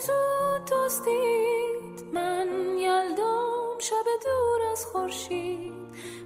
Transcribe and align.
زود 0.00 0.78
دستید 0.78 2.14
من 2.14 2.48
یلدام 2.78 3.78
شب 3.78 4.04
دور 4.24 4.70
از 4.72 4.86
خورشید. 4.86 5.72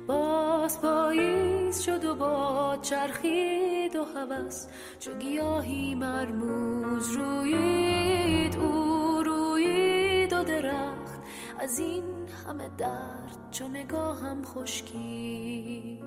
باز 0.06 0.80
پاییز 0.80 1.80
شد 1.80 2.04
و 2.04 2.14
با 2.14 2.78
چرخید 2.82 3.96
و 3.96 4.04
هوس 4.04 4.66
چو 5.00 5.14
گیاهی 5.14 5.94
مرموز 5.94 7.10
روید 7.10 8.56
او 8.56 9.22
روید 9.22 10.32
و 10.32 10.44
درخت. 10.44 11.20
از 11.58 11.78
این 11.78 12.04
همه 12.46 12.70
درد 12.78 13.48
چو 13.50 13.68
نگاهم 13.68 14.44
خشکید. 14.44 16.04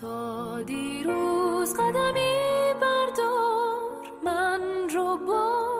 تا 0.00 0.62
دیروز 0.62 1.74
قدمی 1.74 2.74
بردار 2.80 4.12
من 4.24 4.88
رو 4.88 5.16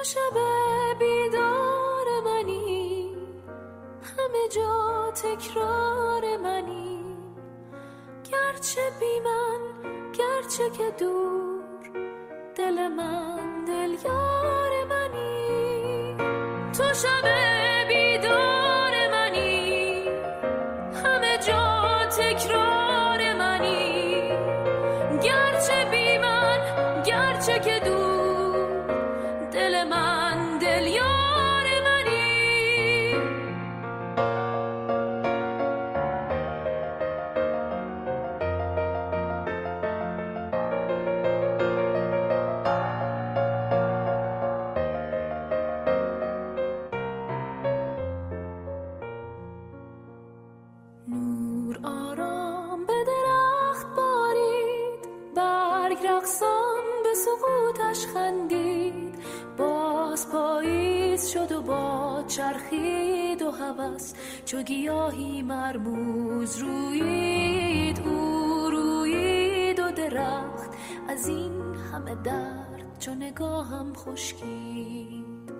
تو 0.00 0.04
شب 0.04 0.38
بیدار 0.98 2.06
منی. 2.24 3.16
همه 4.02 4.48
جا 4.54 5.10
تکرار 5.10 6.36
منی. 6.36 7.16
گرچه 8.32 8.80
بی 9.00 9.20
من 9.20 9.60
گرچه 10.12 10.70
که 10.70 10.90
دور 10.98 11.90
دل 12.56 12.88
من 12.88 13.64
دل 13.64 13.96
یار 14.04 14.84
منی. 14.84 16.16
تو 16.72 16.94
شب 16.94 17.39
چرخید 62.30 63.42
و 63.42 63.50
هوس. 63.50 64.12
چو 64.44 64.62
گیاهی 64.62 65.42
مرموز 65.42 66.58
روید 66.58 68.00
او 68.06 68.70
روید 68.70 69.80
و 69.80 69.90
درخت. 69.90 70.70
از 71.08 71.28
این 71.28 71.74
همه 71.92 72.14
درد 72.14 72.98
چو 72.98 73.14
نگاهم 73.14 73.92
خشکید. 73.94 75.52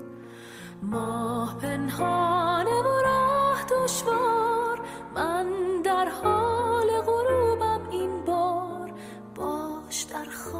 ماه 0.82 1.58
پنهانه 1.58 2.82
و 2.82 3.02
راه 3.04 3.64
دشوار. 3.64 4.80
من 5.14 5.46
در 5.84 6.08
حال 6.08 6.86
غروبم 7.06 7.88
این 7.90 8.24
بار. 8.24 8.92
باش 9.34 10.02
در 10.02 10.24
خوابم 10.24 10.59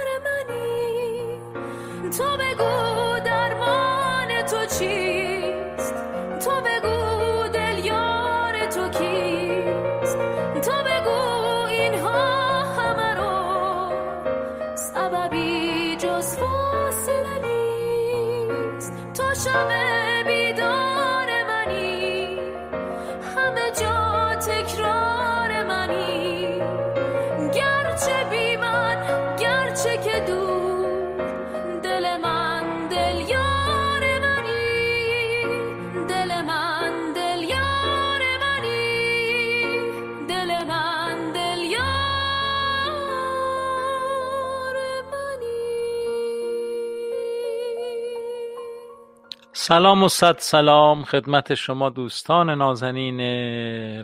تو 2.17 2.23
بگو 2.23 3.01
تو 4.51 4.65
چیست؟ 4.65 5.93
تو 6.45 6.51
بگو 6.61 7.47
دل 7.53 7.85
یار 7.85 8.65
تو 8.65 8.89
کیست؟ 8.89 10.17
تو 10.61 10.71
بگو 10.71 11.65
اینها 11.69 12.63
همه 12.63 13.13
رو 13.13 13.35
سببی 14.75 15.95
جز 15.95 16.37
فاصله 16.37 17.37
نیست. 17.43 18.93
تو 19.13 19.23
شب 19.33 19.90
سلام 49.71 50.03
و 50.03 50.07
صد 50.07 50.39
سلام. 50.39 51.03
خدمت 51.03 51.53
شما 51.53 51.89
دوستان 51.89 52.49
نازنین 52.49 53.19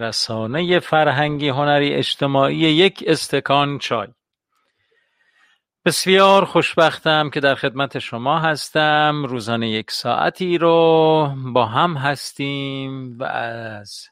رسانه 0.02 0.80
فرهنگی 0.80 1.50
هنری 1.50 1.94
اجتماعی 1.94 2.56
یک 2.56 3.04
استکان 3.08 3.78
چای. 3.78 4.08
بسیار 5.86 6.46
خوشبختم 6.46 7.30
که 7.30 7.40
در 7.40 7.56
خدمت 7.56 8.00
شما 8.00 8.40
هستم. 8.40 9.26
روزانه 9.26 9.70
یک 9.70 9.92
ساعتی 9.92 10.58
رو 10.58 11.30
با 11.54 11.66
هم 11.66 11.94
هستیم 11.94 13.20
و 13.20 13.24
از 13.24 14.08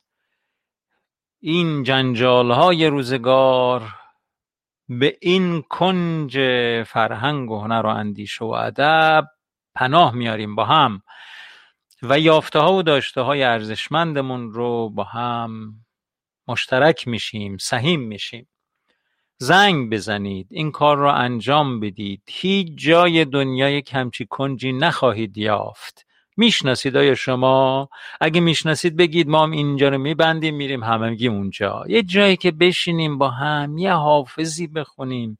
این 1.39 1.83
جنجال 1.83 2.51
های 2.51 2.87
روزگار 2.87 3.81
به 4.89 5.17
این 5.21 5.61
کنج 5.61 6.37
فرهنگ 6.83 7.51
و 7.51 7.59
هنر 7.59 7.85
و 7.85 7.89
اندیشه 7.89 8.45
و 8.45 8.47
ادب 8.47 9.27
پناه 9.75 10.15
میاریم 10.15 10.55
با 10.55 10.65
هم. 10.65 11.01
و 12.09 12.19
یافته 12.19 12.59
ها 12.59 12.73
و 12.73 12.83
داشته 12.83 13.21
های 13.21 13.43
ارزشمندمون 13.43 14.51
رو 14.51 14.89
با 14.89 15.03
هم 15.03 15.73
مشترک 16.47 17.07
میشیم 17.07 17.57
سهیم 17.57 18.01
میشیم. 18.01 18.47
زنگ 19.37 19.89
بزنید 19.89 20.47
این 20.51 20.71
کار 20.71 20.97
را 20.97 21.13
انجام 21.13 21.79
بدید. 21.79 22.21
هیچ 22.27 22.67
جای 22.75 23.25
دنیای 23.25 23.81
کمچی 23.81 24.25
کنجی 24.25 24.73
نخواهید 24.73 25.37
یافت. 25.37 26.05
می‌شناسید 26.37 26.97
آیا 26.97 27.15
شما؟ 27.15 27.89
اگه 28.21 28.41
می‌شناسید 28.41 28.95
بگید 28.95 29.27
ما 29.27 29.43
هم 29.43 29.51
اینجا 29.51 29.89
رو 29.89 29.97
میبندیم 29.97 30.55
میریم 30.55 30.83
همگی 30.83 31.27
اونجا. 31.27 31.83
یه 31.87 32.03
جایی 32.03 32.37
که 32.37 32.51
بشینیم 32.51 33.17
با 33.17 33.29
هم 33.29 33.77
یه 33.77 33.93
حافظی 33.93 34.67
بخونیم 34.67 35.37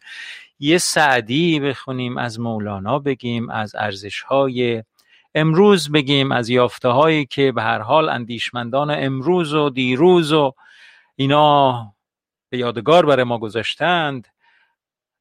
یه 0.60 0.78
سعدی 0.78 1.60
بخونیم 1.60 2.18
از 2.18 2.40
مولانا 2.40 3.00
بگیم 3.00 3.50
از 3.50 3.76
ارزش 3.76 4.22
های 4.22 4.84
امروز 5.36 5.92
بگیم 5.92 6.32
از 6.32 6.50
یافته 6.50 6.90
هایی 6.90 7.26
که 7.26 7.52
به 7.52 7.62
هر 7.62 7.80
حال 7.80 8.10
اندیشمندان 8.10 8.92
امروز 8.92 9.54
و 9.54 9.70
دیروز 9.70 10.34
و 10.34 10.54
اینا 11.16 11.96
به 12.50 12.58
یادگار 12.58 13.06
برای 13.06 13.24
ما 13.24 13.38
گذاشتند 13.38 14.28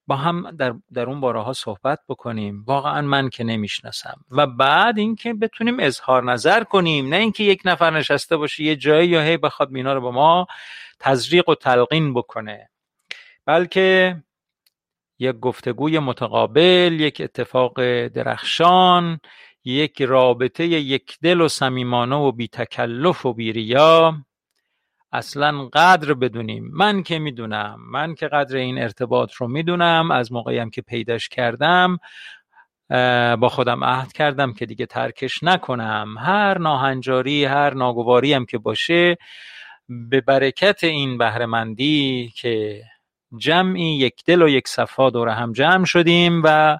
با 0.07 0.17
هم 0.17 0.51
در, 0.51 0.75
در 0.93 1.07
اون 1.07 1.21
باره 1.21 1.43
ها 1.43 1.53
صحبت 1.53 1.99
بکنیم. 2.09 2.65
واقعا 2.67 3.03
من 3.03 3.29
که 3.29 3.45
نمی‌شناسم. 3.45 4.21
و 4.31 4.47
بعد 4.47 4.99
اینکه 4.99 5.35
بتونیم 5.35 5.81
اظهار 5.81 6.33
نظر 6.33 6.65
کنیم 6.65 7.09
نه 7.09 7.17
اینکه 7.17 7.45
یک 7.45 7.63
نفر 7.65 7.91
نشسته 7.91 8.37
باشه 8.37 8.65
یه 8.65 8.77
جایی 8.77 9.09
یا 9.09 9.23
هی 9.23 9.37
بخواد 9.37 9.71
مینا 9.71 9.95
رو 9.95 10.01
با 10.01 10.11
ما 10.11 10.47
تزریق 11.01 11.49
و 11.49 11.55
تلقین 11.55 12.15
بکنه 12.15 12.71
بلکه 13.47 14.17
یک 15.19 15.37
گفتگوی 15.37 15.99
متقابل 15.99 16.97
یک 17.01 17.21
اتفاق 17.21 18.07
درخشان 18.07 19.21
یک 19.65 20.03
رابطه 20.03 20.67
یک 20.67 21.19
دل 21.23 21.41
و 21.41 21.49
صمیمانه 21.49 22.17
و 22.17 22.33
بی 22.33 22.49
تکلف 22.49 23.27
و 23.27 23.33
بی 23.33 23.53
ریا. 23.53 24.15
اصلا 25.13 25.69
قدر 25.73 26.15
بدونیم. 26.15 26.71
من 26.73 27.03
که 27.03 27.19
می‌دونم. 27.19 27.77
من 27.91 28.15
که 28.15 28.29
قدر 28.29 28.57
این 28.57 28.79
ارتباط 28.79 29.33
رو 29.33 29.49
می‌دونم. 29.49 30.11
از 30.11 30.33
موقعیم 30.33 30.71
که 30.71 30.83
پیداش 30.83 31.29
کردم 31.29 31.99
با 33.41 33.49
خودم 33.49 33.85
عهد 33.85 34.13
کردم 34.13 34.53
که 34.53 34.67
دیگه 34.67 34.87
ترکش 34.87 35.43
نکنم. 35.43 36.15
هر 36.19 36.59
ناهنجاری 36.59 37.45
هر 37.45 37.75
ناگواری 37.75 38.33
هم 38.33 38.47
که 38.47 38.59
باشه 38.59 39.17
به 39.89 40.21
برکت 40.21 40.85
این 40.85 41.19
بهرهمندی 41.19 42.33
که 42.37 42.83
جمعی 43.39 43.97
یک 43.97 44.15
دل 44.27 44.43
و 44.43 44.49
یک 44.49 44.69
صفا 44.69 45.11
دور 45.11 45.29
هم 45.29 45.53
جمع 45.53 45.85
شدیم 45.85 46.43
و 46.45 46.79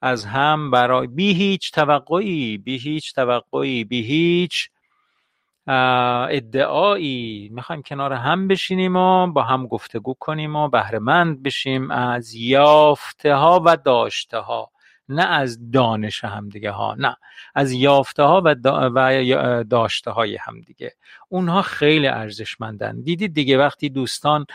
از 0.00 0.24
هم 0.24 0.70
برای 0.70 1.06
بی 1.06 1.34
هیچ 1.34 1.72
توقعی 1.72 2.58
بی 2.58 2.78
هیچ 2.78 3.14
توقعی 3.14 3.84
بی 3.84 4.02
هیچ 4.02 4.70
ادعایی. 6.30 7.48
می‌خوایم 7.52 7.82
کنار 7.82 8.12
هم 8.12 8.48
بشینیم 8.48 8.96
و 8.96 9.26
با 9.26 9.42
هم 9.42 9.66
گفتگو 9.66 10.14
کنیم 10.14 10.56
و 10.56 10.68
بهرهمند 10.68 11.42
بشیم 11.42 11.90
از 11.90 12.34
یافته 12.34 13.34
ها 13.34 13.62
و 13.66 13.76
داشته 13.76 14.38
ها 14.38 14.70
نه 15.08 15.24
از 15.24 15.70
دانش 15.70 16.24
همدیگه 16.24 16.70
ها 16.70 16.94
نه 16.98 17.16
از 17.54 17.72
یافته 17.72 18.22
ها 18.22 18.42
و, 18.44 18.54
و 18.94 19.64
داشته 19.64 20.10
های 20.10 20.36
همدیگه. 20.36 20.94
اونها 21.28 21.62
خیلی 21.62 22.06
ارزشمندن. 22.06 23.00
دیدید 23.00 23.34
دیگه 23.34 23.58
وقتی 23.58 23.88
دوستان 23.88 24.46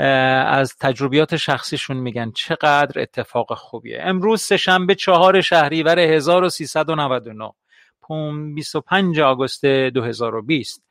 از 0.00 0.76
تجربیات 0.76 1.36
شخصیشون 1.36 1.96
میگن 1.96 2.30
چقدر 2.30 3.00
اتفاق 3.00 3.54
خوبیه. 3.54 3.98
امروز 4.02 4.42
سهشنبه 4.42 4.94
چهار 4.94 5.40
شهریور 5.40 5.98
1399 5.98 7.52
25 8.54 9.20
آگوست 9.20 9.64
2020 9.64 10.82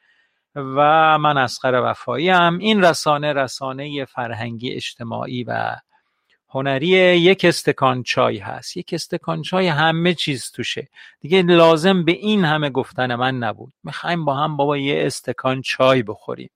و 0.56 1.18
من 1.18 1.38
اسقر 1.38 1.82
وفایی 1.84 2.30
هم 2.30 2.58
این 2.58 2.84
رسانه 2.84 3.34
رسانه 3.34 4.06
فرهنگی 4.06 4.72
اجتماعی 4.72 5.44
و 5.44 5.76
هنری 6.50 6.88
یک 6.88 7.46
استکان 7.46 8.04
چای 8.04 8.38
هست. 8.38 8.78
یک 8.78 8.94
استکان 8.94 9.42
چای 9.42 9.68
همه 9.68 10.14
چیز 10.14 10.52
توشه. 10.52 10.88
دیگه 11.20 11.42
لازم 11.42 12.06
به 12.06 12.12
این 12.12 12.46
همه 12.46 12.70
گفتن 12.70 13.16
من 13.16 13.38
نبود. 13.38 13.74
می‌خوایم 13.84 14.26
با 14.26 14.36
هم 14.36 14.58
بابا 14.58 14.78
یه 14.78 15.06
استکان 15.06 15.62
چای 15.62 16.04
بخوریم. 16.04 16.50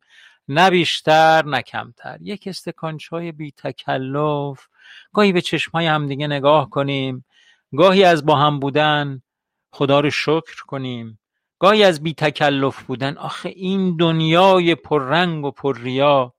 نه 0.48 0.70
بیشتر 0.70 1.46
نه 1.46 1.62
کمتر. 1.62 2.18
یک 2.22 2.48
استکان 2.48 2.98
چای 2.98 3.32
بی 3.32 3.52
تکلف 3.52 4.68
گاهی 5.14 5.32
به 5.34 5.42
چشمای 5.42 5.86
هم 5.86 6.08
دیگه 6.08 6.28
نگاه 6.28 6.70
کنیم. 6.70 7.26
گاهی 7.78 8.04
از 8.04 8.26
با 8.26 8.36
هم 8.36 8.60
بودن 8.60 9.22
خدا 9.72 10.00
رو 10.00 10.10
شکر 10.10 10.64
کنیم. 10.68 11.20
گاهی 11.60 11.84
از 11.84 12.04
بی 12.04 12.14
تکلف 12.14 12.84
بودن. 12.84 13.18
آخه 13.18 13.50
این 13.50 13.98
دنیای 13.98 14.76
پررنگ 14.76 15.46
و 15.46 15.52
پرریا. 15.52 16.34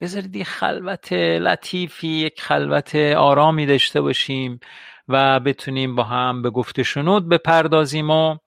بذارید 0.00 0.36
یه 0.36 0.44
خلوت 0.44 1.12
لطیفی 1.12 2.08
یک 2.08 2.40
خلوت 2.40 2.94
آرامی 2.94 3.66
داشته 3.66 4.00
باشیم 4.00 4.60
و 5.08 5.40
بتونیم 5.40 5.96
با 5.96 6.04
هم 6.04 6.42
به 6.42 6.50
گفت 6.50 6.82
شنود 6.82 7.28
بپردازیم 7.28 8.10
و 8.10 8.38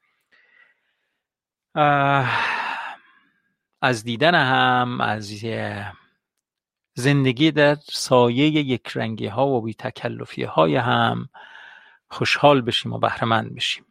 از 3.82 4.04
دیدن 4.04 4.36
هم 4.36 5.02
از 5.02 5.46
زندگی 6.94 7.52
در 7.52 7.76
سایه 7.84 8.46
یک 8.48 8.98
ها 9.28 9.48
و 9.48 9.62
بی 9.62 9.74
تکلفی 9.74 10.44
های 10.44 10.76
هم 10.76 11.30
خوشحال 12.08 12.62
بشیم 12.62 12.94
و 12.94 13.00
بهرهمند 13.00 13.56
بشیم. 13.56 13.86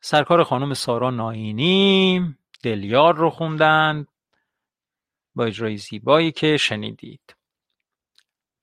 سرکار 0.00 0.44
خانم 0.44 0.74
سارا 0.74 1.10
ناینی 1.10 2.34
دلیار 2.62 3.14
رو 3.16 3.30
خوندن 3.30 4.06
با 5.34 5.44
اجرای 5.44 5.76
زیبایی 5.76 6.32
که 6.32 6.56
شنیدید. 6.56 7.36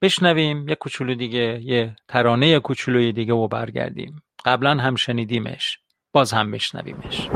بشنویم 0.02 0.70
یه 0.70 0.76
کوچولو 0.76 1.16
دیگه 1.16 1.62
یه 1.64 1.96
ترانه 2.08 2.60
کوچولوی 2.60 3.12
دیگه 3.12 3.34
و 3.34 3.48
برگردیم. 3.48 4.24
قبلا 4.46 4.78
هم 4.78 4.96
شنیدیمش. 4.96 5.80
باز 6.19 6.31
هم 6.33 6.51
بشنویمش. 6.51 7.30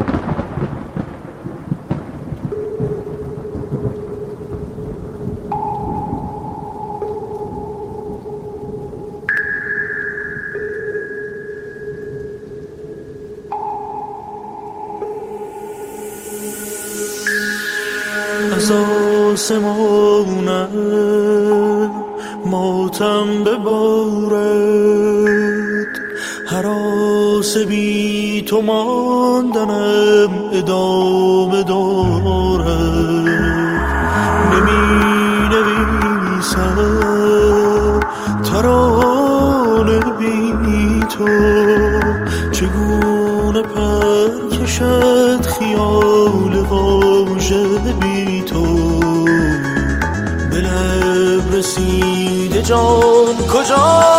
از 18.55 18.71
آسمانه 19.31 20.67
ماتم 22.45 23.43
ببارد 23.43 24.83
حراس 26.47 27.57
تو 28.43 28.61
ماندنم 28.61 30.29
ادامه 30.53 31.63
دارد. 31.63 32.67
نمی 34.51 35.49
نویسم 35.49 36.77
ترانه 38.43 39.99
بی 39.99 40.99
تو. 40.99 41.27
چگونه 42.51 43.61
پر 43.61 44.57
کشد 44.57 45.45
خیال 45.45 46.55
واژه 46.69 47.67
بی 48.01 48.41
تو؟ 48.41 48.65
به 50.51 50.57
لب 50.57 51.55
رسیده 51.55 52.61
جان 52.61 53.35
کجایی 53.53 54.12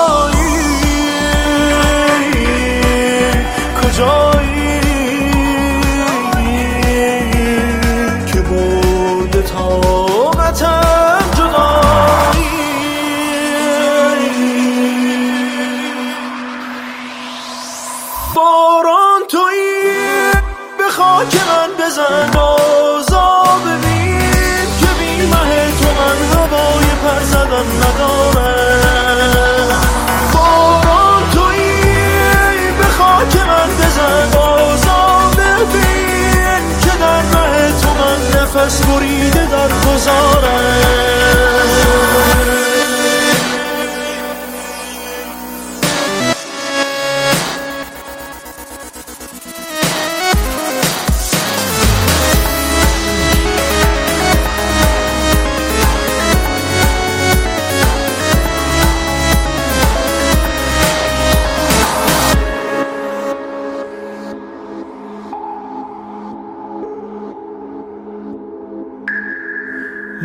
در 40.04 40.33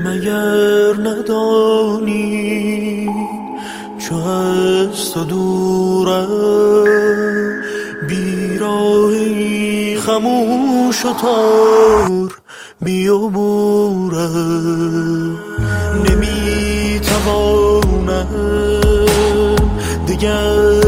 مگر 0.09 0.93
ندانی 1.03 2.29
چو 3.99 4.15
از 4.15 5.11
تو 5.13 5.23
دورم 5.23 6.27
بیراهی 8.07 9.97
خموش 9.97 11.05
و 11.05 11.13
تار 11.21 12.31
بیاموره 12.81 14.29
نمی‌توانم 16.09 17.15
دگر 20.07 20.78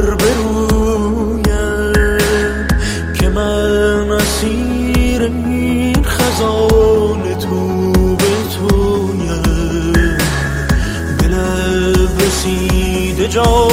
رسیده 13.41 13.70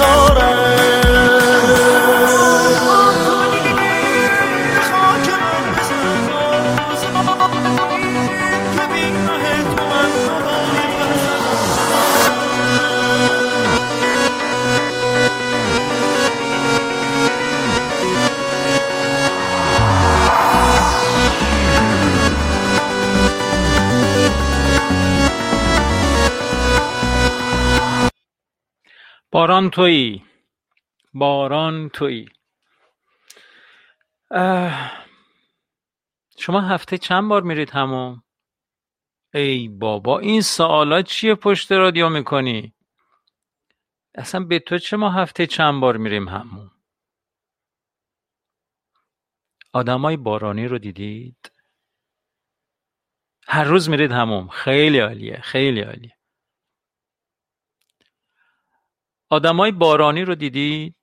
در 0.00 0.59
باران 29.40 29.70
تویی. 29.70 30.24
باران 31.14 31.88
تویی. 31.88 32.28
اه، 34.30 35.06
شما 36.38 36.60
هفته 36.60 36.98
چند 36.98 37.28
بار 37.28 37.42
میرید 37.42 37.70
همون 37.70 38.22
ای 39.34 39.68
بابا 39.68 40.18
این 40.18 40.42
سوالات 40.42 41.06
چیه 41.06 41.34
پشت 41.34 41.72
رادیو 41.72 42.08
می‌کنی؟ 42.08 42.74
اصلا 44.14 44.44
به 44.44 44.58
تو 44.58 44.78
چه 44.78 44.96
ما 44.96 45.10
هفته 45.10 45.46
چند 45.46 45.80
بار 45.80 45.96
میریم 45.96 46.28
همون 46.28 46.70
آدمای 49.72 50.16
بارانی 50.16 50.68
رو 50.68 50.78
دیدید؟ 50.78 51.52
هر 53.46 53.64
روز 53.64 53.88
میرید 53.90 54.12
هموم 54.12 54.48
خیلی 54.48 54.98
عالیه 54.98 55.40
خیلی 55.40 55.80
عالیه. 55.80 56.19
آدمای 59.30 59.72
بارانی 59.72 60.22
رو 60.22 60.34
دیدید؟ 60.34 60.96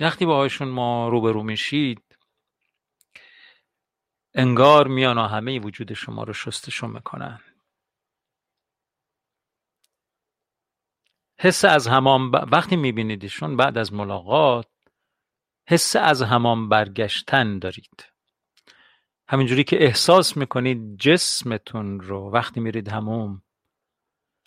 وقتی 0.00 0.26
باهاشون 0.26 0.68
ما 0.68 1.08
روبرو 1.08 1.42
میشید 1.42 2.02
انگار 4.34 4.88
میان 4.88 5.18
و 5.18 5.26
همه 5.26 5.60
وجود 5.60 5.92
شما 5.92 6.22
رو 6.24 6.32
شستشو 6.32 6.86
می‌کنن. 6.86 7.40
حس 11.38 11.64
از 11.64 11.86
همان 11.86 12.30
ب... 12.30 12.34
وقتی 12.52 12.76
میبینیدشون 12.76 13.56
بعد 13.56 13.78
از 13.78 13.92
ملاقات 13.92 14.68
حس 15.68 15.96
از 15.96 16.22
همان 16.22 16.68
برگشتن 16.68 17.58
دارید. 17.58 18.04
همینجوری 19.28 19.64
که 19.64 19.84
احساس 19.84 20.36
می‌کنید 20.36 20.98
جسمتون 20.98 22.00
رو 22.00 22.30
وقتی 22.30 22.60
میرید 22.60 22.88
هموم 22.88 23.42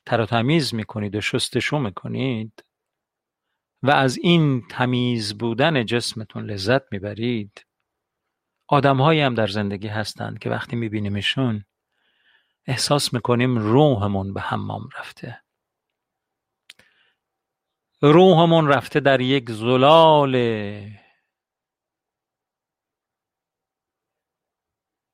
تر 0.05 0.21
و 0.21 0.25
تمیز 0.25 0.75
می‌کنید 0.75 1.15
و 1.15 1.21
شستشو 1.21 1.79
می‌کنید 1.79 2.65
و 3.83 3.91
از 3.91 4.17
این 4.17 4.67
تمیز 4.69 5.37
بودن 5.37 5.85
جسمتون 5.85 6.45
لذت 6.45 6.81
می‌برید. 6.91 7.65
آدمهایی 8.67 9.21
هم 9.21 9.35
در 9.35 9.47
زندگی 9.47 9.87
هستند 9.87 10.39
که 10.39 10.49
وقتی 10.49 10.75
میبینیمشون 10.75 11.65
احساس 12.65 13.13
می‌کنیم 13.13 13.57
روحمون 13.57 14.33
به 14.33 14.41
حمام 14.41 14.89
رفته. 14.99 15.43
روحمون 18.01 18.67
رفته 18.67 18.99
در 18.99 19.21
یک 19.21 19.51
زلال 19.51 20.35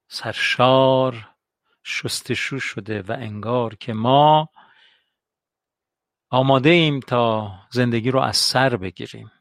سرشار 0.08 1.30
شستشو 1.84 2.60
شده 2.60 3.02
و 3.02 3.12
انگار 3.12 3.76
که 3.76 3.94
ما 3.94 4.50
آماده 6.30 6.70
ایم 6.70 7.00
تا 7.00 7.52
زندگی 7.72 8.12
رو 8.12 8.20
از 8.20 8.38
سر 8.38 8.78
بگیریم. 8.78 9.32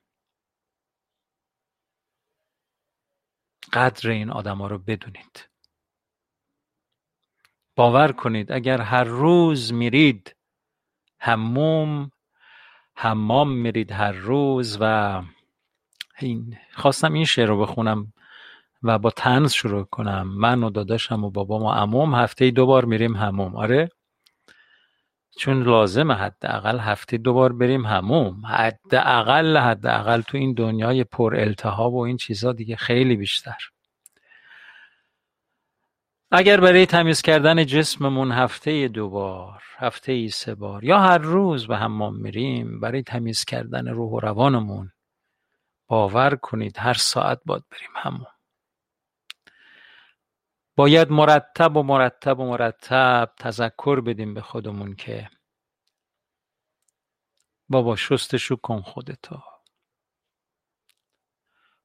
قدر 3.73 4.11
این 4.11 4.31
آدما 4.31 4.67
رو 4.67 4.79
بدونید. 4.79 5.49
باور 7.77 8.13
کنید 8.13 8.53
اگر 8.53 8.81
هر 8.81 9.05
روز 9.05 9.73
میرید 9.73 10.37
حموم 11.19 12.11
حمام 12.95 13.53
میرید 13.53 13.93
هر 13.93 14.13
روز 14.13 14.79
و 14.81 15.23
این 16.19 16.59
خواستم 16.75 17.13
این 17.13 17.25
شعر 17.25 17.49
رو 17.49 17.61
بخونم 17.61 18.13
و 18.83 18.99
با 18.99 19.11
تنز 19.11 19.53
شروع 19.53 19.85
کنم. 19.85 20.29
من 20.29 20.65
و 20.65 20.71
داداشم 20.71 21.25
و 21.25 21.31
بابام 21.31 21.63
و 21.63 21.71
عموم 21.71 22.15
هفته 22.15 22.51
بار 22.51 22.85
میریم 22.85 23.17
حموم. 23.17 23.57
آره؟ 23.57 23.91
چون 25.39 25.63
لازمه 25.63 26.15
حداقل 26.15 26.79
هفته 26.79 27.17
دو 27.17 27.33
بار 27.33 27.53
بریم 27.53 27.87
هموم 27.87 28.47
حداقل 28.47 29.57
حداقل 29.57 30.21
تو 30.21 30.39
این 30.39 30.55
دنیای 30.55 31.05
پر 31.05 31.37
التهاب 31.37 31.95
و 31.95 31.99
این 31.99 32.17
چیزا 32.17 32.53
دیگه 32.53 32.77
خیلی 32.77 33.17
بیشتر. 33.17 33.59
اگر 36.31 36.61
برای 36.61 36.87
تمیز 36.87 37.23
کردن 37.23 37.67
جسممون 37.67 38.33
هفته 38.33 38.89
دو 38.89 39.09
بار 39.09 39.63
هفته 39.77 40.13
ای 40.13 40.29
سه 40.29 40.55
بار 40.55 40.85
یا 40.85 40.99
هر 40.99 41.19
روز 41.19 41.67
به 41.67 41.77
حمام 41.77 42.17
میریم 42.17 42.81
برای 42.81 43.03
تمیز 43.03 43.45
کردن 43.45 43.89
روح 43.89 44.11
و 44.13 44.21
روانمون 44.21 44.93
باور 45.89 46.37
کنید 46.37 46.77
هر 46.79 46.95
ساعت 46.95 47.41
باید 47.47 47.65
بریم 47.71 47.91
همون 47.95 48.38
باید 50.79 51.11
مرتب 51.11 51.77
و 51.77 51.83
مرتب 51.83 52.41
و 52.41 52.45
مرتب 52.45 53.33
تذکر 53.37 54.01
بدیم 54.01 54.35
به 54.35 54.41
خودمون 54.41 54.95
که 54.95 55.31
بابا 57.69 57.97
شستشو 57.97 58.57
کن 58.57 58.81
خودتو. 58.81 59.43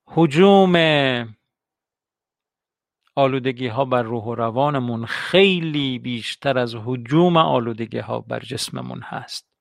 حجوم 0.06 0.76
آلودگی 3.16 3.68
ها 3.68 3.86
بر 3.86 4.04
روح 4.04 4.24
و 4.24 4.36
روانمون 4.36 5.06
خیلی 5.06 6.00
بیشتر 6.00 6.58
از 6.58 6.76
حجوم 6.76 7.38
آلودگی 7.38 8.00
ها 8.00 8.20
بر 8.20 8.40
جسممون 8.40 9.02
هست. 9.02 9.53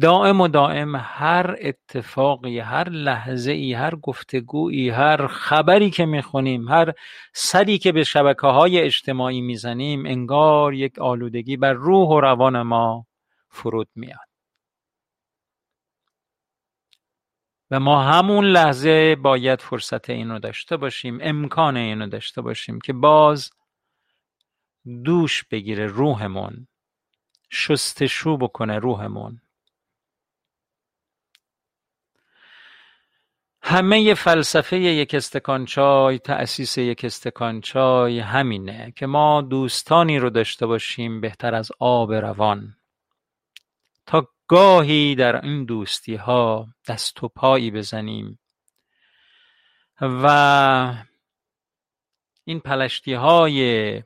دائم 0.00 0.40
و 0.40 0.48
دائم 0.48 0.96
هر 0.96 1.56
اتفاقی 1.60 2.58
هر 2.58 2.88
لحظه 2.88 3.52
ای 3.52 3.72
هر 3.72 3.94
گفتگویی 3.94 4.90
هر 4.90 5.26
خبری 5.26 5.90
که 5.90 6.06
می‌خونیم 6.06 6.68
هر 6.68 6.92
سری 7.34 7.78
که 7.78 7.92
به 7.92 8.04
شبکه 8.04 8.46
های 8.46 8.80
اجتماعی 8.80 9.40
می‌زنیم 9.40 10.06
انگار 10.06 10.74
یک 10.74 10.98
آلودگی 10.98 11.56
بر 11.56 11.72
روح 11.72 12.08
و 12.08 12.20
روان 12.20 12.62
ما 12.62 13.06
فرود 13.48 13.88
میاد. 13.94 14.28
و 17.70 17.80
ما 17.80 18.02
همون 18.02 18.44
لحظه 18.44 19.16
باید 19.16 19.60
فرصت 19.60 20.10
اینو 20.10 20.38
داشته 20.38 20.76
باشیم 20.76 21.18
امکان 21.22 21.76
اینو 21.76 22.06
داشته 22.06 22.42
باشیم 22.42 22.80
که 22.80 22.92
باز 22.92 23.50
دوش 25.04 25.44
بگیره 25.44 25.86
روحمون 25.86 26.66
شستشو 27.50 28.36
بکنه 28.36 28.78
روحمون. 28.78 29.40
همه 33.72 34.14
فلسفه 34.14 34.78
یک 34.78 35.14
استکان 35.14 35.64
چای 35.64 36.18
تأسیس 36.18 36.78
یک 36.78 37.04
استکان 37.04 37.60
چای 37.60 38.20
همینه 38.20 38.92
که 38.96 39.06
ما 39.06 39.42
دوستانی 39.42 40.18
رو 40.18 40.30
داشته 40.30 40.66
باشیم 40.66 41.20
بهتر 41.20 41.54
از 41.54 41.72
آب 41.78 42.12
روان. 42.12 42.76
تا 44.06 44.28
گاهی 44.48 45.14
در 45.14 45.44
این 45.44 45.64
دوستی 45.64 46.14
ها 46.14 46.66
دست 46.88 47.24
و 47.24 47.28
پایی 47.28 47.70
بزنیم 47.70 48.38
و 50.00 51.04
این 52.44 52.60
پلشتی 52.60 53.14
های 53.14 54.02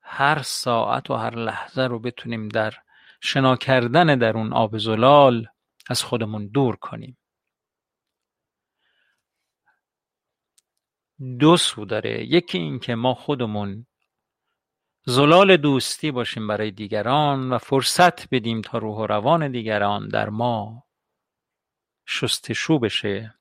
هر 0.00 0.42
ساعت 0.42 1.10
و 1.10 1.14
هر 1.14 1.34
لحظه 1.34 1.82
رو 1.82 1.98
بتونیم 1.98 2.48
در 2.48 2.74
شنا 3.20 3.56
کردن 3.56 4.18
در 4.18 4.36
اون 4.36 4.52
آب 4.52 4.78
زلال 4.78 5.46
از 5.88 6.02
خودمون 6.02 6.46
دور 6.46 6.76
کنیم. 6.76 7.18
دو 11.38 11.56
سو 11.56 11.84
داره. 11.84 12.24
یکی 12.24 12.58
این 12.58 12.78
که 12.78 12.94
ما 12.94 13.14
خودمون 13.14 13.86
زلال 15.06 15.56
دوستی 15.56 16.10
باشیم 16.10 16.46
برای 16.46 16.70
دیگران 16.70 17.52
و 17.52 17.58
فرصت 17.58 18.34
بدیم 18.34 18.60
تا 18.60 18.78
روح 18.78 18.96
و 18.96 19.06
روان 19.06 19.52
دیگران 19.52 20.08
در 20.08 20.28
ما 20.28 20.84
شستشو 22.06 22.78
بشه. 22.78 23.34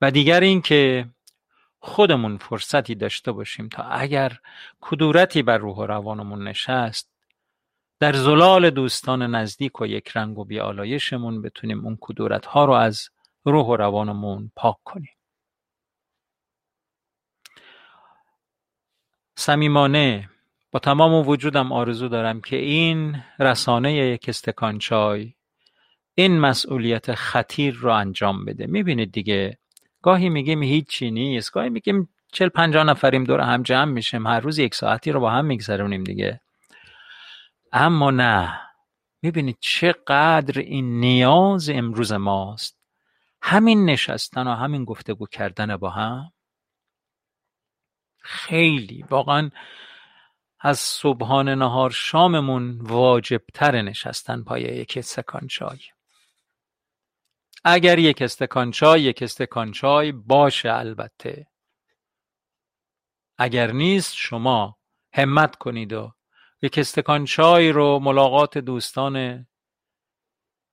و 0.00 0.10
دیگر 0.10 0.40
این 0.40 0.62
که 0.62 1.08
خودمون 1.78 2.36
فرصتی 2.36 2.94
داشته 2.94 3.32
باشیم 3.32 3.68
تا 3.68 3.82
اگر 3.82 4.38
کدورتی 4.80 5.42
بر 5.42 5.58
روح 5.58 5.76
و 5.76 5.86
روانمون 5.86 6.48
نشست 6.48 7.10
در 8.00 8.12
زلال 8.12 8.70
دوستان 8.70 9.22
نزدیک 9.34 9.80
و 9.80 9.86
یک 9.86 10.08
رنگ 10.08 10.38
و 10.38 10.44
بیالایشمون 10.44 11.42
بتونیم 11.42 11.84
اون 11.84 11.98
کدورت 12.00 12.46
ها 12.46 12.64
رو 12.64 12.72
از 12.72 13.08
روح 13.44 13.66
و 13.66 13.76
روانمون 13.76 14.52
پاک 14.56 14.76
کنیم. 14.84 15.13
صمیمانه. 19.36 20.30
با 20.72 20.78
تمام 20.80 21.28
وجودم 21.28 21.72
آرزو 21.72 22.08
دارم 22.08 22.40
که 22.40 22.56
این 22.56 23.22
رسانه 23.38 23.94
یک 23.94 24.28
استکان 24.28 24.78
چای 24.78 25.32
این 26.14 26.40
مسئولیت 26.40 27.14
خطیر 27.14 27.74
رو 27.74 27.90
انجام 27.90 28.44
بده. 28.44 28.66
می‌بینید 28.66 29.12
دیگه 29.12 29.58
گاهی 30.02 30.28
میگیم 30.28 30.62
هیچی 30.62 31.10
نیست 31.10 31.52
گاهی 31.52 31.68
میگیم 31.68 32.08
چل 32.32 32.48
پنجاه 32.48 32.84
نفریم 32.84 33.24
دور 33.24 33.40
هم 33.40 33.62
جمع 33.62 33.92
میشیم 33.92 34.26
هر 34.26 34.40
روز 34.40 34.58
یک 34.58 34.74
ساعتی 34.74 35.12
رو 35.12 35.20
با 35.20 35.30
هم 35.30 35.44
میگذرونیم 35.44 36.04
دیگه. 36.04 36.40
اما 37.72 38.10
نه. 38.10 38.60
می‌بینید 39.22 39.56
چقدر 39.60 40.60
این 40.60 41.00
نیاز 41.00 41.70
امروز 41.70 42.12
ماست. 42.12 42.78
همین 43.42 43.84
نشستن 43.84 44.46
و 44.46 44.54
همین 44.54 44.84
گفتگو 44.84 45.26
کردن 45.26 45.76
با 45.76 45.90
هم 45.90 46.32
خیلی. 48.24 49.04
واقعا 49.10 49.50
از 50.60 50.78
صبحان 50.78 51.48
نهار 51.48 51.90
شاممون 51.90 52.80
واجبتر 52.80 53.82
نشستن 53.82 54.42
پای 54.42 54.62
یک 54.62 54.94
استکان 54.96 55.46
چای. 55.46 55.78
اگر 57.64 57.98
یک 57.98 58.22
استکان 58.22 58.70
چای 58.70 59.02
یک 59.02 59.22
استکان 59.22 59.72
چای 59.72 60.12
باشه 60.12 60.72
البته. 60.72 61.46
اگر 63.38 63.72
نیست 63.72 64.14
شما 64.14 64.78
همت 65.12 65.56
کنید 65.56 65.92
و 65.92 66.12
یک 66.62 66.78
استکان 66.78 67.24
چای 67.24 67.72
رو 67.72 67.98
ملاقات 67.98 68.58
دوستان 68.58 69.46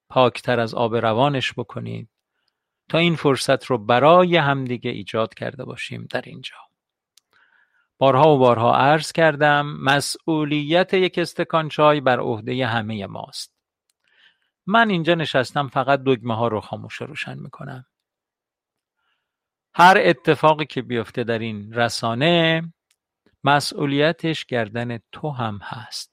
پاکتر 0.10 0.60
از 0.60 0.74
آب 0.74 0.96
روانش 0.96 1.54
بکنید 1.54 2.10
تا 2.90 2.98
این 2.98 3.16
فرصت 3.16 3.66
رو 3.66 3.78
برای 3.78 4.38
همدیگه 4.38 4.92
ایجاد 4.92 5.34
کرده 5.34 5.66
باشیم 5.66 6.08
در 6.10 6.22
اینجا. 6.22 6.71
بارها 8.02 8.36
و 8.36 8.38
بارها 8.38 8.76
عرض 8.76 9.12
کردم 9.12 9.66
مسئولیت 9.66 10.94
یک 10.94 11.18
استکان 11.18 11.70
چای 11.70 12.02
بر 12.02 12.20
عهده 12.20 12.68
همه 12.68 13.06
ماست. 13.06 13.56
من 14.66 14.90
اینجا 14.90 15.16
نشستم 15.16 15.68
فقط 15.68 16.04
دگمه 16.06 16.36
ها 16.36 16.48
رو 16.48 16.62
خاموش 16.62 16.96
روشن 16.96 17.40
می‌کنم. 17.40 17.86
هر 19.74 19.98
اتفاقی 20.00 20.66
که 20.66 20.82
بیفته 20.82 21.24
در 21.24 21.40
این 21.40 21.74
رسانه 21.74 22.74
مسئولیتش 23.44 24.46
گردن 24.46 25.00
تو 25.12 25.30
هم 25.30 25.60
هست. 25.64 26.12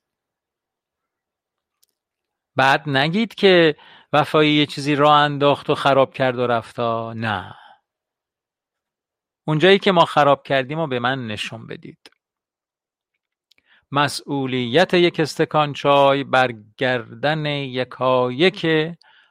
بعد 2.56 2.88
نگید 2.88 3.34
که 3.34 3.76
وفایی 4.12 4.52
یه 4.52 4.66
چیزی 4.66 4.94
را 4.94 5.16
انداخت 5.16 5.70
و 5.70 5.74
خراب 5.74 6.14
کرد 6.14 6.38
و 6.38 6.46
رفتا 6.46 7.12
نه. 7.12 7.54
اونجایی 9.48 9.78
که 9.78 9.92
ما 9.92 10.04
خراب 10.04 10.42
کردیم 10.42 10.78
و 10.78 10.86
به 10.86 10.98
من 10.98 11.26
نشون 11.26 11.66
بدید. 11.66 12.10
مسئولیت 13.92 14.94
یک 14.94 15.20
استکان 15.20 15.72
چای 15.72 16.24
بر 16.24 16.54
گردن 16.76 17.46
یکایک 17.46 18.66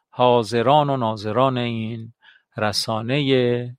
حاضران 0.09 0.89
و 0.89 0.97
ناظران 0.97 1.57
این 1.57 2.13
رسانه 2.57 3.77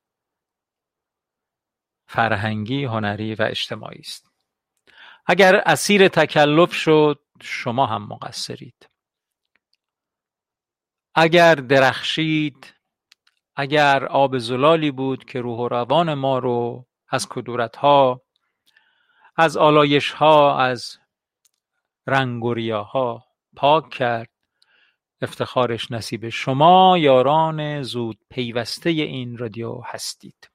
فرهنگی 2.07 2.85
هنری 2.85 3.35
و 3.35 3.43
اجتماعی 3.43 4.01
است. 4.01 4.31
اگر 5.27 5.57
اسیر 5.57 6.09
تکلف 6.09 6.75
شد 6.75 7.21
شما 7.43 7.87
هم 7.87 8.03
مقصرید. 8.03 8.89
اگر 11.15 11.55
درخشید 11.55 12.78
اگر 13.61 14.07
آب 14.07 14.39
زلالی 14.39 14.91
بود 14.91 15.25
که 15.25 15.41
روح 15.41 15.59
و 15.59 15.69
روان 15.69 16.15
ما 16.15 16.39
رو 16.39 16.87
از 17.09 17.29
کدورت 17.29 17.77
ها 17.77 18.23
از 19.37 19.57
آلایش 19.57 20.13
ها 20.13 20.59
از 20.59 20.99
رنگ 22.07 22.45
و 22.45 22.55
ریاها 22.55 23.25
پاک 23.57 23.91
کرد. 23.91 24.31
افتخارش 25.21 25.91
نصیب 25.91 26.29
شما 26.29 26.99
یاران 26.99 27.83
زود 27.83 28.19
پیوسته 28.31 28.91
این 28.91 29.39
رادیو 29.39 29.81
هستید. 29.85 30.51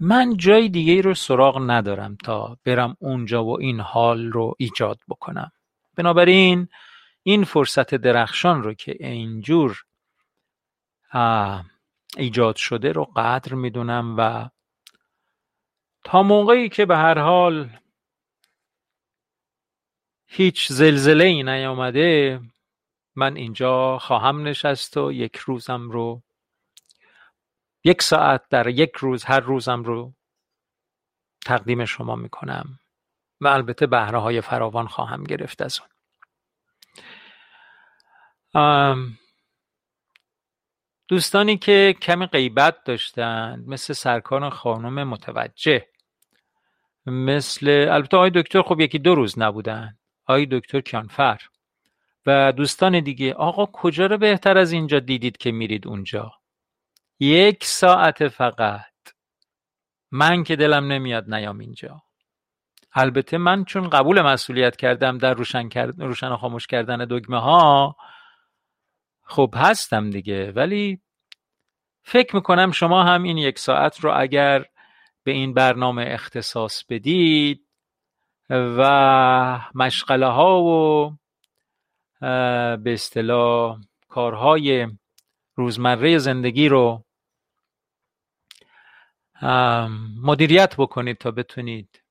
من 0.00 0.36
جای 0.36 0.68
دیگه 0.68 1.00
رو 1.00 1.14
سراغ 1.14 1.70
ندارم 1.70 2.16
تا 2.24 2.58
برم 2.64 2.96
اونجا 3.00 3.44
و 3.44 3.60
این 3.60 3.80
حال 3.80 4.32
رو 4.32 4.54
ایجاد 4.58 4.98
بکنم. 5.08 5.52
بنابراین 5.96 6.68
این 7.22 7.44
فرصت 7.44 7.94
درخشان 7.94 8.62
رو 8.62 8.74
که 8.74 8.96
اینجور 9.00 9.82
ایجاد 12.16 12.56
شده 12.56 12.92
رو 12.92 13.04
قدر 13.04 13.54
می‌دونم 13.54 14.14
و 14.18 14.48
تا 16.04 16.22
موقعی 16.22 16.68
که 16.68 16.86
به 16.86 16.96
هر 16.96 17.18
حال 17.18 17.70
هیچ 20.26 20.72
زلزله 20.72 21.24
ای 21.24 21.42
نیامده 21.42 22.40
من 23.16 23.36
اینجا 23.36 23.98
خواهم 23.98 24.42
نشست 24.42 24.96
و 24.96 25.12
یک 25.12 25.36
روزم 25.36 25.90
رو 25.90 26.22
یک 27.84 28.02
ساعت 28.02 28.48
در 28.50 28.68
یک 28.68 28.96
روز 28.96 29.24
هر 29.24 29.40
روزم 29.40 29.82
رو 29.82 30.14
تقدیم 31.46 31.84
شما 31.84 32.16
می‌کنم 32.16 32.78
و 33.40 33.48
البته 33.48 33.86
بهره 33.86 34.18
های 34.18 34.40
فراوان 34.40 34.86
خواهم 34.86 35.24
گرفت 35.24 35.62
از 35.62 35.80
اون. 38.54 39.16
دوستانی 41.08 41.56
که 41.56 41.94
کمی 42.02 42.26
غیبت 42.26 42.84
داشتند 42.84 43.68
مثل 43.68 43.92
سرکار 43.92 44.50
خانم 44.50 45.08
متوجه 45.08 45.86
مثل 47.06 47.86
البته 47.90 48.16
آقای 48.16 48.30
دکتر 48.34 48.62
خب 48.62 48.80
یکی 48.80 48.98
دو 48.98 49.14
روز 49.14 49.38
نبودن 49.38 49.98
آقای 50.26 50.46
دکتر 50.46 50.80
کیانفر 50.80 51.40
و 52.26 52.52
دوستان 52.52 53.00
دیگه. 53.00 53.34
آقا 53.34 53.66
کجا 53.66 54.06
رو 54.06 54.18
بهتر 54.18 54.58
از 54.58 54.72
اینجا 54.72 54.98
دیدید 54.98 55.36
که 55.36 55.52
میرید 55.52 55.86
اونجا؟ 55.88 56.32
یک 57.20 57.64
ساعت 57.64 58.28
فقط. 58.28 58.82
من 60.10 60.44
که 60.44 60.56
دلم 60.56 60.92
نمیاد 60.92 61.34
نیام 61.34 61.58
اینجا. 61.58 62.02
البته 62.92 63.38
من 63.38 63.64
چون 63.64 63.88
قبول 63.88 64.22
مسئولیت 64.22 64.76
کردم 64.76 65.18
در 65.18 65.34
روشن, 65.34 65.68
کرد... 65.68 66.02
روشن 66.02 66.36
خاموش 66.36 66.66
کردن 66.66 67.04
دگمه 67.04 67.40
ها 67.40 67.96
خب 69.26 69.54
هستم 69.56 70.10
دیگه 70.10 70.52
ولی 70.52 71.00
فکر 72.02 72.36
می‌کنم 72.36 72.70
شما 72.72 73.04
هم 73.04 73.22
این 73.22 73.38
یک 73.38 73.58
ساعت 73.58 74.00
رو 74.00 74.12
اگر 74.16 74.64
به 75.24 75.32
این 75.32 75.54
برنامه 75.54 76.04
اختصاص 76.08 76.84
بدید 76.84 77.66
و 78.50 79.60
مشغله 79.74 80.26
ها 80.26 80.62
و 80.62 81.16
به 82.76 82.92
اصطلاح 82.92 83.80
کارهای 84.08 84.86
روزمره 85.54 86.18
زندگی 86.18 86.68
رو 86.68 87.04
مدیریت 90.22 90.74
بکنید 90.76 91.18
تا 91.18 91.30
بتونید 91.30 92.02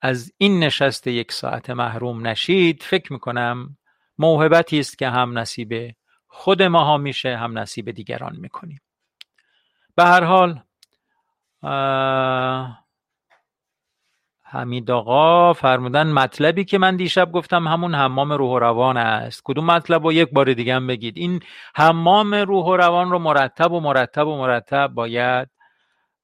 از 0.00 0.32
این 0.38 0.60
نشست 0.60 1.06
یک 1.06 1.32
ساعت 1.32 1.70
محروم 1.70 2.26
نشید. 2.26 2.82
فکر 2.82 3.12
می‌کنم 3.12 3.76
موهبتی 4.18 4.78
است 4.78 4.98
که 4.98 5.08
هم 5.08 5.38
نصیب 5.38 5.94
خود 6.36 6.62
ماها 6.62 6.96
میشه 6.96 7.36
هم 7.36 7.58
نصیب 7.58 7.90
دیگران 7.90 8.36
می‌کنیم. 8.36 8.80
به 9.96 10.04
هر 10.04 10.24
حال 10.24 10.60
حمید 14.42 14.90
آقا 14.90 15.52
فرمودن 15.52 16.12
مطلبی 16.12 16.64
که 16.64 16.78
من 16.78 16.96
دیشب 16.96 17.32
گفتم 17.32 17.68
همون 17.68 17.94
حمام 17.94 18.32
روح 18.32 18.50
و 18.50 18.58
روان 18.58 18.96
است. 18.96 19.42
کدوم 19.44 19.64
مطلب 19.64 20.04
رو 20.04 20.12
یک 20.12 20.30
بار 20.32 20.52
دیگه 20.52 20.74
هم 20.74 20.86
بگید. 20.86 21.18
این 21.18 21.40
حمام 21.74 22.34
روح 22.34 22.66
و 22.66 22.76
روان 22.76 23.10
رو 23.10 23.18
مرتب 23.18 23.72
و 23.72 23.80
مرتب 23.80 24.26
و 24.26 24.38
مرتب 24.38 24.86
باید 24.86 25.48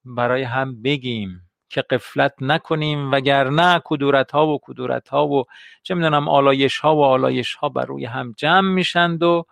برای 0.04 0.42
هم 0.42 0.82
بگیم 0.82 1.50
که 1.68 1.82
قفلت 1.82 2.34
نکنیم 2.40 3.12
وگرنه 3.12 3.80
کدورت 3.84 4.30
ها 4.30 4.46
و 4.46 4.58
کدورت 4.62 5.08
ها 5.08 5.26
و 5.26 5.44
چه 5.82 5.94
می‌دونم 5.94 6.28
آلایش 6.28 6.78
ها 6.78 6.96
و 6.96 7.04
آلایش 7.04 7.54
ها 7.54 7.68
بر 7.68 7.84
روی 7.84 8.04
هم 8.04 8.34
جمع 8.36 8.68
میشند 8.72 9.22
و 9.22 9.44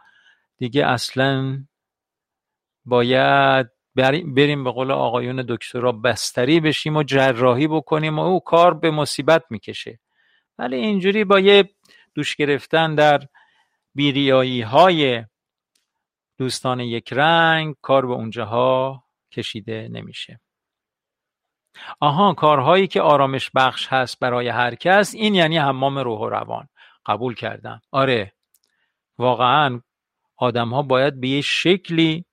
دیگه 0.59 0.87
اصلا 0.87 1.64
باید 2.85 3.66
بریم 3.97 4.64
به 4.64 4.71
قول 4.71 4.90
آقایون 4.90 5.44
دکترا 5.49 5.92
بستری 5.92 6.61
بشیم 6.61 6.97
و 6.97 7.03
جراحی 7.03 7.68
بکنیم 7.68 8.18
و 8.18 8.23
او 8.23 8.40
کار 8.40 8.75
به 8.75 8.90
مصیبت 8.90 9.44
می‌کشه. 9.51 9.99
ولی 10.59 10.77
اینجوری 10.77 11.25
با 11.25 11.40
یه 11.40 11.71
دوش 12.14 12.37
گرفتن 12.37 12.94
در 12.94 13.21
بیریایی 13.94 14.61
های 14.61 15.25
دوستان 16.38 16.81
یک 16.81 17.12
رنگ 17.12 17.75
کار 17.83 18.07
به 18.07 18.12
اونجاها 18.12 19.05
کشیده 19.33 19.88
نمیشه. 19.92 20.40
آها 22.01 22.35
کارهایی 22.35 22.87
که 22.87 23.01
آرامش 23.01 23.51
بخش 23.55 23.87
هست 23.90 24.18
برای 24.18 24.49
هر 24.49 24.75
کس 24.75 25.14
این 25.14 25.35
یعنی 25.35 25.59
حمام 25.59 25.99
روح 25.99 26.21
و 26.21 26.29
روان. 26.29 26.68
قبول 27.07 27.35
کردم. 27.35 27.81
آره. 27.92 28.33
واقعا 29.18 29.81
آدم 30.38 30.68
ها 30.68 30.83
باید 30.83 31.20
به 31.20 31.29
یه 31.29 31.40
شکلی 31.40 32.24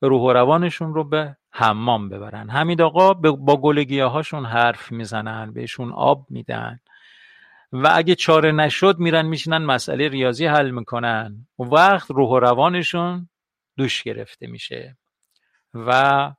روح 0.00 0.22
و 0.22 0.32
روانشون 0.32 0.94
رو 0.94 1.04
به 1.04 1.36
حمام 1.50 2.08
ببرن. 2.08 2.50
حمید 2.50 2.82
آقا 2.82 3.14
با 3.14 3.56
گل 3.56 4.00
هاشون 4.00 4.44
حرف 4.44 4.92
می‌زنن 4.92 5.52
بهشون 5.52 5.92
آب 5.92 6.26
میدن 6.30 6.80
و 7.72 7.90
اگه 7.94 8.14
چاره 8.14 8.52
نشد 8.52 8.98
میرن 8.98 9.26
میشینن 9.26 9.58
مسئله 9.58 10.08
ریاضی 10.08 10.46
حل 10.46 10.70
می‌کنن. 10.70 11.46
و 11.58 11.62
وقت 11.62 12.10
روح 12.10 12.30
و 12.30 12.38
روانشون 12.38 13.28
دوش 13.76 14.02
گرفته 14.02 14.46
میشه 14.46 14.96
و 15.74 16.32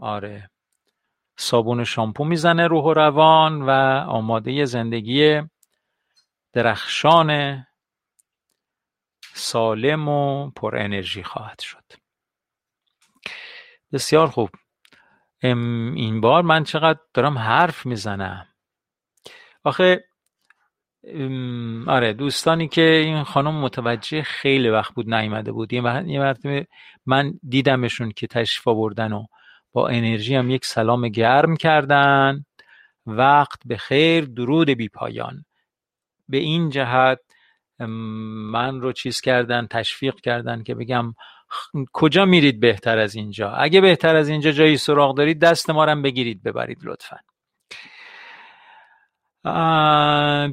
آره 0.00 0.50
صابون 1.36 1.84
شامپو 1.84 2.24
می‌زنه 2.24 2.66
روح 2.66 2.84
و 2.84 2.92
روان 2.92 3.62
و 3.62 3.70
آماده 4.08 4.64
زندگی 4.64 5.42
درخشان 6.52 7.62
سالم 9.34 10.08
و 10.08 10.50
پر 10.50 10.76
انرژی 10.76 11.22
خواهد 11.22 11.60
شد. 11.60 11.84
بسیار 13.92 14.26
خوب. 14.26 14.50
این 15.42 16.20
بار 16.20 16.42
من 16.42 16.64
چقدر 16.64 17.00
دارم 17.14 17.38
حرف 17.38 17.86
می‌زنم. 17.86 18.46
آخه 19.64 20.04
آره 21.86 22.12
دوستانی 22.12 22.68
که 22.68 22.82
این 22.82 23.22
خانم 23.22 23.54
متوجه 23.54 24.22
خیلی 24.22 24.68
وقت 24.68 24.94
بود 24.94 25.14
نیامده 25.14 25.52
بود. 25.52 25.72
یه 25.72 25.80
مرتبه 25.80 26.66
من 27.06 27.40
دیدمشون 27.48 28.10
که 28.10 28.26
تشریف 28.26 28.68
آوردن 28.68 29.12
و 29.12 29.26
با 29.72 29.88
انرژی 29.88 30.34
هم 30.34 30.50
یک 30.50 30.64
سلام 30.64 31.08
گرم 31.08 31.56
کردن. 31.56 32.44
وقت 33.06 33.60
به 33.64 33.76
خیر 33.76 34.24
درود 34.24 34.70
بی 34.70 34.88
پایان. 34.88 35.44
به 36.28 36.36
این 36.38 36.70
جهت 36.70 37.18
من 37.86 38.80
رو 38.80 38.92
چیز 38.92 39.20
کردن 39.20 39.66
تشویق 39.66 40.14
کردن 40.14 40.62
که 40.62 40.74
بگم 40.74 41.14
کجا 41.92 42.24
میرید 42.24 42.60
بهتر 42.60 42.98
از 42.98 43.14
اینجا؟ 43.14 43.50
اگه 43.50 43.80
بهتر 43.80 44.16
از 44.16 44.28
اینجا 44.28 44.50
جایی 44.50 44.76
سراغ 44.76 45.16
دارید 45.16 45.40
دست 45.40 45.70
ما 45.70 45.84
رو 45.84 46.02
بگیرید 46.02 46.42
ببرید 46.42 46.78
لطفا. 46.84 47.16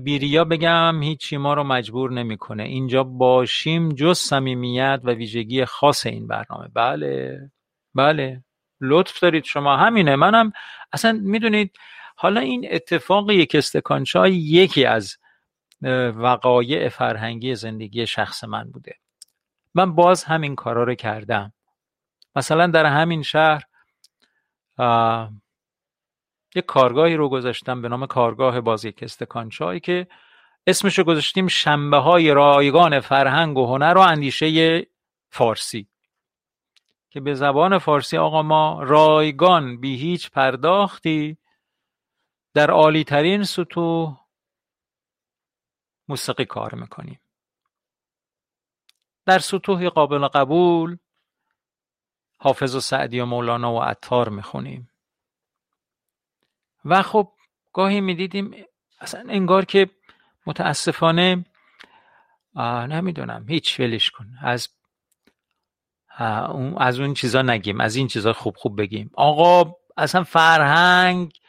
بیریا 0.04 0.44
بگم 0.44 1.04
هیچی 1.04 1.38
ما 1.38 1.54
رو 1.54 1.64
مجبور 1.64 2.12
نمی‌کنه. 2.12 2.64
اینجا 2.64 3.04
باشیم 3.04 3.90
جز 3.90 4.18
صمیمیت 4.18 5.02
و 5.04 5.12
ویژگی 5.12 5.66
خاص 5.66 6.06
این 6.06 6.28
برنامه. 6.28 6.68
بله 6.74 7.40
بله. 7.96 8.44
لطف 8.82 9.20
دارید 9.20 9.44
شما. 9.44 9.78
همینه. 9.78 10.16
منم 10.16 10.52
اصلا 10.94 11.20
می‌دونید 11.24 11.78
حالا 12.16 12.42
این 12.42 12.68
اتفاق 12.72 13.32
یک 13.32 13.56
استکان 13.56 14.04
چای 14.04 14.36
یکی 14.36 14.86
از 14.86 15.18
وقایع 16.16 16.90
فرهنگی 16.90 17.56
زندگی 17.56 18.08
شخص 18.08 18.44
من 18.44 18.72
بوده. 18.72 18.96
من 19.74 19.96
باز 19.96 20.24
همین 20.24 20.56
کارا 20.56 20.84
رو 20.84 20.96
کردم. 20.96 21.54
مثلا 22.36 22.68
در 22.68 22.86
همین 22.86 23.24
شهر 23.24 23.64
یک 26.56 26.66
کارگاهی 26.66 27.16
رو 27.16 27.30
گذاشتم 27.30 27.82
به 27.82 27.90
نام 27.90 28.06
کارگاه 28.06 28.62
باز 28.62 28.86
یک 28.86 29.04
استکان 29.04 29.50
که 29.84 30.08
اسمش 30.68 30.98
رو 30.98 31.04
گذاشتیم 31.04 31.48
شنبه 31.48 31.98
های 31.98 32.32
رایگان 32.32 33.00
فرهنگ 33.00 33.58
و 33.58 33.66
هنر 33.66 33.94
و 33.98 34.00
اندیشه 34.00 34.86
فارسی. 35.30 35.88
که 37.10 37.20
به 37.20 37.34
زبان 37.34 37.78
فارسی 37.78 38.18
آقا 38.18 38.44
ما 38.44 38.84
رایگان 38.84 39.80
بی 39.80 39.98
هیچ 39.98 40.32
پرداختی 40.32 41.38
در 42.54 42.72
عالی 42.72 43.04
ترین 43.04 43.44
سطوح 43.44 44.18
موسیقی 46.10 46.46
کار 46.46 46.76
می‌کنیم 46.76 47.20
در 49.26 49.40
سطوحی 49.40 49.90
قابل 49.90 50.28
قبول 50.28 50.98
حافظ 52.38 52.76
و 52.76 52.80
سعدی 52.80 53.20
و 53.20 53.26
مولانا 53.26 53.74
و 53.74 53.80
عطار 53.82 54.30
می‌خونیم. 54.30 54.90
و 56.86 57.02
خب 57.02 57.34
گاهی 57.74 58.02
می‌دیدیم 58.02 58.66
اصلا 59.00 59.26
انگار 59.30 59.66
که 59.66 59.90
متاسفانه 60.46 61.46
نمی‌دونم 62.90 63.46
هیچ 63.50 63.80
ولش 63.80 64.12
کن. 64.12 64.28
از 64.42 64.70
از 66.78 67.00
اون 67.00 67.14
چیزا 67.14 67.42
نگیم 67.42 67.82
از 67.82 67.96
این 67.96 68.08
چیزا 68.08 68.34
خوب 68.34 68.56
خوب 68.58 68.82
بگیم. 68.82 69.12
آقا 69.14 69.76
اصلا 69.98 70.24
فرهنگ 70.24 71.40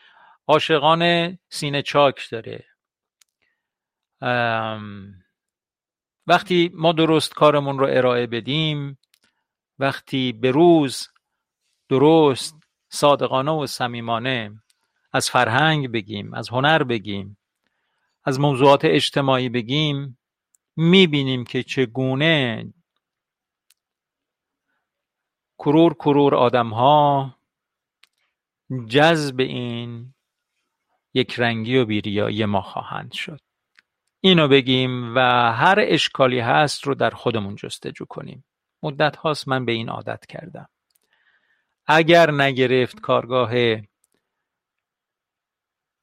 عاشقان 0.47 1.39
سینه 1.49 1.83
چاک 1.83 2.31
داره. 2.31 2.70
وقتی 6.27 6.71
ما 6.75 6.93
درست 6.93 7.35
کارمون 7.35 7.79
رو 7.79 7.87
ارائه 7.91 8.27
بدیم 8.27 8.99
وقتی 9.79 10.33
به 10.33 10.51
روز 10.51 11.09
درست 11.89 12.57
صادقانه 12.89 13.51
و 13.51 13.67
صمیمانه 13.67 14.63
از 15.13 15.31
فرهنگ 15.31 15.93
بگیم 15.93 16.35
از 16.35 16.49
هنر 16.49 16.83
بگیم 16.83 17.39
از 18.25 18.41
موضوعات 18.41 18.85
اجتماعی 18.85 19.49
بگیم 19.49 20.19
می‌بینیم 20.77 21.45
که 21.45 21.63
چگونه 21.63 22.73
کرور 25.59 25.95
کرور 25.95 26.35
آدم 26.35 26.71
ها 26.71 27.37
جذب 28.89 29.41
این 29.41 30.15
یک 31.15 31.35
رنگی 31.39 31.77
و 31.77 31.85
بیریایی 31.85 32.45
ما 32.45 32.63
خواهند 32.63 33.13
شد. 33.13 33.41
اینو 34.21 34.49
بگیم 34.49 35.15
و 35.15 35.21
هر 35.53 35.79
اشکالی 35.81 36.39
هست 36.41 36.87
رو 36.87 36.95
در 36.95 37.11
خودمون 37.11 37.57
جستجو 37.57 38.05
کنیم. 38.05 38.45
مدت 38.83 39.17
هاست 39.17 39.49
من 39.49 39.65
به 39.65 39.73
این 39.73 39.89
عادت 39.89 40.27
کردم. 40.27 40.69
اگر 41.87 42.31
نگرفت 42.31 43.01
کارگاه 43.01 43.53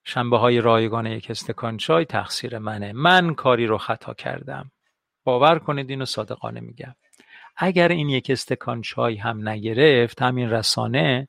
شنبه 0.04 0.38
های 0.38 0.62
رایگان 0.62 1.06
یک 1.06 1.32
استکان 1.32 1.78
چای 1.78 2.06
تقصیر 2.06 2.58
منه. 2.58 2.94
من 2.94 3.34
کاری 3.34 3.66
رو 3.66 3.78
خطا 3.78 4.14
کردم. 4.14 4.72
باور 5.24 5.60
کنید 5.60 5.90
اینو 5.90 6.06
صادقانه 6.06 6.60
میگم. 6.60 6.96
اگر 7.58 7.88
این 7.88 8.10
یک 8.10 8.30
استکان 8.30 8.82
چای 8.82 9.16
هم 9.16 9.50
نگرفت 9.50 10.22
همین 10.22 10.50
رسانه 10.50 11.28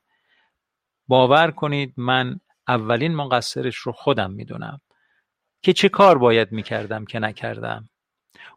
باور 1.07 1.51
کنید 1.51 1.93
من 1.97 2.39
اولین 2.67 3.15
مقصرش 3.15 3.75
رو 3.75 3.91
خودم 3.91 4.31
می‌دونم. 4.31 4.81
که 5.61 5.73
چه 5.73 5.89
کار 5.89 6.17
باید 6.17 6.51
می‌کردم 6.51 7.05
که 7.05 7.19
نکردم؟ 7.19 7.89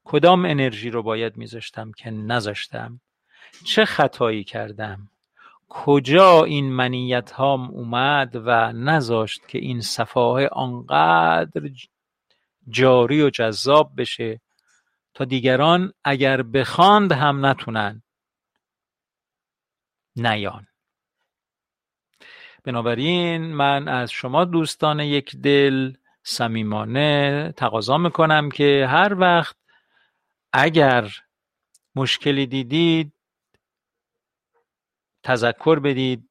کدام 0.04 0.44
انرژی 0.44 0.90
رو 0.90 1.02
باید 1.02 1.36
میذاشتم 1.36 1.92
که 1.92 2.10
نذاشتم؟ 2.10 3.00
چه 3.64 3.84
خطایی 3.84 4.44
کردم؟ 4.44 5.08
کجا 5.68 6.44
این 6.44 6.72
منیت 6.72 7.30
هام 7.30 7.70
اومد 7.70 8.36
و 8.36 8.72
نذاشت 8.72 9.48
که 9.48 9.58
این 9.58 9.80
صفحه 9.80 10.48
آنقدر 10.48 11.70
جاری 12.68 13.22
و 13.22 13.30
جذاب 13.30 13.92
بشه 13.96 14.40
تا 15.14 15.24
دیگران 15.24 15.92
اگر 16.04 16.42
بخواند 16.42 17.12
هم 17.12 17.46
نتونن؟ 17.46 18.02
نیان. 20.16 20.66
بنابراین 22.64 23.54
من 23.54 23.88
از 23.88 24.10
شما 24.10 24.44
دوستان 24.44 25.00
یک 25.00 25.36
دل 25.36 25.92
صمیمانه 26.22 27.54
تقاضا 27.56 27.98
می‌کنم 27.98 28.50
که 28.50 28.86
هر 28.90 29.14
وقت 29.20 29.56
اگر 30.52 31.10
مشکلی 31.94 32.46
دیدید 32.46 33.12
تذکر 35.22 35.78
بدید 35.78 36.28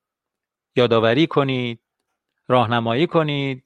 یادآوری 0.75 1.27
کنید 1.27 1.79
راهنمایی 2.47 3.07
کنید 3.07 3.63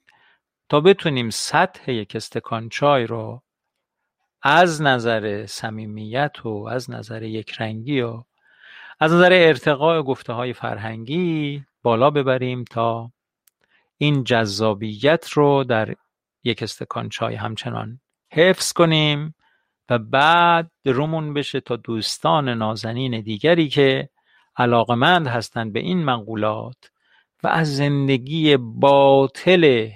تا 0.68 0.80
بتونیم 0.80 1.30
سطح 1.30 1.90
یک 1.90 2.16
استکان 2.16 2.68
چای 2.68 3.06
رو 3.06 3.42
از 4.42 4.82
نظر 4.82 5.46
صمیمیت 5.46 6.46
و 6.46 6.68
از 6.70 6.90
نظر 6.90 7.22
یک 7.22 7.60
رنگی 7.60 8.00
و 8.00 8.24
از 9.00 9.12
نظر 9.12 9.32
ارتقاء 9.32 10.02
گفته 10.02 10.32
های 10.32 10.52
فرهنگی 10.52 11.64
بالا 11.82 12.10
ببریم 12.10 12.64
تا 12.64 13.12
این 13.98 14.24
جذابیت 14.24 15.28
رو 15.28 15.64
در 15.64 15.94
یک 16.46 16.62
استکان 16.62 17.08
چای 17.08 17.34
همچنان 17.34 18.00
حفظ 18.32 18.72
کنیم 18.72 19.34
و 19.90 19.98
بعد 19.98 20.70
رومون 20.84 21.34
بشه 21.34 21.60
تا 21.60 21.76
دوستان 21.76 22.48
نازنین 22.48 23.20
دیگری 23.20 23.68
که 23.68 24.08
علاقمند 24.56 25.26
هستند 25.26 25.72
به 25.72 25.80
این 25.80 26.04
مقولات 26.04 26.90
و 27.42 27.48
از 27.48 27.76
زندگی 27.76 28.56
باطل 28.56 29.90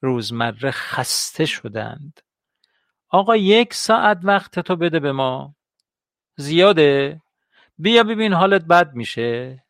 روزمره 0.00 0.70
خسته 0.70 1.46
شدند. 1.46 2.20
آقا 3.08 3.36
یک 3.36 3.74
ساعت 3.74 4.18
وقت 4.22 4.60
تو 4.60 4.76
بده 4.76 5.00
به 5.00 5.12
ما. 5.12 5.54
زیاده؟ 6.36 7.22
بیا 7.78 8.02
ببین 8.02 8.32
حالت 8.32 8.64
بد 8.64 8.94
میشه. 8.94 9.64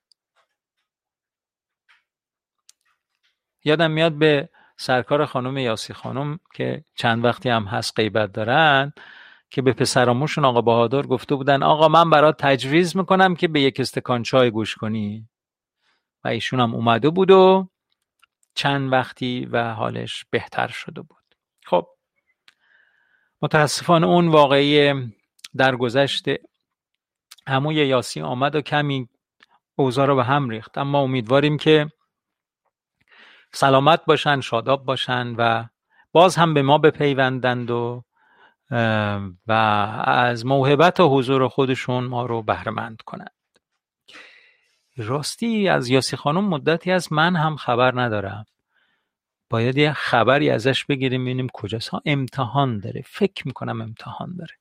یادم 3.64 3.90
میاد 3.90 4.12
به 4.12 4.48
سرکار 4.76 5.24
خانم 5.24 5.56
یاسی 5.56 5.94
خانم 5.94 6.38
که 6.54 6.84
چند 6.94 7.24
وقتی 7.24 7.48
هم 7.48 7.64
هست 7.64 7.92
غیبت 7.96 8.32
دارن 8.32 8.92
که 9.50 9.62
به 9.62 9.72
پسراموشون 9.72 10.44
آقا 10.44 10.60
بهادر 10.60 11.02
گفته 11.02 11.34
بودن 11.34 11.62
آقا 11.62 11.88
من 11.88 12.10
برات 12.10 12.36
تجویز 12.38 12.96
می‌کنم 12.96 13.34
که 13.34 13.48
به 13.48 13.60
یک 13.60 13.80
استکان 13.80 14.22
چای 14.22 14.50
گوش 14.50 14.74
کنی. 14.74 15.28
و 16.24 16.28
ایشون 16.28 16.60
هم 16.60 16.74
اومده 16.74 17.10
بود 17.10 17.30
و 17.30 17.68
چند 18.54 18.92
وقتی 18.92 19.48
و 19.50 19.74
حالش 19.74 20.24
بهتر 20.30 20.68
شده 20.68 21.02
بود. 21.02 21.34
خب 21.66 21.88
متاسفانه 23.42 24.06
اون 24.06 24.28
واقعی 24.28 24.92
درگذشت 25.56 26.24
هموی 27.46 27.74
یاسی 27.74 28.20
آمد 28.20 28.54
و 28.54 28.60
کمی 28.60 29.08
اوضاع 29.76 30.06
رو 30.06 30.16
به 30.16 30.24
هم 30.24 30.48
ریخت. 30.48 30.78
اما 30.78 31.00
امیدواریم 31.00 31.56
که 31.56 31.92
سلامت 33.54 34.04
باشن 34.04 34.40
شاداب 34.40 34.84
باشن 34.84 35.34
و 35.38 35.64
باز 36.12 36.36
هم 36.36 36.54
به 36.54 36.62
ما 36.62 36.78
بپیوندند 36.78 37.70
و 37.70 38.04
و 39.46 39.52
از 40.04 40.46
موهبت 40.46 41.00
و 41.00 41.08
حضور 41.08 41.48
خودشون 41.48 42.04
ما 42.04 42.26
رو 42.26 42.42
بهرهمند 42.42 43.02
کنند. 43.06 43.30
راستی 44.96 45.68
از 45.68 45.88
یاسی 45.88 46.16
خانم 46.16 46.44
مدتی 46.44 46.90
از 46.90 47.12
من 47.12 47.36
هم 47.36 47.56
خبر 47.56 48.00
ندارم. 48.00 48.46
باید 49.50 49.78
یه 49.78 49.92
خبری 49.92 50.50
ازش 50.50 50.84
بگیریم 50.84 51.24
ببینیم 51.24 51.48
کجاست 51.52 51.88
ها 51.88 52.02
امتحان 52.04 52.80
داره. 52.80 53.02
فکر 53.06 53.46
می‌کنم 53.46 53.80
امتحان 53.80 54.36
داره. 54.36 54.54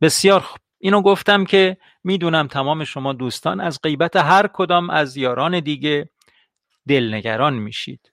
بسیار 0.00 0.40
خوب. 0.40 0.60
اینو 0.78 1.02
گفتم 1.02 1.44
که 1.44 1.76
می‌دونم 2.04 2.48
تمام 2.48 2.84
شما 2.84 3.12
دوستان 3.12 3.60
از 3.60 3.80
غیبت 3.82 4.16
هر 4.16 4.46
کدام 4.46 4.90
از 4.90 5.16
یاران 5.16 5.60
دیگه 5.60 6.10
دلنگران 6.88 7.54
میشید. 7.54 8.12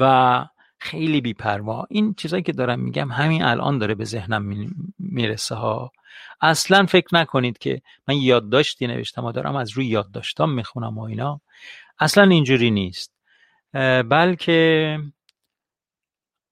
و 0.00 0.44
خیلی 0.78 1.20
بیپروا. 1.20 1.86
این 1.90 2.14
چیزایی 2.14 2.42
که 2.42 2.52
دارم 2.52 2.80
میگم 2.80 3.12
همین 3.12 3.42
الان 3.42 3.78
داره 3.78 3.94
به 3.94 4.04
ذهنم 4.04 4.70
می‌رسه 4.98 5.54
ها. 5.54 5.92
اصلا 6.40 6.86
فکر 6.86 7.08
نکنید 7.12 7.58
که 7.58 7.82
من 8.08 8.16
یادداشتی 8.16 8.86
نوشتم 8.86 9.24
و 9.24 9.32
دارم 9.32 9.56
از 9.56 9.70
روی 9.70 9.86
یادداشتام 9.86 10.52
می‌خونم 10.52 10.98
و 10.98 11.02
اینا. 11.02 11.40
اصلا 11.98 12.24
اینجوری 12.24 12.70
نیست. 12.70 13.12
بلکه 14.10 14.98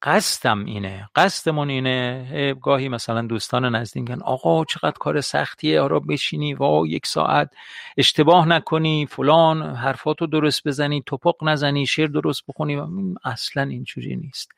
قصدم 0.05 0.65
اینه 0.65 1.09
قصدمون 1.15 1.71
اینه 1.71 2.55
گاهی 2.63 2.89
مثلا 2.89 3.23
دوستان 3.23 3.75
نزدیک 3.75 4.11
آقا 4.11 4.65
چقدر 4.65 4.99
کار 5.01 5.21
سختیه 5.21 5.81
آرا 5.81 6.01
بشینی 6.01 6.55
و 6.55 6.87
یک 6.87 7.07
ساعت 7.07 7.51
اشتباه 7.97 8.49
نکنی 8.49 9.07
فلان 9.07 9.63
حرفاتو 9.77 10.27
درست 10.27 10.69
بزنی 10.69 11.03
توپق 11.07 11.35
نزنی 11.43 11.87
شعر 11.87 12.07
درست 12.07 12.43
بخونی 12.49 12.83
اصلا 13.25 13.63
اینجوری 13.63 14.17
نیست. 14.17 14.53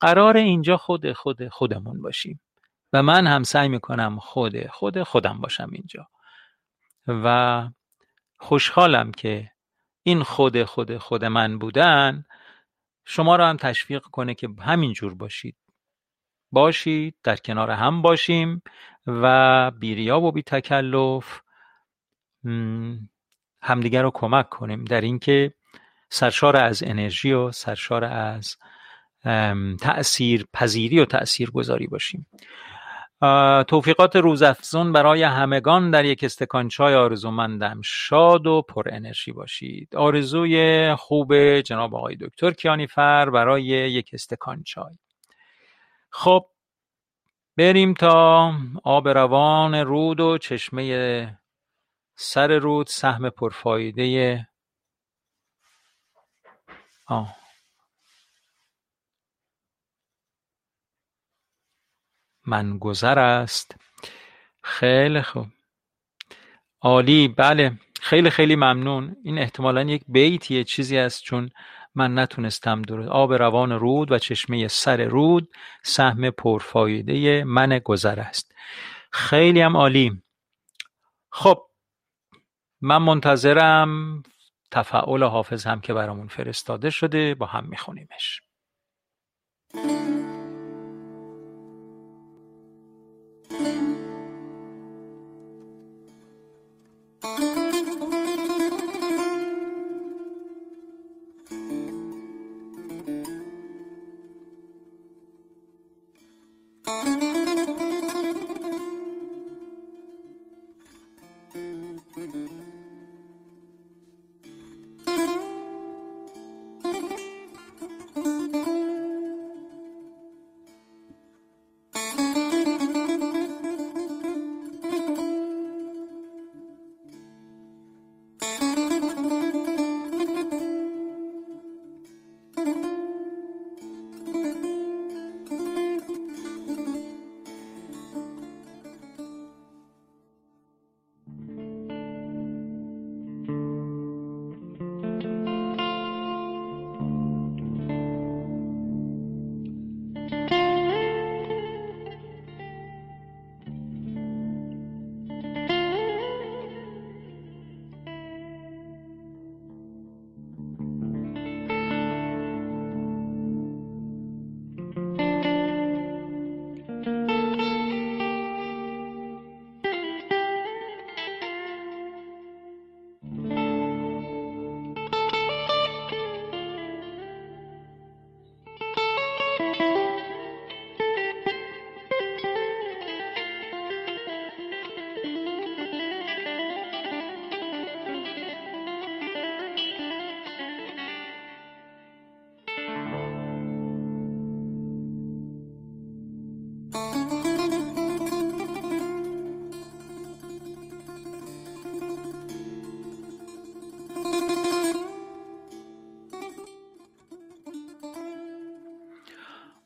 قرار 0.00 0.36
اینجا 0.36 0.76
خود 0.76 1.12
خود 1.12 1.48
خودمون 1.48 2.02
باشیم. 2.02 2.40
و 2.92 3.02
من 3.02 3.26
هم 3.26 3.42
سعی 3.42 3.68
می‌کنم 3.68 4.18
خود 4.18 4.66
خود 4.66 5.02
خودم 5.02 5.38
باشم 5.40 5.70
اینجا. 5.72 6.08
و 7.06 7.68
خوشحالم 8.38 9.12
که 9.12 9.50
این 10.02 10.22
خود 10.22 10.64
خود 10.64 10.98
خود 10.98 11.24
من 11.24 11.58
بودن 11.58 12.24
شما 13.10 13.36
را 13.36 13.48
هم 13.48 13.56
تشویق 13.56 14.02
کنه 14.02 14.34
که 14.34 14.48
همین 14.60 14.92
جور 14.92 15.14
باشید. 15.14 15.56
باشید 16.52 17.14
در 17.22 17.36
کنار 17.36 17.70
هم 17.70 18.02
باشیم 18.02 18.62
و 19.06 19.70
بیریا 19.70 20.20
و 20.20 20.32
بی 20.32 20.42
تکلف 20.42 21.40
همدیگر 23.62 24.02
رو 24.02 24.10
کمک 24.14 24.48
کنیم 24.48 24.84
در 24.84 25.00
اینکه 25.00 25.54
سرشار 26.10 26.56
از 26.56 26.82
انرژی 26.86 27.32
و 27.32 27.52
سرشار 27.52 28.04
از 28.04 28.56
تأثیر 29.80 30.46
پذیری 30.52 31.00
و 31.00 31.04
تأثیر 31.04 31.50
گذاری 31.50 31.86
باشیم. 31.86 32.26
توفیقات 33.68 34.16
روزافزون 34.16 34.92
برای 34.92 35.22
همگان 35.22 35.90
در 35.90 36.04
یک 36.04 36.24
استکان 36.24 36.68
چای 36.68 36.94
آرزومندم. 36.94 37.80
شاد 37.84 38.46
و 38.46 38.62
پر 38.62 38.82
انرژی 38.90 39.32
باشید. 39.32 39.96
آرزوی 39.96 40.94
خوب 40.94 41.60
جناب 41.60 41.94
آقای 41.94 42.16
دکتر 42.20 42.50
کیانیفر 42.50 43.30
برای 43.30 43.62
یک 43.64 44.10
استکان 44.12 44.62
چای. 44.62 44.96
خب 46.10 46.46
بریم 47.56 47.94
تا 47.94 48.52
آب 48.84 49.08
روان 49.08 49.74
رود 49.74 50.20
و 50.20 50.38
چشمه 50.38 51.38
سر 52.16 52.58
رود 52.58 52.86
سهم 52.86 53.30
پرفایده 53.30 54.46
آه. 57.06 57.39
من 62.46 62.78
گذر 62.78 63.18
است. 63.18 63.74
خیلی 64.62 65.22
خوب. 65.22 65.46
عالی 66.80 67.28
بله. 67.28 67.78
خیلی 68.00 68.30
خیلی 68.30 68.56
ممنون. 68.56 69.16
این 69.24 69.38
احتمالا 69.38 69.82
یک 69.82 70.02
بیتیه 70.08 70.64
چیزی 70.64 70.98
است 70.98 71.22
چون 71.22 71.50
من 71.94 72.18
نتونستم 72.18 72.82
درست. 72.82 73.08
آب 73.08 73.32
روان 73.32 73.72
رود 73.72 74.12
و 74.12 74.18
چشمه 74.18 74.68
سر 74.68 75.04
رود 75.04 75.48
سهم 75.82 76.30
پرفایده 76.30 77.44
من 77.44 77.78
گذر 77.78 78.20
است. 78.20 78.52
خیلی 79.12 79.60
هم 79.60 79.76
عالی. 79.76 80.22
خب 81.32 81.66
من 82.80 82.98
منتظرم. 82.98 84.22
تفعول 84.70 85.24
حافظ 85.24 85.66
هم 85.66 85.80
که 85.80 85.94
برامون 85.94 86.28
فرستاده 86.28 86.90
شده 86.90 87.34
با 87.34 87.46
هم 87.46 87.66
میخونیمش. 87.68 88.40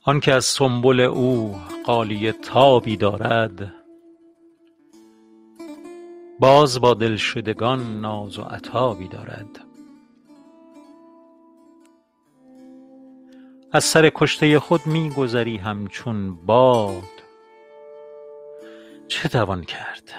آنکه 0.06 0.32
از 0.32 0.44
سنبل 0.44 1.00
او 1.00 1.56
غالیه 1.84 2.32
تابی 2.32 2.96
دارد 2.96 3.74
باز 6.38 6.80
با 6.80 6.94
دلشدگان 6.94 8.00
ناز 8.00 8.38
و 8.38 8.42
عتابی 8.42 9.08
دارد. 9.08 9.60
از 13.72 13.84
سر 13.84 14.10
کشته 14.14 14.58
خود 14.58 14.86
می 14.86 15.10
گذری 15.10 15.56
همچون 15.56 16.36
باد. 16.46 17.02
چه 19.08 19.28
توان 19.28 19.64
کرد 19.64 20.12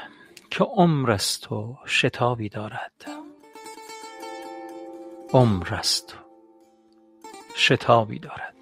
که 0.52 0.63
عمر 0.63 1.12
است 1.12 1.52
و 1.52 1.78
شتابی 1.86 2.50
دارد؟ 2.50 3.06
عمر 5.34 5.74
است 5.74 6.13
و 6.13 6.17
شتابی 7.56 8.19
دارد. 8.19 8.54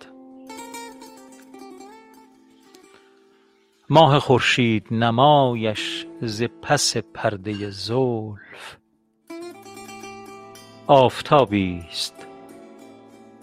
ماه 3.90 4.20
خورشید 4.20 4.88
نمایش 4.92 6.06
ز 6.22 6.44
پس 6.44 6.98
پرده 6.98 7.70
زلف. 7.70 8.78
آفتابی 10.88 11.86
است 11.90 12.28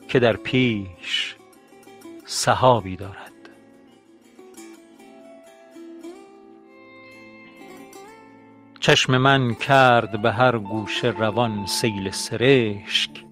که 0.08 0.18
در 0.18 0.36
پیش 0.36 1.36
سحابی 2.24 2.96
دارد. 2.96 3.32
چشم 8.80 9.16
من 9.16 9.54
کرد 9.54 10.22
به 10.22 10.32
هر 10.32 10.58
گوشه 10.58 11.08
روان 11.08 11.66
سیل 11.66 12.10
سرشک 12.10 13.24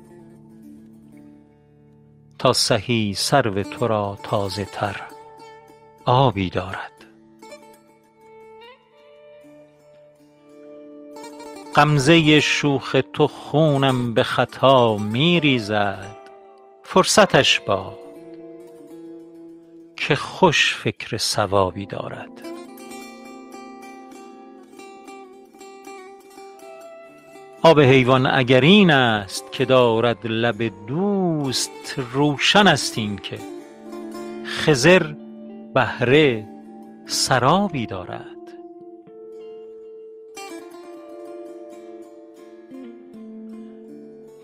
تا 2.38 2.52
سهی 2.52 3.14
سرو 3.14 3.62
تو 3.62 3.86
را 3.86 4.18
تازه 4.22 4.64
تر 4.64 5.02
آبی 6.04 6.50
دارد. 6.50 6.97
غمزه 11.78 12.40
شوخ 12.40 12.96
تو 13.12 13.26
خونم 13.26 14.14
به 14.14 14.22
خطا 14.22 14.96
می 14.96 15.40
ریزد 15.40 16.16
فرصتش 16.82 17.60
باد 17.60 17.98
که 19.96 20.14
خوش 20.14 20.74
فکر 20.74 21.16
صوابی 21.16 21.86
دارد. 21.86 22.30
آب 27.62 27.80
حیوان 27.80 28.26
اگر 28.26 28.60
این 28.60 28.90
است 28.90 29.52
که 29.52 29.64
دارد 29.64 30.26
لب 30.26 30.86
دوست 30.86 31.94
روشن 32.12 32.66
است 32.66 32.98
این 32.98 33.16
که 33.16 33.38
خضر 34.44 35.14
بهره 35.74 36.48
سرابی 37.06 37.86
دارد. 37.86 38.37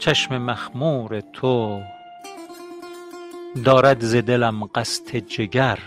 چشم 0.04 0.38
مخمور 0.38 1.20
تو 1.20 1.82
دارد 3.64 4.00
ز 4.00 4.16
دلم 4.16 4.64
قصد 4.64 5.16
جگر. 5.16 5.78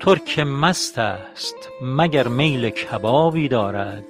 ترک 0.00 0.38
مست 0.38 0.98
است 0.98 1.54
مگر 1.82 2.28
میل 2.28 2.70
کبابی 2.70 3.48
دارد. 3.48 4.04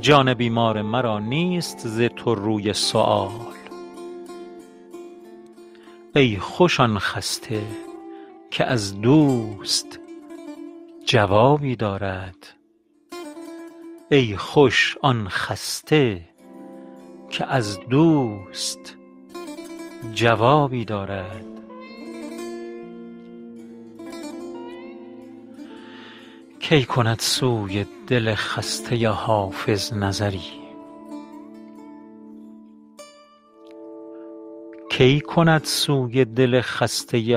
جان 0.00 0.34
بیمار 0.34 0.82
مرا 0.82 1.18
نیست 1.18 1.78
ز 1.88 2.00
تو 2.00 2.34
روی 2.34 2.72
سؤال. 2.72 3.54
ای 6.14 6.36
خوش 6.36 6.80
آن 6.80 6.98
خسته 6.98 7.62
که 8.50 8.64
از 8.64 9.00
دوست 9.00 9.98
جوابی 11.06 11.76
دارد. 11.76 12.61
ای 14.12 14.36
خوش 14.36 14.96
آن 15.02 15.28
خسته 15.28 16.28
که 17.30 17.46
از 17.46 17.80
دوست 17.80 18.96
جوابی 20.14 20.84
دارد. 20.84 21.44
کی 26.60 26.84
کند 26.84 27.18
سوی 27.18 27.84
دل 28.06 28.34
خسته 28.34 29.08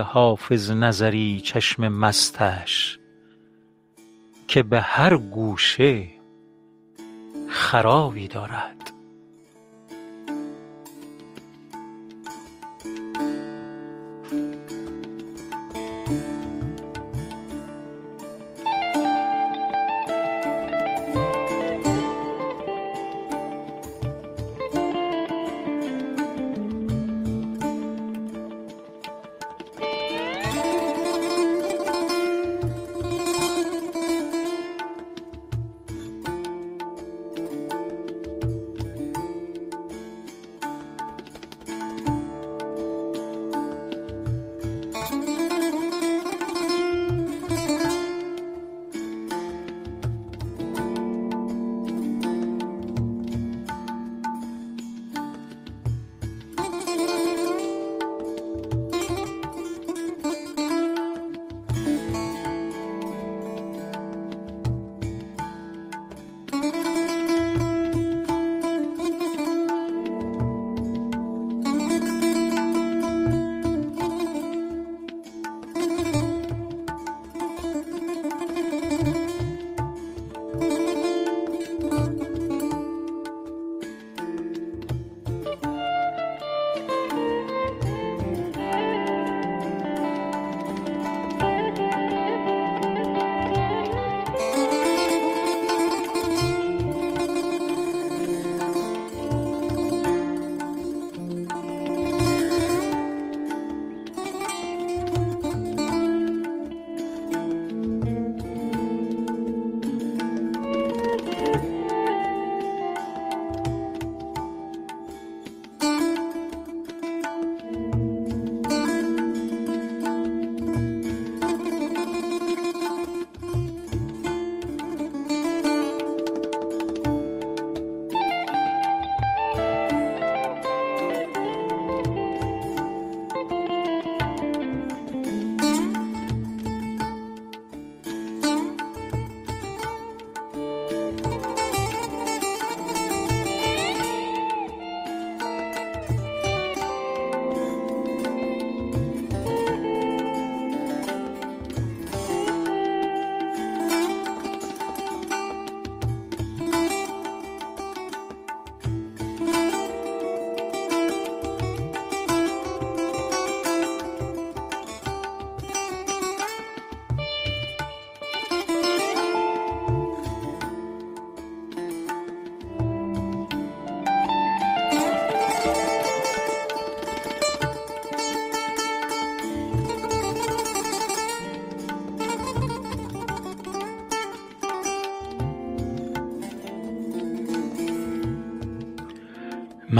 حافظ 0.01 0.71
نظری 0.71 1.41
چشم 1.41 1.87
مستش 1.87 2.99
که 4.47 4.63
به 4.63 4.81
هر 4.81 5.17
گوشه 5.17 6.15
خرابی 7.55 8.27
دارد. 8.27 8.94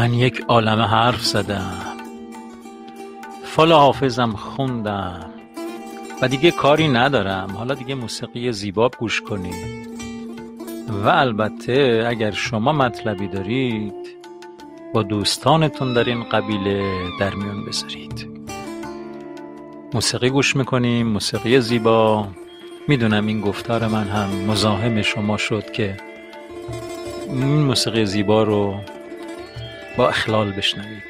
من 0.06 0.14
یک 0.14 0.44
عالم 0.48 0.82
حرف 0.82 1.26
زدم. 1.26 1.98
فال 3.44 3.72
حافظم 3.72 4.32
خوندم. 4.32 5.30
و 6.22 6.28
دیگه 6.28 6.52
کاری 6.52 6.88
ندارم. 6.88 7.52
حالا 7.58 7.74
دیگه 7.74 7.96
موسیقی 7.96 8.52
زیبا 8.52 8.92
گوش 9.00 9.22
کنید. 9.22 9.90
و 11.04 11.10
البته 11.10 12.06
اگر 12.08 12.32
شما 12.32 12.72
مطلبی 12.72 13.28
دارید 13.28 13.94
با 14.94 15.04
دوستانتون 15.04 15.94
در 15.94 16.04
این 16.04 16.24
قبیله 16.24 16.84
در 17.20 17.34
میون 17.36 17.66
بذارید. 17.66 18.30
موسیقی 19.94 20.30
گوش 20.30 20.56
می‌کنیم 20.56 21.08
موسیقی 21.08 21.60
زیبا. 21.60 22.28
می‌دونم 22.88 23.28
این 23.28 23.42
گفتار 23.42 23.88
من 23.88 24.08
هم 24.08 24.30
مزاحم 24.30 25.02
شما 25.02 25.38
شد 25.38 25.72
که 25.72 25.98
این 27.28 27.64
موسیقی 27.64 28.06
زیبا 28.06 28.44
رو 28.44 28.76
با 29.98 30.10
اخلال 30.10 30.52
بشنوید. 30.52 31.04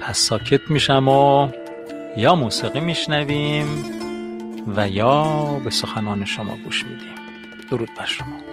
پس 0.00 0.18
ساکت 0.18 0.70
میشم 0.70 1.08
و 1.08 1.48
یا 2.16 2.34
موسیقی 2.34 2.80
میشنویم 2.80 3.84
و 4.76 4.88
یا 4.88 5.42
به 5.64 5.70
سخنان 5.70 6.24
شما 6.24 6.56
گوش 6.56 6.84
میدیم. 6.84 7.14
درود 7.70 7.88
بر 7.98 8.06
شما. 8.06 8.51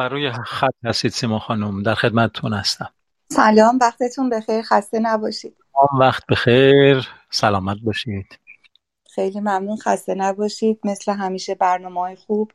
برای 0.00 0.32
خط 0.32 0.74
هستید 0.84 1.10
سیما 1.10 1.38
خانم. 1.38 1.82
در 1.82 1.94
خدمتتون 1.94 2.52
هستم. 2.52 2.90
سلام 3.32 3.78
وقتتون 3.80 4.30
بخیر. 4.30 4.62
خسته 4.62 4.98
نباشید. 4.98 5.56
آن 5.72 6.00
وقت 6.00 6.26
بخیر. 6.26 7.08
سلامت 7.30 7.76
باشید. 7.84 8.38
خیلی 9.14 9.40
ممنون. 9.40 9.76
خسته 9.76 10.14
نباشید. 10.14 10.80
مثل 10.84 11.12
همیشه 11.12 11.54
برنامه 11.54 12.00
های 12.00 12.16
خوب 12.16 12.52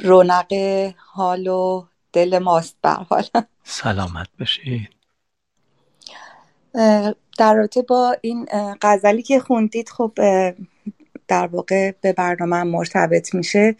رونق 0.00 0.52
حال 0.96 1.46
و 1.46 1.84
دل 2.12 2.38
ماست 2.38 2.76
بر 2.82 2.94
حال. 2.94 3.24
سلامت 3.64 4.28
باشید. 4.38 4.88
در 7.38 7.54
رابطه 7.54 7.82
با 7.82 8.16
این 8.20 8.48
غزلی 8.82 9.22
که 9.22 9.40
خوندید 9.40 9.88
خب 9.88 10.12
در 11.28 11.46
واقع 11.46 11.92
به 12.00 12.12
برنامه 12.12 12.62
مرتبط 12.62 13.34
میشه. 13.34 13.76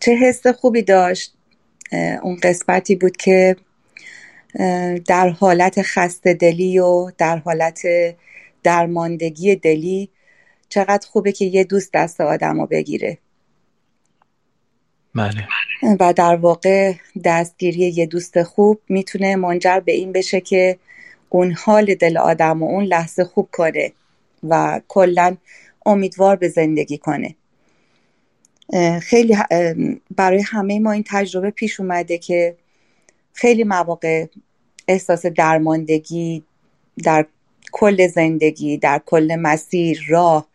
چه 0.00 0.12
حس 0.12 0.46
خوبی 0.46 0.82
داشت؟ 0.82 1.34
اون 2.22 2.36
قسمتی 2.42 2.94
بود 2.94 3.16
که 3.16 3.56
در 5.06 5.28
حالت 5.28 5.82
خسته 5.82 6.34
دلی 6.34 6.78
و 6.78 7.10
در 7.18 7.36
حالت 7.36 7.82
درماندگی 8.62 9.56
دلی 9.56 10.10
چقدر 10.68 11.08
خوبه 11.08 11.32
که 11.32 11.44
یه 11.44 11.64
دوست 11.64 11.90
دست 11.92 12.20
آدم 12.20 12.60
رو 12.60 12.66
بگیره. 12.66 13.18
بله. 15.14 15.48
و 16.00 16.12
در 16.12 16.36
واقع 16.36 16.92
دستگیری 17.24 17.88
یه 17.88 18.06
دوست 18.06 18.42
خوب 18.42 18.80
می‌تونه 18.88 19.36
منجر 19.36 19.80
به 19.80 19.92
این 19.92 20.12
بشه 20.12 20.40
که 20.40 20.78
اون 21.28 21.52
حال 21.52 21.94
دل 21.94 22.16
آدم 22.16 22.62
و 22.62 22.66
اون 22.66 22.84
لحظه 22.84 23.24
خوب 23.24 23.48
کنه 23.52 23.92
و 24.48 24.80
کلا 24.88 25.36
امیدوار 25.86 26.36
به 26.36 26.48
زندگی 26.48 26.98
کنه. 26.98 27.34
خیلی 29.02 29.36
برای 30.16 30.42
همه 30.42 30.80
ما 30.80 30.92
این 30.92 31.04
تجربه 31.06 31.50
پیش 31.50 31.80
اومده 31.80 32.18
که 32.18 32.56
خیلی 33.32 33.64
مواقع 33.64 34.26
احساس 34.88 35.26
درماندگی 35.26 36.42
در 37.04 37.26
کل 37.72 38.06
زندگی 38.06 38.78
در 38.78 39.02
کل 39.06 39.36
مسیر 39.40 40.04
راه 40.08 40.46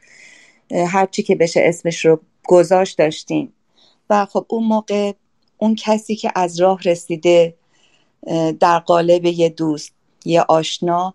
هرچی 0.71 1.23
که 1.23 1.35
بشه 1.35 1.61
اسمش 1.63 2.05
رو 2.05 2.19
گذاشت 2.47 2.97
داشتیم. 2.97 3.53
و 4.09 4.25
خب 4.25 4.45
اون 4.49 4.63
موقع 4.63 5.11
اون 5.57 5.75
کسی 5.75 6.15
که 6.15 6.31
از 6.35 6.59
راه 6.59 6.81
رسیده 6.85 7.53
در 8.59 8.79
قالب 8.79 9.25
یه 9.25 9.49
دوست 9.49 9.91
یه 10.25 10.41
آشنا 10.41 11.13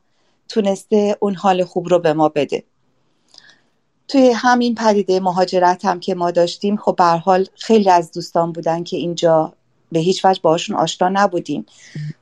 تونسته 0.49 1.17
اون 1.21 1.35
حال 1.35 1.65
خوب 1.65 1.89
رو 1.89 1.99
به 1.99 2.13
ما 2.13 2.29
بده. 2.29 2.63
توی 4.11 4.31
همین 4.31 4.75
پدیده 4.75 5.21
مهاجرت 5.21 5.85
هم 5.85 6.01
که 6.01 6.15
ما 6.15 6.31
داشتیم 6.31 6.77
خب 6.77 6.95
به 6.99 7.05
حال 7.05 7.47
خیلی 7.55 7.91
از 7.91 8.13
دوستان 8.13 8.53
بودن 8.53 8.85
که 8.85 8.97
اینجا 8.97 9.53
به 9.93 9.99
هیچ 9.99 10.25
وجه 10.25 10.41
باشون 10.43 10.77
آشنا 10.77 11.09
نبودیم. 11.09 11.67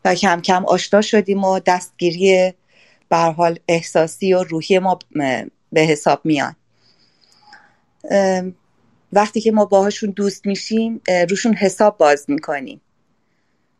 و 0.05 0.15
کم 0.15 0.41
کم 0.41 0.65
آشنا 0.65 1.01
شدیم 1.01 1.45
و 1.45 1.61
دستگیری 1.67 2.55
به 3.09 3.17
حال 3.17 3.59
احساسی 3.69 4.35
و 4.35 4.43
روحی 4.43 4.79
ما 4.79 4.99
به 5.73 5.81
حساب 5.81 6.21
میان 6.25 6.57
وقتی 9.13 9.41
که 9.41 9.53
ما 9.53 9.65
باهاشون 9.65 10.11
دوست 10.11 10.47
میشیم 10.47 11.01
روشون 11.31 11.55
حساب 11.55 11.99
باز 11.99 12.25
می‌کنیم. 12.29 12.81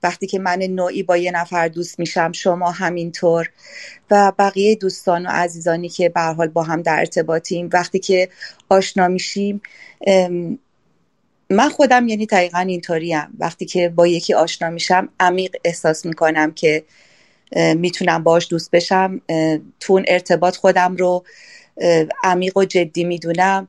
وقتی 0.03 0.27
که 0.27 0.39
من 0.39 0.59
نوعی 0.59 1.03
با 1.03 1.17
یه 1.17 1.31
نفر 1.31 1.69
دوست 1.69 1.99
میشم 1.99 2.33
شما 2.33 2.71
همینطور. 2.71 3.51
و 4.11 4.33
بقیه 4.39 4.75
دوستان 4.75 5.27
و 5.27 5.29
عزیزانی 5.31 5.89
که 5.89 6.09
به 6.09 6.21
حال 6.21 6.49
با 6.49 6.63
هم 6.63 6.83
در 6.83 6.99
ارتباطیم. 6.99 7.69
وقتی 7.73 7.99
که 7.99 8.29
آشنا 8.69 9.09
میشیم 9.09 9.61
من 11.51 11.69
خودم 11.69 12.09
یعنی 12.09 12.27
دقیقا 12.27 12.59
اینطوریم. 12.59 13.37
وقتی 13.39 13.67
که 13.67 13.89
با 13.89 14.07
یکی 14.07 14.35
آشنا 14.35 14.71
میشم 14.71 15.09
عمیق 15.21 15.57
احساس 15.65 16.07
می‌کنم 16.07 16.53
که 16.53 16.85
می‌تونم 17.57 18.23
باش 18.23 18.49
دوست 18.51 18.71
بشم. 18.71 19.21
تو 19.81 19.93
اون 19.93 20.05
ارتباط 20.09 20.57
خودم 20.57 20.97
رو 20.97 21.25
عمیق 22.25 22.57
و 22.57 22.65
جدی 22.65 23.05
می‌دونم. 23.05 23.69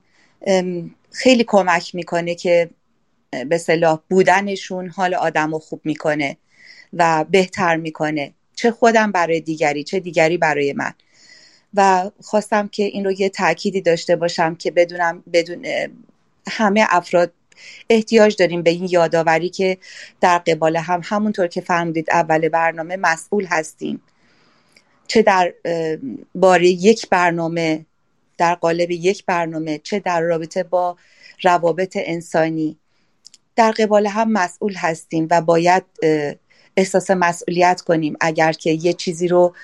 خیلی 1.11 1.43
کمک 1.47 1.95
می‌کنه 1.95 2.35
که 2.35 2.69
به 3.49 3.57
صلاح 3.57 3.99
بودنشون 4.09 4.89
حال 4.89 5.13
آدم 5.13 5.51
رو 5.51 5.59
خوب 5.59 5.81
می‌کنه 5.83 6.37
و 6.93 7.25
بهتر 7.29 7.75
می‌کنه. 7.75 8.33
چه 8.55 8.71
خودم 8.71 9.11
برای 9.11 9.41
دیگری 9.41 9.83
چه 9.83 9.99
دیگری 9.99 10.37
برای 10.37 10.73
من. 10.73 10.93
و 11.73 12.11
خواستم 12.21 12.67
که 12.67 12.83
این 12.83 13.05
رو 13.05 13.11
یه 13.11 13.29
تأکیدی 13.29 13.81
داشته 13.81 14.15
باشم 14.15 14.55
که 14.55 14.71
بدونم 14.71 15.23
بدون 15.33 15.65
همه 16.47 16.85
افراد 16.89 17.31
احتیاج 17.89 18.35
داریم 18.35 18.63
به 18.63 18.69
این 18.69 18.87
یادآوری 18.89 19.49
که 19.49 19.77
در 20.21 20.37
قبال 20.37 20.77
هم 20.77 21.01
همونطور 21.03 21.47
که 21.47 21.61
فرمودید 21.61 22.09
اول 22.11 22.49
برنامه 22.49 22.97
مسئول 22.97 23.45
هستیم. 23.45 24.01
چه 25.07 25.21
در 25.21 25.53
باره 26.35 26.67
یک 26.67 27.09
برنامه 27.09 27.85
در 28.37 28.55
قالب 28.55 28.91
یک 28.91 29.25
برنامه 29.25 29.77
چه 29.77 29.99
در 29.99 30.21
رابطه 30.21 30.63
با 30.63 30.97
روابط 31.43 31.97
انسانی. 32.01 32.78
در 33.59 33.71
قبال 33.71 34.07
هم 34.07 34.31
مسئول 34.31 34.73
هستیم 34.77 35.27
و 35.31 35.41
باید 35.41 35.83
احساس 36.77 37.11
مسئولیت 37.11 37.81
کنیم 37.81 38.17
اگر 38.21 38.51
که 38.51 38.71
یه 38.71 38.93
چیزی 38.93 39.27
رو 39.27 39.55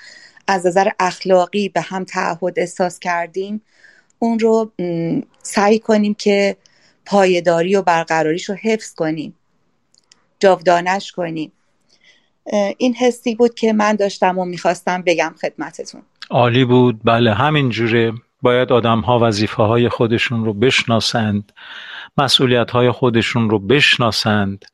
از 0.46 0.66
نظر 0.66 0.88
اخلاقی 1.00 1.68
به 1.68 1.80
هم 1.80 2.04
تعهد 2.04 2.58
احساس 2.58 2.98
کردیم 2.98 3.62
اون 4.18 4.38
رو 4.38 4.72
سعی 5.42 5.78
کنیم 5.78 6.14
که 6.14 6.56
پایداری 7.06 7.76
و 7.76 7.82
برقراریش 7.82 8.48
رو 8.48 8.54
حفظ 8.54 8.94
کنیم 8.94 9.34
جاودانش 10.40 11.12
کنیم. 11.12 11.52
این 12.78 12.94
حسی 12.94 13.34
بود 13.34 13.54
که 13.54 13.72
من 13.72 13.96
داشتم 13.96 14.38
و 14.38 14.44
می‌خواستم 14.44 15.02
بگم 15.02 15.34
خدمتتون. 15.40 16.02
عالی 16.30 16.64
بود. 16.64 17.00
بله 17.04 17.34
همین 17.34 17.70
جوره. 17.70 18.12
باید 18.42 18.72
آدم 18.72 19.00
ها 19.00 19.18
وظیفه 19.22 19.62
های 19.62 19.88
خودشون 19.88 20.44
رو 20.44 20.52
بشناسند. 20.52 21.52
مسئولیت 22.18 22.70
های 22.70 22.90
خودشون 22.90 23.50
رو 23.50 23.58
بشناسند 23.58 24.64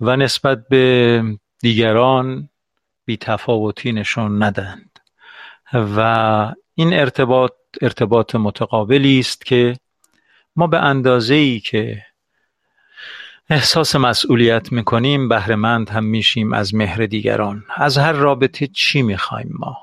و 0.00 0.16
نسبت 0.16 0.68
به 0.68 1.22
دیگران 1.60 2.48
بیتفاوتی 3.04 3.92
نشون 3.92 4.42
ندند 4.42 4.98
و 5.72 6.00
این 6.74 6.92
ارتباط 6.92 7.52
ارتباط 7.82 8.34
متقابلی 8.34 9.18
است 9.18 9.46
که 9.46 9.76
ما 10.56 10.66
به 10.66 10.78
اندازه 10.78 11.34
ای 11.34 11.60
که 11.60 12.02
احساس 13.50 13.96
مسئولیت 13.96 14.72
می‌کنیم 14.72 15.28
بهرهمند 15.28 15.90
هم 15.90 16.04
میشیم 16.04 16.52
از 16.52 16.74
مهر 16.74 17.06
دیگران. 17.06 17.64
از 17.76 17.98
هر 17.98 18.12
رابطه 18.12 18.66
چی 18.66 19.02
می‌خوایم 19.02 19.50
ما؟ 19.58 19.76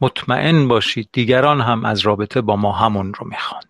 مطمئن 0.00 0.68
باشید 0.68 1.08
دیگران 1.12 1.60
هم 1.60 1.84
از 1.84 2.00
رابطه 2.00 2.40
با 2.40 2.56
ما 2.56 2.72
همون 2.72 3.14
رو 3.14 3.26
می‌خواند 3.26 3.69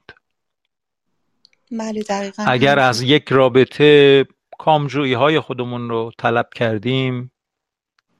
بله 1.71 2.03
دقیقا 2.03 2.45
اگر 2.47 2.79
از 2.79 3.03
یک 3.03 3.29
رابطه 3.29 4.27
کامجویی 4.59 5.12
های 5.12 5.41
خودمون 5.41 5.89
رو 5.89 6.12
طلب 6.18 6.49
کردیم 6.55 7.33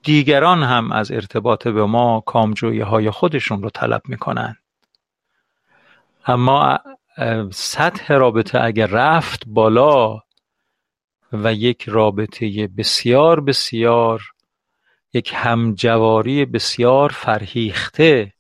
دیگران 0.03 0.63
هم 0.63 0.93
از 0.93 1.13
ارتباط 1.13 1.69
به 1.69 1.85
ما 1.85 2.21
کامجویی 2.21 2.81
های 2.81 3.11
خودشون 3.11 3.63
رو 3.63 3.71
طلب 3.71 4.03
می‌کنن. 4.09 4.57
اما 6.27 6.79
سطح 7.53 8.15
رابطه 8.15 8.61
اگر 8.65 8.87
رفت 8.87 9.43
بالا 9.47 10.23
و 11.33 11.55
یک 11.55 11.89
رابطه 11.89 12.67
بسیار 12.67 13.41
بسیار 13.41 14.23
یک 15.13 15.33
همجواری 15.35 16.45
بسیار 16.45 17.09
فرهیخته 17.09 18.33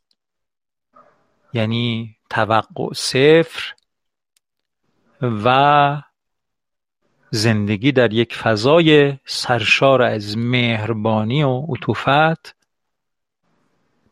یعنی 1.52 2.16
توقع 2.30 2.92
صفر 2.94 3.74
و 5.22 6.02
زندگی 7.30 7.92
در 7.92 8.12
یک 8.12 8.34
فضای 8.34 9.18
سرشار 9.24 10.02
از 10.02 10.38
مهربانی 10.38 11.42
و 11.42 11.60
عطوفت 11.60 12.56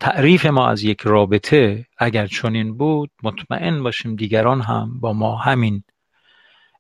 تعریف 0.00 0.46
ما 0.46 0.68
از 0.68 0.82
یک 0.82 1.00
رابطه 1.00 1.86
اگر 1.98 2.26
چنین 2.26 2.76
بود 2.76 3.10
مطمئن 3.22 3.82
باشیم 3.82 4.16
دیگران 4.16 4.60
هم 4.60 5.00
با 5.00 5.12
ما 5.12 5.36
همین 5.36 5.82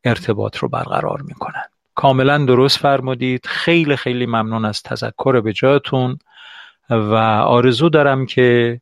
ارتباط 0.04 0.56
رو 0.56 0.68
برقرار 0.68 1.22
می‌کنن 1.22 1.64
کاملا 1.94 2.38
درست 2.44 2.78
فرمودید. 2.78 3.46
خیلی 3.46 3.96
خیلی 3.96 4.26
ممنون 4.26 4.64
از 4.64 4.82
تذکر 4.82 5.40
به 5.40 5.52
جاتون 5.52 6.18
و 6.90 7.14
آرزو 7.44 7.88
دارم 7.88 8.26
که 8.26 8.80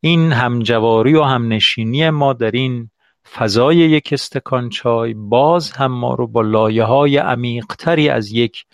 این 0.00 0.32
همجواری 0.32 1.14
و 1.14 1.22
همنشینی 1.22 2.10
ما 2.10 2.32
در 2.32 2.50
این 2.50 2.90
فضای 3.34 3.76
یک 3.76 4.08
استکان 4.12 4.68
چای 4.68 5.14
باز 5.14 5.72
هم 5.72 5.92
ما 5.92 6.14
رو 6.14 6.26
با 6.26 6.40
لایه 6.40 6.84
های 6.84 7.16
عمیقتری 7.16 8.08
از 8.08 8.32
یک 8.32 8.64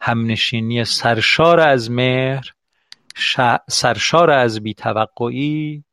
همنشینی 0.00 0.84
سرشار 0.84 1.60
از 1.60 1.90
مهر 1.90 2.52
سرشار 3.68 4.30
از 4.30 4.60
بیتوقعی 4.60 5.84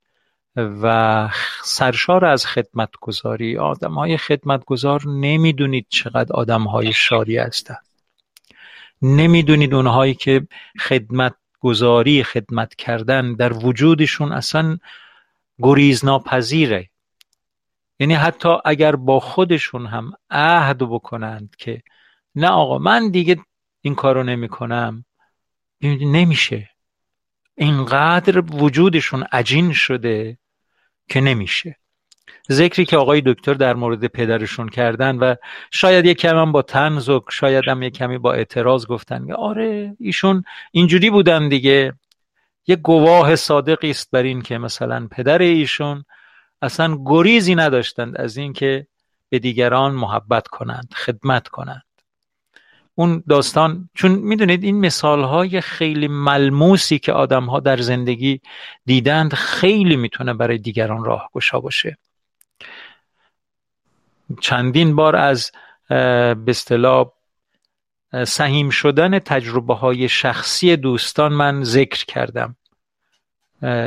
و 0.55 1.29
سرشار 1.63 2.25
از 2.25 2.45
خدمتگذاری 2.45 3.57
آدم 3.57 3.93
های 3.93 4.17
خدمتگذار 4.17 5.07
نمی‌دونید 5.07 5.85
چقدر 5.89 6.33
آدم 6.33 6.63
های 6.63 6.93
شاری 6.93 7.37
هستند 7.37 7.85
نمی‌دونید 9.01 9.73
اونهایی 9.73 10.13
که 10.13 10.47
خدمت 10.79 11.35
گذاری 11.59 12.23
خدمت 12.23 12.75
کردن 12.75 13.33
در 13.33 13.53
وجودشون 13.53 14.31
اصلا 14.31 14.77
گریز 15.59 16.05
ناپذیره 16.05 16.88
یعنی 17.99 18.13
حتی 18.13 18.49
اگر 18.65 18.95
با 18.95 19.19
خودشون 19.19 19.85
هم 19.85 20.11
عهد 20.29 20.77
بکنند 20.77 21.55
که 21.57 21.81
نه 22.35 22.47
آقا 22.47 22.77
من 22.77 23.09
دیگه 23.09 23.37
این 23.81 23.95
کارو 23.95 24.23
نمی 24.23 24.47
کنم 24.47 25.05
نمیشه. 25.81 26.69
اینقدر 27.55 28.39
وجودشون 28.39 29.23
عجین 29.23 29.73
شده 29.73 30.37
که 31.07 31.21
نمیشه. 31.21 31.75
ذکری 32.51 32.85
که 32.85 32.97
آقای 32.97 33.21
دکتر 33.25 33.53
در 33.53 33.73
مورد 33.73 34.07
پدرشون 34.07 34.69
کردن 34.69 35.15
و 35.15 35.35
شاید 35.71 36.05
یک 36.05 36.17
کمی 36.17 36.51
با 36.51 36.61
تنز 36.61 37.09
و 37.09 37.21
شاید 37.29 37.67
هم 37.67 37.83
یک 37.83 37.93
کمی 37.93 38.17
با 38.17 38.33
اعتراض 38.33 38.85
گفتن. 38.85 39.31
آره 39.31 39.95
ایشون 39.99 40.43
اینجوری 40.71 41.09
بودن 41.09 41.49
دیگه. 41.49 41.93
یه 42.67 42.75
گواه 42.75 43.35
صادقی 43.35 43.89
است 43.89 44.11
بر 44.11 44.23
این 44.23 44.41
که 44.41 44.57
مثلا 44.57 45.07
پدر 45.11 45.41
ایشون 45.41 46.05
اصلا 46.61 46.97
گریزی 47.05 47.55
نداشتند 47.55 48.17
از 48.17 48.37
اینکه 48.37 48.87
به 49.29 49.39
دیگران 49.39 49.91
محبت 49.91 50.47
کنند 50.47 50.93
خدمت 50.93 51.47
کنند. 51.47 51.83
اون 52.95 53.23
داستان 53.29 53.89
چون 53.93 54.11
می‌دونید 54.11 54.63
این 54.63 54.79
مثال 54.79 55.23
های 55.23 55.61
خیلی 55.61 56.07
ملموسی 56.07 56.99
که 56.99 57.13
آدم 57.13 57.45
ها 57.45 57.59
در 57.59 57.77
زندگی 57.77 58.41
دیدند 58.85 59.33
خیلی 59.33 59.95
می‌تونه 59.95 60.33
برای 60.33 60.57
دیگران 60.57 61.03
راهگشا 61.03 61.59
باشه. 61.59 61.97
چندین 64.41 64.95
بار 64.95 65.15
از 65.15 65.51
به 65.89 66.43
اصطلاح 66.47 67.11
سهیم 68.27 68.69
شدن 68.69 69.19
تجربه 69.19 69.75
های 69.75 70.09
شخصی 70.09 70.75
دوستان 70.75 71.33
من 71.33 71.63
ذکر 71.63 72.05
کردم 72.05 72.55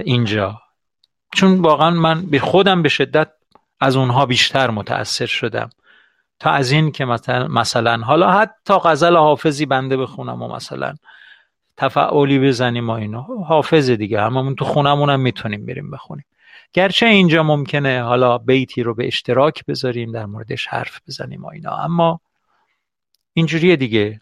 اینجا. 0.05 0.62
چون 1.35 1.61
واقعا 1.61 1.91
من 1.91 2.26
به 2.26 2.39
خودم 2.39 2.83
به 2.83 2.89
شدت 2.89 3.28
از 3.80 3.97
اونها 3.97 4.26
بیشتر 4.26 4.70
متاثر 4.70 5.26
شدم. 5.26 5.70
تا 6.39 6.51
از 6.51 6.70
این 6.70 6.93
که 6.93 7.05
مثلا, 7.05 7.49
مثلا 7.49 7.97
حالا 7.97 8.30
حتی 8.30 8.74
غزل 8.74 9.16
حافظی 9.16 9.66
بنده 9.66 9.97
بخونم 9.97 10.43
و 10.43 10.55
مثلا 10.55 10.95
تفعولی 11.76 12.39
بزنیم 12.39 12.91
و 12.91 12.93
اینا 12.93 13.20
حافظ 13.22 13.91
دیگه 13.91 14.20
هممون 14.20 14.55
تو 14.55 14.64
خونمون 14.64 15.16
می‌تونیم 15.16 15.66
بریم 15.66 15.91
بخونیم. 15.91 16.24
گرچه 16.72 17.07
اینجا 17.07 17.43
ممکنه 17.43 18.03
حالا 18.03 18.39
بیتی 18.39 18.83
رو 18.83 18.95
به 18.95 19.07
اشتراک 19.07 19.66
بذاریم 19.66 20.12
در 20.12 20.26
موردش 20.26 20.66
حرف 20.66 21.01
بزنیم 21.09 21.45
و 21.45 21.49
اینا. 21.49 21.76
اما 21.76 22.20
اینجوریه 23.33 23.76
دیگه. 23.76 24.20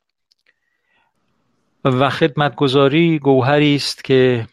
و 1.85 2.11
خدمتگذاری 2.11 3.19
گوهری 3.19 3.77
است 3.77 4.05
که 4.05 4.47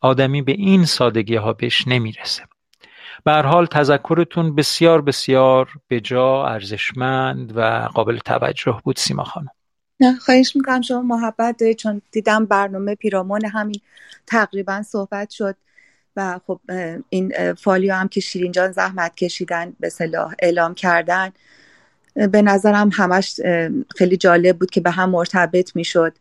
آدمی 0.00 0.42
به 0.42 0.52
این 0.52 0.84
سادگی 0.84 1.36
ها 1.36 1.52
بهش 1.52 1.88
نمی‌رسه. 1.88 2.42
به 3.24 3.32
حال 3.32 3.66
تذکرتون 3.66 4.54
بسیار 4.54 5.02
بسیار 5.02 5.68
به 5.88 6.00
جا 6.00 6.46
ارزشمند 6.46 7.56
و 7.56 7.88
قابل 7.94 8.18
توجه 8.18 8.80
بود 8.84 8.96
سیما 8.96 9.24
خانم. 9.24 9.50
نه 10.00 10.18
خواهش 10.18 10.56
می‌کنم 10.56 10.80
شما 10.80 11.02
محبت 11.02 11.56
دارید 11.60 11.76
چون 11.76 12.02
دیدم 12.10 12.46
برنامه 12.46 12.94
پیرامون 12.94 13.44
همین 13.44 13.80
تقریبا 14.26 14.82
صحبت 14.82 15.30
شد 15.30 15.56
و 16.16 16.40
خب 16.46 16.60
این 17.08 17.54
فالیو 17.54 17.94
هم 17.94 18.08
که 18.08 18.20
شیرین 18.20 18.52
جان 18.52 18.72
زحمت 18.72 19.16
کشیدن 19.16 19.72
به 19.80 19.88
صلاح 19.88 20.34
اعلام 20.38 20.74
کردن 20.74 21.30
به 22.14 22.42
نظرم 22.42 22.90
همش 22.92 23.40
خیلی 23.96 24.16
جالب 24.16 24.58
بود 24.58 24.70
که 24.70 24.80
به 24.80 24.90
هم 24.90 25.10
مرتبط 25.10 25.76
می‌شد. 25.76 26.12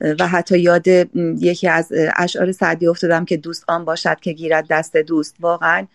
و 0.00 0.28
حتی 0.28 0.58
یاد 0.58 0.88
یکی 1.38 1.68
از 1.68 1.92
اشعار 2.16 2.52
سعدی 2.52 2.86
افتادم 2.86 3.24
که 3.24 3.36
دوست 3.36 3.64
آن 3.68 3.84
باشد 3.84 4.20
که 4.20 4.32
گیرد 4.32 4.66
دست 4.70 4.96
دوست. 4.96 5.36
واقعا 5.40 5.86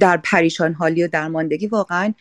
در 0.00 0.16
پریشان 0.16 0.72
حالی 0.72 1.04
و 1.04 1.08
درماندگی 1.08 1.66
واقعا 1.66 2.14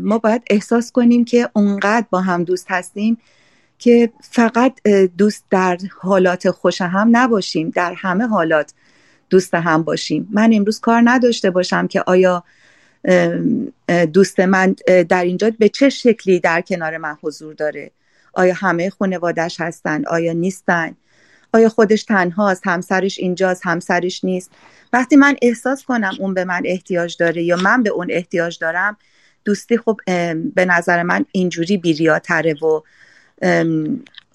ما 0.00 0.18
باید 0.18 0.42
احساس 0.50 0.92
کنیم 0.92 1.24
که 1.24 1.48
اونقدر 1.52 2.06
با 2.10 2.20
هم 2.20 2.44
دوست 2.44 2.66
هستیم 2.68 3.18
که 3.78 4.12
فقط 4.20 4.88
دوست 5.18 5.44
در 5.50 5.78
حالات 6.00 6.50
خوش 6.50 6.80
هم 6.80 7.08
نباشیم 7.12 7.70
در 7.70 7.94
همه 7.96 8.26
حالات 8.26 8.72
دوست 9.30 9.54
هم 9.54 9.82
باشیم. 9.82 10.28
من 10.32 10.50
امروز 10.54 10.80
کار 10.80 11.02
نداشته 11.04 11.50
باشم 11.50 11.86
که 11.86 12.02
آیا 12.06 12.44
دوست 14.12 14.40
من 14.40 14.76
در 15.08 15.24
اینجا 15.24 15.52
به 15.58 15.68
چه 15.68 15.88
شکلی 15.88 16.40
در 16.40 16.60
کنار 16.60 16.96
من 16.96 17.16
حضور 17.22 17.54
داره. 17.54 17.90
آیا 18.36 18.54
همه 18.54 18.90
خانوادش 18.90 19.60
هستن؟ 19.60 20.04
آیا 20.06 20.32
نیستن؟ 20.32 20.96
آیا 21.52 21.68
خودش 21.68 22.04
تنهاست؟ 22.04 22.66
همسرش 22.66 23.18
اینجاست 23.18 23.66
همسرش 23.66 24.24
نیست؟ 24.24 24.50
وقتی 24.92 25.16
من 25.16 25.36
احساس 25.42 25.84
کنم 25.84 26.12
اون 26.20 26.34
به 26.34 26.44
من 26.44 26.62
احتیاج 26.64 27.16
داره 27.16 27.42
یا 27.42 27.56
من 27.56 27.82
به 27.82 27.90
اون 27.90 28.06
احتیاج 28.10 28.58
دارم 28.58 28.96
دوستی 29.44 29.78
خب 29.78 30.00
به 30.54 30.64
نظر 30.64 31.02
من 31.02 31.24
اینجوری 31.32 31.76
بیریاتره 31.76 32.54
و 32.54 32.80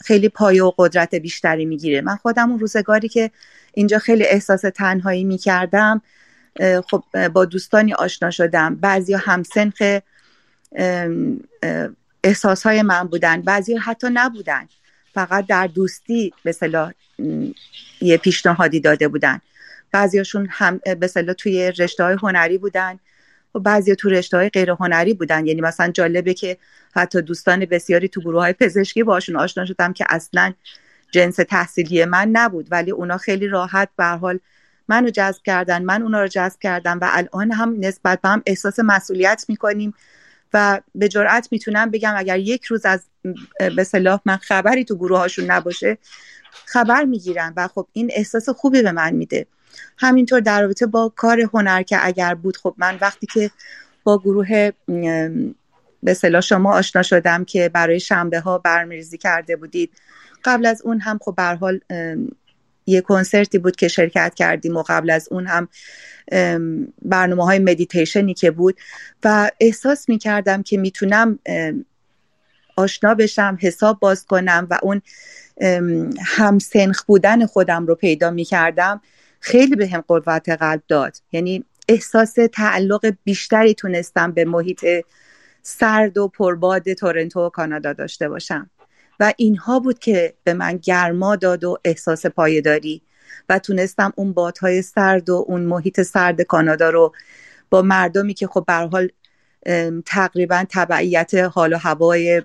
خیلی 0.05 0.29
پایه 0.29 0.63
و 0.63 0.71
قدرت 0.77 1.15
بیشتری 1.15 1.65
می‌گیره. 1.65 2.01
من 2.01 2.15
خودم 2.15 2.49
اون 2.49 2.59
روزگاری 2.59 3.09
که 3.09 3.31
اینجا 3.73 3.99
خیلی 3.99 4.23
احساس 4.25 4.61
تنهایی 4.61 5.23
می‌کردم 5.23 6.01
خب 6.91 7.27
با 7.27 7.45
دوستانی 7.45 7.93
آشنا 7.93 8.31
شدم. 8.31 8.75
بعضی 8.75 9.13
همسنخ 9.13 9.99
احساس 12.23 12.63
های 12.63 12.81
من 12.81 13.03
بودن. 13.03 13.41
بعضی 13.41 13.77
حتی 13.77 14.07
نبودن. 14.13 14.67
فقط 15.13 15.45
در 15.45 15.67
دوستی 15.67 16.33
به 16.43 16.55
یه 18.01 18.17
پیشنهادی 18.17 18.79
داده 18.79 19.07
بودن. 19.07 19.41
بعضیاشون 19.91 20.47
هم 20.51 20.77
به 20.77 21.07
توی 21.37 21.71
رشته 21.71 22.03
های 22.03 22.17
هنری 22.21 22.57
بودن. 22.57 22.99
و 23.55 23.59
بعضی 23.59 23.95
تو 23.95 24.09
رشته 24.09 24.37
های 24.37 24.49
غیر 24.49 24.71
هنری 24.71 25.13
بودن. 25.13 25.47
یعنی 25.47 25.61
مثلا 25.61 25.91
جالبه 25.91 26.33
که 26.33 26.57
حتی 26.95 27.21
دوستان 27.21 27.65
بسیاری 27.65 28.07
تو 28.07 28.21
گروه 28.21 28.41
های 28.41 28.53
پزشکی 28.53 29.03
باشون 29.03 29.35
آشنا 29.35 29.65
شدم 29.65 29.93
که 29.93 30.05
اصلا 30.09 30.53
جنس 31.11 31.35
تحصیلی 31.35 32.05
من 32.05 32.29
نبود. 32.31 32.67
ولی 32.71 32.91
اونا 32.91 33.17
خیلی 33.17 33.47
راحت 33.47 33.89
به 33.97 34.05
حال 34.05 34.39
منو 34.87 35.09
جذب 35.09 35.41
کردن 35.43 35.83
من 35.83 36.01
اونا 36.01 36.21
رو 36.21 36.27
جذب 36.27 36.59
کردم 36.59 36.99
و 37.01 37.09
الان 37.11 37.51
هم 37.51 37.75
نسبت 37.79 38.21
به 38.21 38.29
هم 38.29 38.43
احساس 38.45 38.79
مسئولیت 38.79 39.45
می‌کنیم. 39.47 39.93
و 40.53 40.81
به 40.95 41.07
جرأت 41.07 41.47
می‌تونم 41.51 41.91
بگم 41.91 42.13
اگر 42.17 42.39
یک 42.39 42.65
روز 42.65 42.85
از 42.85 43.03
به 43.75 43.83
صلاح 43.83 44.21
من 44.25 44.37
خبری 44.37 44.85
تو 44.85 44.95
گروه 44.95 45.19
هاشون 45.19 45.51
نباشه 45.51 45.97
خبر 46.65 47.03
می‌گیرم 47.03 47.53
و 47.57 47.67
خب 47.67 47.87
این 47.93 48.11
احساس 48.13 48.49
خوبی 48.49 48.81
به 48.81 48.91
من 48.91 49.15
میده. 49.15 49.45
همینطور 49.97 50.39
در 50.39 50.61
رابطه 50.61 50.85
با 50.85 51.13
کار 51.15 51.41
هنر 51.53 51.83
که 51.83 51.97
اگر 52.01 52.35
بود 52.35 52.57
خب 52.57 52.75
من 52.77 52.97
وقتی 53.01 53.27
که 53.33 53.51
با 54.03 54.17
گروه 54.17 54.71
به 56.03 56.13
صلاح 56.13 56.41
شما 56.41 56.73
آشنا 56.73 57.03
شدم 57.03 57.45
که 57.45 57.69
برای 57.69 57.99
شنبه 57.99 58.39
ها 58.39 58.57
برمیریزی 58.57 59.17
کرده 59.17 59.55
بودید 59.55 59.91
قبل 60.43 60.65
از 60.65 60.81
اون 60.81 60.99
هم 60.99 61.19
خب 61.21 61.39
حال 61.41 61.79
یه 62.89 63.01
کنسرتی 63.01 63.57
بود 63.57 63.75
که 63.75 63.87
شرکت 63.87 64.33
کردیم 64.35 64.77
و 64.77 64.83
قبل 64.87 65.09
از 65.09 65.27
اون 65.31 65.47
هم 65.47 65.67
برنامه 67.01 67.45
های 67.45 67.59
مدیتیشنی 67.59 68.33
که 68.33 68.51
بود. 68.51 68.77
و 69.23 69.51
احساس 69.59 70.09
می 70.09 70.17
کردم 70.17 70.63
که 70.63 70.77
می‌تونم 70.77 71.39
آشنا 72.75 73.13
بشم 73.13 73.57
حساب 73.61 73.99
باز 73.99 74.25
کنم 74.25 74.67
و 74.69 74.79
اون 74.83 75.01
همسنخ 76.21 77.03
بودن 77.03 77.45
خودم 77.45 77.85
رو 77.85 77.95
پیدا 77.95 78.31
می 78.31 78.43
کردم 78.43 79.01
خیلی 79.39 79.75
به 79.75 79.87
هم 79.87 80.03
قوت 80.07 80.49
قلب 80.49 80.81
داد. 80.87 81.17
یعنی 81.31 81.65
احساس 81.87 82.35
تعلق 82.53 83.13
بیشتری 83.23 83.73
تونستم 83.73 84.31
به 84.31 84.45
محیط 84.45 84.85
سرد 85.61 86.17
و 86.17 86.27
پرباد 86.27 86.93
تورنتو 86.93 87.45
و 87.45 87.49
کانادا 87.49 87.93
داشته 87.93 88.29
باشم. 88.29 88.69
و 89.19 89.33
اینها 89.37 89.79
بود 89.79 89.99
که 89.99 90.33
به 90.43 90.53
من 90.53 90.77
گرما 90.77 91.35
داد 91.35 91.63
و 91.63 91.77
احساس 91.85 92.25
پایداری 92.25 93.01
و 93.49 93.59
تونستم 93.59 94.13
اون 94.15 94.33
بادهای 94.33 94.81
سرد 94.81 95.29
و 95.29 95.45
اون 95.47 95.61
محیط 95.61 96.01
سرد 96.01 96.41
کانادا 96.41 96.89
رو 96.89 97.13
با 97.69 97.81
مردمی 97.81 98.33
که 98.33 98.47
خب 98.47 98.63
به 98.67 98.73
حال 98.73 99.09
تقریبا 100.05 100.65
تبعیت 100.69 101.33
حال 101.33 101.73
و 101.73 101.77
هوای 101.77 102.41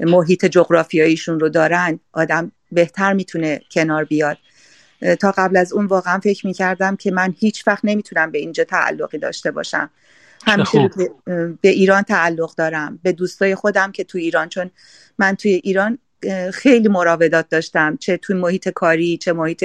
محیط 0.00 0.46
جغرافیاییشون 0.46 1.40
رو 1.40 1.48
دارن 1.48 2.00
آدم 2.12 2.52
بهتر 2.72 3.12
می‌تونه 3.12 3.60
کنار 3.70 4.04
بیاد. 4.04 4.38
تا 5.20 5.32
قبل 5.32 5.56
از 5.56 5.72
اون 5.72 5.86
واقعا 5.86 6.18
فکر 6.18 6.46
می‌کردم 6.46 6.96
که 6.96 7.10
من 7.10 7.34
هیچ 7.38 7.66
وقت 7.66 7.84
نمی‌تونم 7.84 8.30
به 8.30 8.38
اینجا 8.38 8.64
تعلقی 8.64 9.18
داشته 9.18 9.50
باشم. 9.50 9.90
همیشه 10.44 10.90
به 11.60 11.68
ایران 11.68 12.02
تعلق 12.02 12.54
دارم. 12.54 12.98
به 13.02 13.12
دوستای 13.12 13.54
خودم 13.54 13.92
که 13.92 14.04
تو 14.04 14.18
ایران 14.18 14.48
چون 14.48 14.70
من 15.18 15.34
توی 15.34 15.50
ایران 15.50 15.98
خیلی 16.52 16.88
مراودات 16.88 17.48
داشتم. 17.48 17.96
چه 17.96 18.16
توی 18.16 18.36
محیط 18.36 18.68
کاری 18.68 19.16
چه 19.16 19.32
محیط 19.32 19.64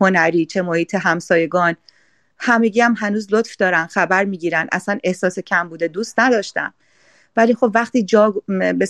هنری 0.00 0.46
چه 0.46 0.62
محیط 0.62 0.94
همسایگان. 0.94 1.76
همگی 2.38 2.80
هم 2.80 2.94
هنوز 2.98 3.28
لطف 3.30 3.56
دارن 3.56 3.86
خبر 3.86 4.24
می‌گیرن. 4.24 4.68
اصلا 4.72 4.98
احساس 5.04 5.38
کم 5.38 5.68
بوده. 5.68 5.88
دوست 5.88 6.20
نداشتم. 6.20 6.74
ولی 7.36 7.54
خب 7.54 7.70
وقتی 7.74 8.02
جا 8.02 8.34
به 8.46 8.88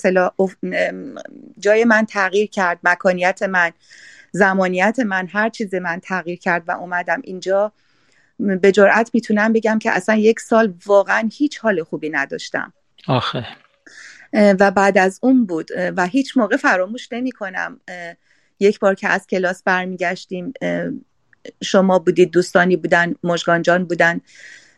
جای 1.59 1.85
من 1.85 2.07
تغییر 2.07 2.51
کرد 2.51 2.79
مکانیت 2.85 3.43
من 3.43 3.71
زمانیت 4.33 4.99
من 5.01 5.27
هر 5.27 5.49
چیز 5.49 5.75
من 5.75 6.01
تغییر 6.01 6.39
کرد 6.39 6.63
و 6.69 6.71
اومدم 6.71 7.21
اینجا 7.25 7.73
به 8.63 8.73
جرأت 8.73 9.11
می‌تونم 9.15 9.53
بگم 9.53 9.79
که 9.79 9.91
اصلا 9.91 10.15
یک 10.15 10.41
سال 10.41 10.75
واقعا 10.87 11.29
هیچ 11.33 11.59
حال 11.59 11.83
خوبی 11.83 12.11
نداشتم. 12.11 12.73
آخه. 13.09 13.47
و 14.33 14.71
بعد 14.71 14.99
از 14.99 15.19
اون 15.23 15.47
بود. 15.47 15.71
و 15.97 16.07
هیچ 16.07 16.37
موقع 16.37 16.57
فراموش 16.57 17.13
نمی 17.13 17.33
کنم 17.33 17.81
یک 18.61 18.79
بار 18.79 18.95
که 18.95 19.09
از 19.09 19.27
کلاس 19.27 19.63
برمیگشتیم 19.63 20.53
شما 21.63 21.99
بودید 21.99 22.31
دوستانی 22.31 22.77
بودن 22.77 23.15
مشگانجان 23.25 23.85
بودن 23.85 24.21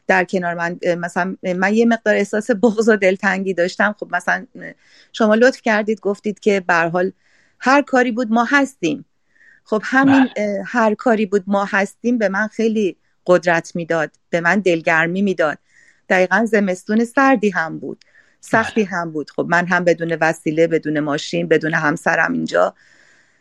در 0.06 0.24
کنار 0.24 0.54
من. 0.54 0.78
مثلا 0.98 1.36
من 1.56 1.74
یه 1.74 1.86
مقدار 1.86 2.14
احساس 2.14 2.50
بغض 2.50 2.88
و 2.88 2.96
دلتنگی 2.96 3.54
داشتم. 3.54 3.94
خب 4.00 4.08
مثلا 4.16 4.46
شما 5.12 5.34
لطف 5.34 5.62
کردید 5.62 6.00
گفتید 6.00 6.40
که 6.40 6.60
به 6.60 6.74
حال 6.74 7.12
هر 7.60 7.82
کاری 7.82 8.12
بود 8.12 8.32
ما 8.32 8.44
هستیم. 8.44 9.04
خب 9.64 9.82
همین 9.84 10.28
بله. 10.36 10.62
هر 10.66 10.94
کاری 10.94 11.26
بود 11.26 11.44
ما 11.46 11.64
هستیم 11.64 12.18
به 12.18 12.28
من 12.28 12.48
خیلی 12.48 12.96
قدرت 13.26 13.76
می‌داد 13.76 14.10
به 14.30 14.40
من 14.40 14.60
دلگرمی 14.60 15.22
می‌داد 15.22 15.58
دقیقا 16.08 16.46
زمستون 16.50 17.04
سردی 17.04 17.50
هم 17.50 17.78
بود 17.78 18.04
سختی 18.40 18.84
بله. 18.84 18.90
هم 18.90 19.12
بود 19.12 19.30
خب 19.30 19.46
من 19.48 19.66
هم 19.66 19.84
بدون 19.84 20.16
وسیله 20.20 20.66
بدون 20.66 21.00
ماشین 21.00 21.48
بدون 21.48 21.74
همسرم 21.74 22.32
اینجا 22.32 22.74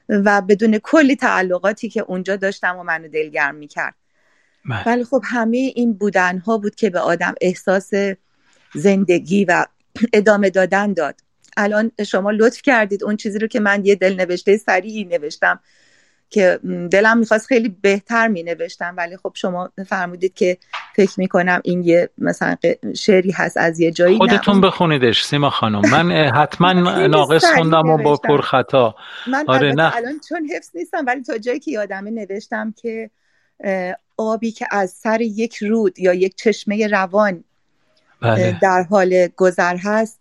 و 0.10 0.42
بدون 0.42 0.78
کلی 0.78 1.16
تعلقاتی 1.16 1.90
که 1.90 2.02
اونجا 2.02 2.36
داشتم 2.36 2.78
و 2.78 2.84
منو 2.84 3.08
دلگرم 3.08 3.56
می‌کرد 3.56 3.96
بله. 4.66 4.84
ولی 4.86 5.04
خب 5.04 5.22
همه 5.26 5.58
این 5.58 5.94
بودن 5.94 6.38
ها 6.38 6.58
بود 6.58 6.76
که 6.76 6.90
به 6.90 7.00
آدم 7.00 7.36
احساس 7.42 7.92
زندگی 8.76 9.46
و 9.46 9.66
ادامه 10.14 10.50
دادن 10.50 10.94
داد 10.94 11.16
الان 11.58 11.92
شما 12.08 12.32
لطف 12.32 12.62
کردید 12.62 13.04
اون 13.04 13.18
چیزی 13.18 13.40
رو 13.40 13.48
که 13.48 13.60
من 13.60 13.86
یه 13.86 13.96
دل 13.96 14.16
نوشته 14.16 14.58
سریعی 14.58 15.04
نوشتم 15.04 15.60
که 16.34 16.60
دلم 16.92 17.18
می‌خواست 17.18 17.48
خیلی 17.48 17.70
بهتر 17.82 18.28
می 18.28 18.44
نوشتم 18.44 18.94
ولی 18.98 19.18
خب 19.18 19.32
شما 19.36 19.70
فرمودید 19.88 20.34
که 20.34 20.58
فکر 20.96 21.20
می‌کنم 21.20 21.62
این 21.64 21.84
یه 21.84 22.10
مثلا 22.18 22.56
شعری 22.96 23.32
هست 23.32 23.58
از 23.58 23.80
یه 23.80 23.92
جایی 23.92 24.18
خودتون 24.18 24.62
بخونیدش 24.62 25.24
سیما 25.24 25.50
خانم. 25.50 25.82
من 25.92 26.12
حتما 26.42 26.74
ناقص 27.08 27.46
خوندم 27.46 27.90
و 27.90 27.98
با 27.98 28.16
پر 28.16 28.42
خطا 28.42 28.96
من 29.28 29.46
آره 29.48 29.74
نه. 29.74 29.96
الان 29.96 30.20
چون 30.30 30.50
حفظ 30.56 30.70
نیستم 30.76 31.06
ولی 31.08 31.24
تا 31.24 31.38
جایی 31.38 31.60
که 31.60 31.72
یادمه 31.72 32.12
نوشتم 32.12 32.74
که 32.82 33.10
آبی 34.18 34.52
که 34.52 34.66
از 34.72 34.90
سر 34.92 35.22
یک 35.22 35.56
رود 35.58 36.00
یا 36.00 36.14
یک 36.14 36.36
چشمه 36.36 36.88
روان 36.88 37.44
بله. 38.24 38.60
در 38.62 38.84
حال 38.90 39.28
گذر 39.36 39.78
هست 39.78 40.20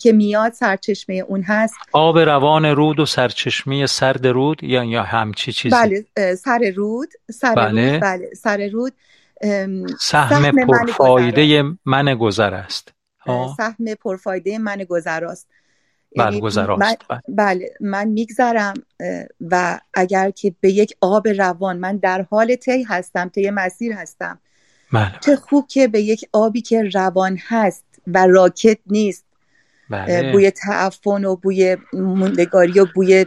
که 0.00 0.12
میاد 0.12 0.52
سرچشمه 0.52 1.14
اون 1.14 1.42
هست. 1.42 1.74
آب 1.92 2.18
روان 2.18 2.64
رود 2.64 3.00
و 3.00 3.06
سرچشمه 3.06 3.86
سرد 3.86 4.26
رود 4.26 4.64
یا 4.64 4.84
یا 4.84 5.02
همچی 5.02 5.52
چیزی؟ 5.52 5.76
بله 5.76 6.34
سر 6.34 6.72
رود 6.76 7.08
سر 7.30 7.54
بله. 7.54 7.90
رود 7.90 8.02
بله. 8.02 8.30
سر 8.34 8.68
رود. 8.72 8.92
سهم 10.00 10.66
پرفایده 10.66 11.62
من 11.84 12.14
گذر 12.14 12.54
است. 12.54 12.92
سهم 13.56 13.94
پرفایده 14.04 14.58
من 14.58 14.84
گذر 14.88 15.24
است. 15.24 15.48
بله 16.16 16.26
یعنی 16.26 16.40
گذر 16.40 16.74
من 16.76 16.94
بله. 17.28 17.70
من 17.80 18.08
میگذرم 18.08 18.74
و 19.50 19.80
اگر 19.94 20.30
که 20.30 20.54
به 20.60 20.72
یک 20.72 20.94
آب 21.00 21.28
روان 21.28 21.76
من 21.76 21.96
در 21.96 22.26
حال 22.30 22.54
طی 22.54 22.82
هستم 22.82 23.28
طی 23.28 23.50
مسیر 23.50 23.92
هستم 23.92 24.38
بله. 24.92 25.12
چه 25.24 25.36
خوب 25.36 25.66
که 25.68 25.88
به 25.88 26.00
یک 26.00 26.28
آبی 26.32 26.60
که 26.60 26.82
روان 26.94 27.38
هست 27.48 27.84
و 28.06 28.26
راکت 28.26 28.78
نیست 28.86 29.24
بله. 29.90 30.32
بوی 30.32 30.50
تعفن 30.50 31.24
و 31.24 31.36
بوی 31.36 31.76
موندگاری 31.92 32.80
و 32.80 32.86
بوی 32.94 33.26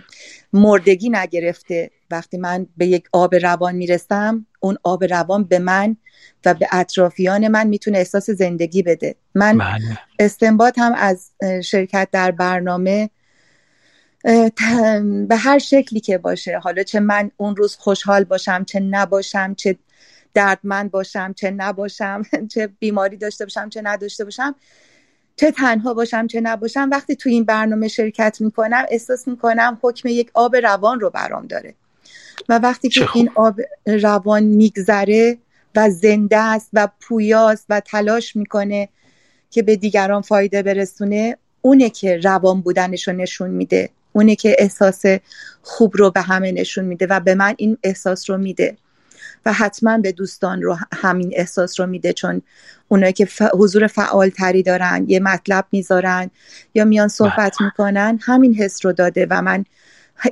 مردگی 0.53 1.09
نگرفته 1.09 1.91
وقتی 2.11 2.37
من 2.37 2.67
به 2.77 2.87
یک 2.87 3.05
آب 3.11 3.35
روان 3.35 3.75
می‌رسم 3.75 4.45
اون 4.59 4.77
آب 4.83 5.03
روان 5.03 5.43
به 5.43 5.59
من 5.59 5.97
و 6.45 6.53
به 6.53 6.67
اطرافیان 6.71 7.47
من 7.47 7.67
می‌تونه 7.67 7.97
احساس 7.97 8.29
زندگی 8.29 8.83
بده 8.83 9.15
من 9.35 9.57
بله. 9.57 9.99
استنباط 10.19 10.79
هم 10.79 10.93
از 10.93 11.31
شرکت 11.63 12.07
در 12.11 12.31
برنامه 12.31 13.09
به 15.27 15.35
هر 15.37 15.59
شکلی 15.59 15.99
که 15.99 16.17
باشه 16.17 16.57
حالا 16.57 16.83
چه 16.83 16.99
من 16.99 17.31
اون 17.37 17.55
روز 17.55 17.75
خوشحال 17.75 18.23
باشم 18.23 18.63
چه 18.63 18.79
نباشم 18.79 19.53
چه 19.53 19.77
دردمند 20.35 20.91
باشم 20.91 21.33
چه 21.33 21.51
نباشم 21.51 22.21
چه 22.53 22.67
بیماری 22.79 23.17
داشته 23.17 23.45
باشم 23.45 23.69
چه 23.69 23.81
نداشته 23.83 24.23
باشم 24.23 24.55
چه 25.35 25.51
تنها 25.51 25.93
باشم 25.93 26.27
چه 26.27 26.41
نباشم. 26.41 26.89
وقتی 26.91 27.15
تو 27.15 27.29
این 27.29 27.43
برنامه 27.43 27.87
شرکت 27.87 28.37
می‌کنم 28.39 28.85
احساس 28.89 29.27
می‌کنم 29.27 29.77
حکم 29.81 30.09
یک 30.09 30.31
آب 30.33 30.55
روان 30.55 30.99
رو 30.99 31.09
برام 31.09 31.47
داره. 31.47 31.73
و 32.49 32.59
وقتی 32.59 32.89
که 32.89 33.07
این 33.13 33.29
آب 33.35 33.55
روان 33.85 34.43
میگذره 34.43 35.37
و 35.75 35.89
زنده 35.89 36.37
است 36.37 36.69
و 36.73 36.87
پویاست 37.01 37.65
و 37.69 37.79
تلاش 37.79 38.35
می‌کنه 38.35 38.89
که 39.51 39.63
به 39.63 39.75
دیگران 39.75 40.21
فایده 40.21 40.63
برسونه 40.63 41.37
اونه 41.61 41.89
که 41.89 42.17
روان 42.17 42.61
بودنش 42.61 43.07
رو 43.07 43.13
نشون 43.13 43.49
میده. 43.49 43.89
اونه 44.13 44.35
که 44.35 44.55
احساس 44.59 45.03
خوب 45.61 45.97
رو 45.97 46.11
به 46.11 46.21
همه 46.21 46.51
نشون 46.51 46.85
میده 46.85 47.07
و 47.07 47.19
به 47.19 47.35
من 47.35 47.55
این 47.57 47.77
احساس 47.83 48.29
رو 48.29 48.37
میده. 48.37 48.77
و 49.45 49.53
حتما 49.53 49.97
به 49.97 50.11
دوستان 50.11 50.61
رو 50.61 50.77
همین 50.93 51.31
احساس 51.35 51.79
رو 51.79 51.85
میده 51.85 52.13
چون 52.13 52.41
اونایی 52.87 53.13
که 53.13 53.27
حضور 53.53 53.87
فعال 53.87 54.29
تری 54.29 54.63
دارن 54.63 55.05
یه 55.07 55.19
مطلب 55.19 55.65
می‌ذارن 55.71 56.31
یا 56.73 56.85
میان 56.85 57.07
صحبت 57.07 57.55
بله. 57.59 57.65
می‌کنن 57.65 58.19
همین 58.21 58.55
حس 58.55 58.85
رو 58.85 58.93
داده 58.93 59.27
و 59.29 59.41
من 59.41 59.65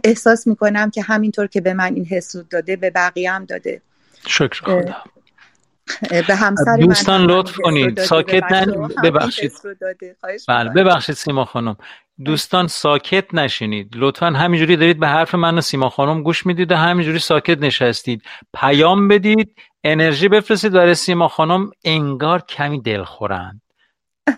احساس 0.03 0.47
می‌کنم 0.47 0.89
که 0.91 1.01
همینطور 1.01 1.47
که 1.47 1.61
به 1.61 1.73
من 1.73 1.95
این 1.95 2.05
حس 2.05 2.35
رو 2.35 2.43
داده 2.49 2.75
به 2.75 2.89
بقیه 2.89 3.31
هم 3.31 3.45
داده. 3.45 3.81
شکر 4.27 4.61
خدا. 4.63 4.95
به 6.27 6.35
همسر 6.35 6.77
دوستان 6.77 7.25
لطف 7.25 7.57
کنید 7.63 8.03
ساکت 8.03 8.43
نه 8.51 8.65
ببخشید. 9.03 9.51
بله 10.47 10.69
ببخشید 10.69 11.15
سیما 11.15 11.45
خانم. 11.45 11.77
دوستان 12.25 12.67
ساکت 12.67 13.33
نشینید. 13.33 13.93
لطفا 13.95 14.25
همینجوری 14.25 14.75
دارید 14.75 14.99
به 14.99 15.07
حرف 15.07 15.35
من 15.35 15.57
و 15.57 15.61
سیما 15.61 15.89
خانم 15.89 16.23
گوش 16.23 16.45
می‌دید 16.45 16.71
و 16.71 16.75
همینجوری 16.75 17.19
ساکت 17.19 17.57
نشستید. 17.59 18.21
پیام 18.53 19.07
بدید 19.07 19.55
انرژی 19.83 20.27
بفرستید. 20.27 20.71
برای 20.71 20.95
سیما 20.95 21.27
خانم 21.27 21.71
انگار 21.85 22.41
کمی 22.41 22.81
دلخورند. 22.81 23.61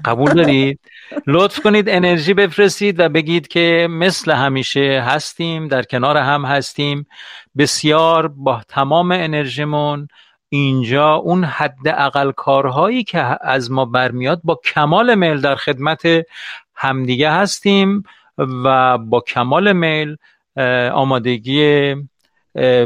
قبول 0.05 0.33
دارید؟ 0.33 0.79
لطف 1.27 1.59
کنید 1.59 1.89
انرژی 1.89 2.33
بفرستید 2.33 2.99
و 2.99 3.09
بگید 3.09 3.47
که 3.47 3.87
مثل 3.89 4.31
همیشه 4.31 5.03
هستیم 5.07 5.67
در 5.67 5.83
کنار 5.83 6.17
هم 6.17 6.45
هستیم. 6.45 7.07
بسیار 7.57 8.27
با 8.27 8.61
تمام 8.67 9.11
انرژیمون 9.11 10.07
اینجا 10.55 11.13
اون 11.13 11.43
حد 11.43 11.87
اقل 11.87 12.31
کارهایی 12.31 13.03
که 13.03 13.37
از 13.41 13.71
ما 13.71 13.85
برمیاد 13.85 14.41
با 14.43 14.59
کمال 14.63 15.15
میل 15.15 15.41
در 15.41 15.55
خدمت 15.55 16.01
همدیگه 16.75 17.31
هستیم 17.31 18.03
و 18.37 18.97
با 18.97 19.19
کمال 19.19 19.73
میل 19.73 20.17
آمادگی 20.93 21.95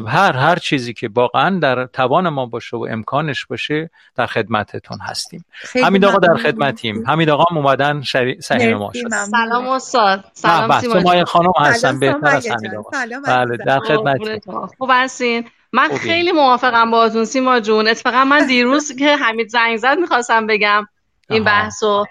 هر 0.08 0.34
هر 0.34 0.56
چیزی 0.56 0.94
که 0.94 1.10
واقعا 1.16 1.60
در 1.60 1.86
توان 1.86 2.30
ما 2.30 2.46
باشه 2.46 2.78
و 2.78 2.88
امکانش 2.90 3.46
باشه 3.46 3.90
در 4.16 4.26
خدمتتون 4.26 4.98
هستیم. 5.02 5.46
همین 5.84 6.06
آقا 6.06 6.18
در 6.18 6.36
خدمتیم. 6.36 7.04
همین 7.08 7.30
آقا 7.30 7.56
اومدن 7.56 8.02
سهیم 8.42 8.78
ما 8.78 8.92
شد. 8.94 9.08
سلام 9.08 9.68
استاد. 9.68 10.26
سلام 10.34 10.80
سیما 10.80 11.26
خانم 11.26 11.52
هستم. 11.60 12.00
بهتر 12.00 12.28
از 12.28 12.48
همین 12.48 12.76
آقا. 12.76 12.90
بله 13.28 13.58
در 13.58 13.80
خدمتیم. 13.80 14.40
خوب 14.78 14.90
هستین؟ 14.94 15.46
من 15.74 15.98
خیلی 15.98 16.32
موافقم 16.32 16.92
باهاتون 16.92 17.26
سیما 17.26 17.60
جون. 17.60 17.88
اتفاقا 17.88 18.24
من 18.24 18.48
دیروز 18.48 18.92
که 19.00 19.16
حمید 19.16 19.48
زنگ 19.48 19.78
زد 19.78 19.98
می‌خواستم 20.00 20.48
بگم 20.48 20.88
این 21.30 21.44
بحثو 21.44 22.06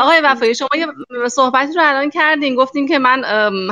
آقای 0.00 0.20
وفایی 0.24 0.54
شما 0.54 0.68
یه 0.74 0.86
صحبتی 1.28 1.72
رو 1.72 1.82
الان 1.84 2.10
کردین. 2.10 2.54
گفتین 2.54 2.88
که 2.88 2.98
من 2.98 3.24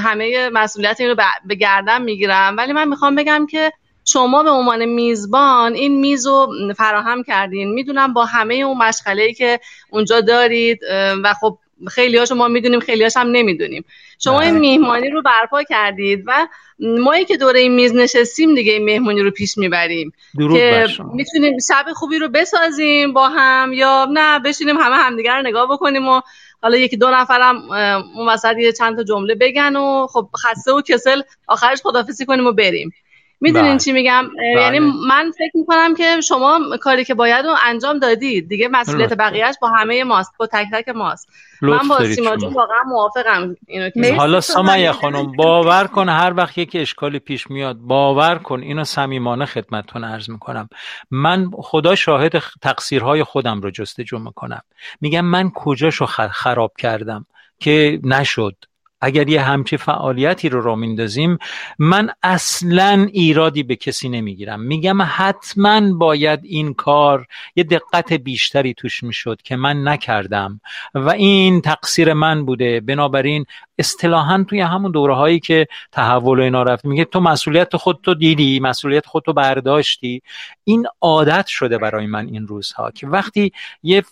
همه 0.03 0.49
مسئولیت 0.53 1.01
این 1.01 1.09
رو 1.09 1.17
به 1.45 1.55
گردم 1.55 2.03
می‌گیرم. 2.03 2.55
ولی 2.59 2.73
من 2.73 2.89
می‌خوام 2.89 3.15
بگم 3.15 3.47
که 3.51 3.73
شما 4.05 4.43
به 4.43 4.51
عنوان 4.51 4.85
میزبان 4.85 5.75
این 5.75 6.01
میز 6.01 6.27
رو 6.27 6.53
فراهم 6.77 7.23
کردین. 7.23 7.75
می‌دونم 7.75 8.13
با 8.13 8.25
همه 8.25 8.55
اون 8.55 8.79
مشغله 8.79 9.33
که 9.33 9.61
اونجا 9.91 10.21
دارید 10.21 10.79
و 11.25 11.35
خب 11.41 11.59
خیلی 11.89 12.19
ها 12.19 12.25
شما 12.25 12.49
می‌دونیم 12.49 12.81
خیلی 12.81 13.09
هم 13.17 13.31
نمی‌دونیم. 13.31 13.85
شما 14.19 14.41
این 14.41 14.51
بله. 14.51 14.61
میهمانی 14.61 15.11
رو 15.11 15.23
برپا 15.23 15.63
کردید 15.63 16.25
و 16.27 16.49
مایی 16.79 17.25
که 17.25 17.37
دوره 17.37 17.61
این 17.61 17.75
میز 17.75 17.95
نشستیم 17.95 18.55
دیگه 18.55 18.73
این 18.73 18.85
مهمونی 18.85 19.23
رو 19.23 19.31
پیش 19.31 19.59
می‌بریم. 19.59 20.13
که 20.53 20.87
می‌تونیم 21.15 21.57
شب 21.69 21.87
خوبی 21.95 22.19
رو 22.19 22.29
بسازیم 22.29 23.13
با 23.13 23.29
هم 23.29 23.73
یا 23.73 24.07
نه 24.13 24.39
بشینیم 24.39 24.77
همه 24.77 24.97
همدیگر 24.97 25.37
رو 25.37 25.43
نگاه 25.43 25.69
بکنیم 25.71 26.09
و 26.09 26.21
حالا 26.63 26.77
یکی 26.77 26.97
دو 26.97 27.11
نفرم 27.11 27.71
اون 28.17 28.29
وسط 28.29 28.55
یه 28.59 28.73
چند 28.73 28.97
تا 28.97 29.03
جمله 29.03 29.35
بگن 29.35 29.77
و 29.77 30.07
خب 30.07 30.29
خسته 30.45 30.73
و 30.73 30.81
کسل 30.81 31.23
آخرش 31.47 31.79
خدافزی 31.83 32.27
کنیم 32.27 32.47
و 32.47 32.53
بریم. 32.53 32.93
می‌دونین 33.41 33.71
بله. 33.71 33.79
چی 33.79 33.93
میگم؟ 33.93 34.29
بله. 34.39 34.63
یعنی 34.63 34.79
من 34.79 35.31
فکر 35.39 35.51
می‌کنم 35.55 35.95
که 35.95 36.21
شما 36.21 36.61
کاری 36.81 37.05
که 37.05 37.15
باید 37.15 37.45
رو 37.45 37.55
انجام 37.67 37.99
دادید. 37.99 38.49
دیگه 38.49 38.69
مسئولیت 38.69 39.13
بقیهش 39.13 39.55
با 39.63 39.69
همه 39.69 40.05
ماست 40.05 40.33
با 40.39 40.47
تک 40.47 40.67
تک 40.73 40.89
ماست. 40.89 41.29
من 41.63 41.89
با 41.89 42.05
سیما 42.05 42.37
جون 42.37 42.53
واقعا 42.53 42.83
موافقم 42.87 43.57
اینو 43.67 43.91
که 43.91 44.15
حالا 44.15 44.41
سمیه 44.41 44.93
خانم 44.93 45.33
باور 45.33 45.87
کن 45.87 46.09
هر 46.09 46.33
وقت 46.37 46.59
یک 46.59 46.71
اشکالی 46.75 47.19
پیش 47.19 47.51
میاد 47.51 47.77
باور 47.77 48.39
کن. 48.39 48.61
اینو 48.61 48.85
صمیمانه 48.85 49.47
خدمتتون 49.47 50.05
عرض 50.05 50.31
می‌کنم. 50.31 50.69
من 51.11 51.51
خدا 51.55 51.95
شاهد 51.95 52.43
تقصیرهای 52.63 53.25
خودم 53.25 53.61
رو 53.61 53.71
جستجو 53.71 54.19
می‌کنم. 54.19 54.63
میگم 55.01 55.25
من 55.25 55.51
کجاشو 55.51 56.07
خراب 56.07 56.73
کردم 56.79 57.27
که 57.59 58.01
نشد؟ 58.05 58.55
اگر 59.01 59.29
یه 59.29 59.43
همچی 59.43 59.77
فعالیتی 59.77 60.49
رو 60.49 60.61
را 60.61 60.75
میندازیم 60.75 61.39
من 61.79 62.11
اصلا 62.23 63.09
ایرادی 63.13 63.63
به 63.63 63.77
کسی 63.77 64.09
نمی‌گیرم. 64.09 64.61
میگم 64.61 65.03
حتما 65.03 65.93
باید 65.95 66.41
این 66.43 66.75
کار 66.75 67.27
یه 67.57 67.65
دقت 67.65 68.13
بیشتری 68.13 68.75
توش 68.75 69.03
می‌شد 69.03 69.43
که 69.43 69.57
من 69.57 69.89
نکردم 69.89 70.61
و 70.95 71.11
این 71.11 71.61
تقصیر 71.61 72.13
من 72.13 72.45
بوده. 72.45 72.81
بنابراین 72.81 73.45
اصطلاحا 73.81 74.45
توی 74.49 74.61
همون 74.61 74.91
دوره 74.91 75.15
هایی 75.15 75.41
که 75.41 75.67
تحول 75.93 76.39
و 76.39 76.43
اینا 76.43 76.63
رفت 76.63 76.85
میگه 76.85 77.05
تو 77.05 77.21
مسئولیت 77.21 77.77
خودتو 77.77 78.15
دیدی 78.15 78.61
مسئولیت 78.61 79.07
خودتو 79.07 79.33
برداشتی. 79.33 80.23
این 80.65 80.87
عادت 81.01 81.47
شده 81.47 81.79
برای 81.79 82.07
من 82.07 82.27
این 82.27 82.47
روزها 82.47 82.91
که 82.91 83.07
وقتی 83.07 83.53
یه 83.83 84.03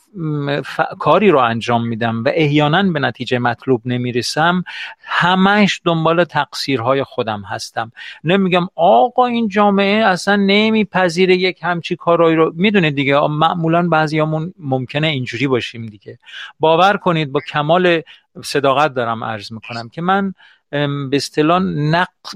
کاری 0.98 1.30
رو 1.30 1.38
انجام 1.38 1.86
میدم 1.86 2.24
و 2.24 2.30
احیانا 2.34 2.82
به 2.82 3.00
نتیجه 3.00 3.38
مطلوب 3.38 3.82
نمی‌رسم 3.84 4.64
همش 4.98 5.80
دنبال 5.84 6.24
تقصیرهای 6.24 7.04
خودم 7.04 7.42
هستم. 7.42 7.92
نمیگم 8.24 8.68
آقا 8.74 9.26
این 9.26 9.48
جامعه 9.48 10.04
اصلا 10.04 10.36
نمیپذیره 10.36 11.36
یک 11.36 11.58
همچی 11.62 11.96
کارایی 11.96 12.36
رو. 12.36 12.52
می‌دونید 12.56 12.94
دیگه 12.94 13.20
معمولا 13.20 13.88
بعضیامون 13.88 14.54
ممکنه 14.58 15.06
اینجوری 15.06 15.46
باشیم 15.46 15.86
دیگه. 15.86 16.18
باور 16.60 16.96
کنید 16.96 17.32
با 17.32 17.40
کمال 17.40 18.02
صداقت 18.45 18.95
دارم 18.95 19.24
عرض 19.24 19.53
می‌کنم 19.53 19.89
که 19.89 20.03
من 20.03 20.34
به 21.11 21.16
اصطلاح 21.16 21.62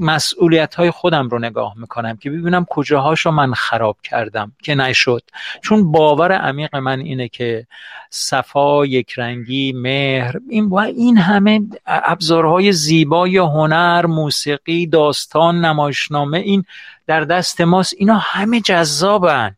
مسئولیت 0.01 0.75
های 0.75 0.91
خودم 0.91 1.29
رو 1.29 1.39
نگاه 1.39 1.75
می‌کنم 1.77 2.17
که 2.17 2.31
ببینم 2.31 2.67
کجاهاشو 2.71 3.31
من 3.31 3.55
خراب 3.55 3.97
کردم 4.03 4.53
که 4.63 4.75
نشد. 4.75 5.23
چون 5.63 5.93
باور 5.93 6.33
عمیق 6.33 6.77
من 6.77 7.01
اینه 7.01 7.29
که 7.29 7.67
صفا 8.11 8.87
یک 8.87 9.13
رنگی 9.17 9.73
مهر 9.73 10.37
این 10.49 10.75
این 10.75 11.19
همه 11.19 11.61
ابزارهای 11.87 12.73
زیبای 12.73 13.37
هنر 13.37 14.07
موسیقی 14.07 14.87
داستان 14.87 15.65
نمایشنامه 15.65 16.39
این 16.39 16.65
در 17.07 17.21
دست 17.21 17.61
ماست. 17.61 17.95
اینا 17.99 18.17
همه 18.17 18.61
جذابن. 18.61 19.57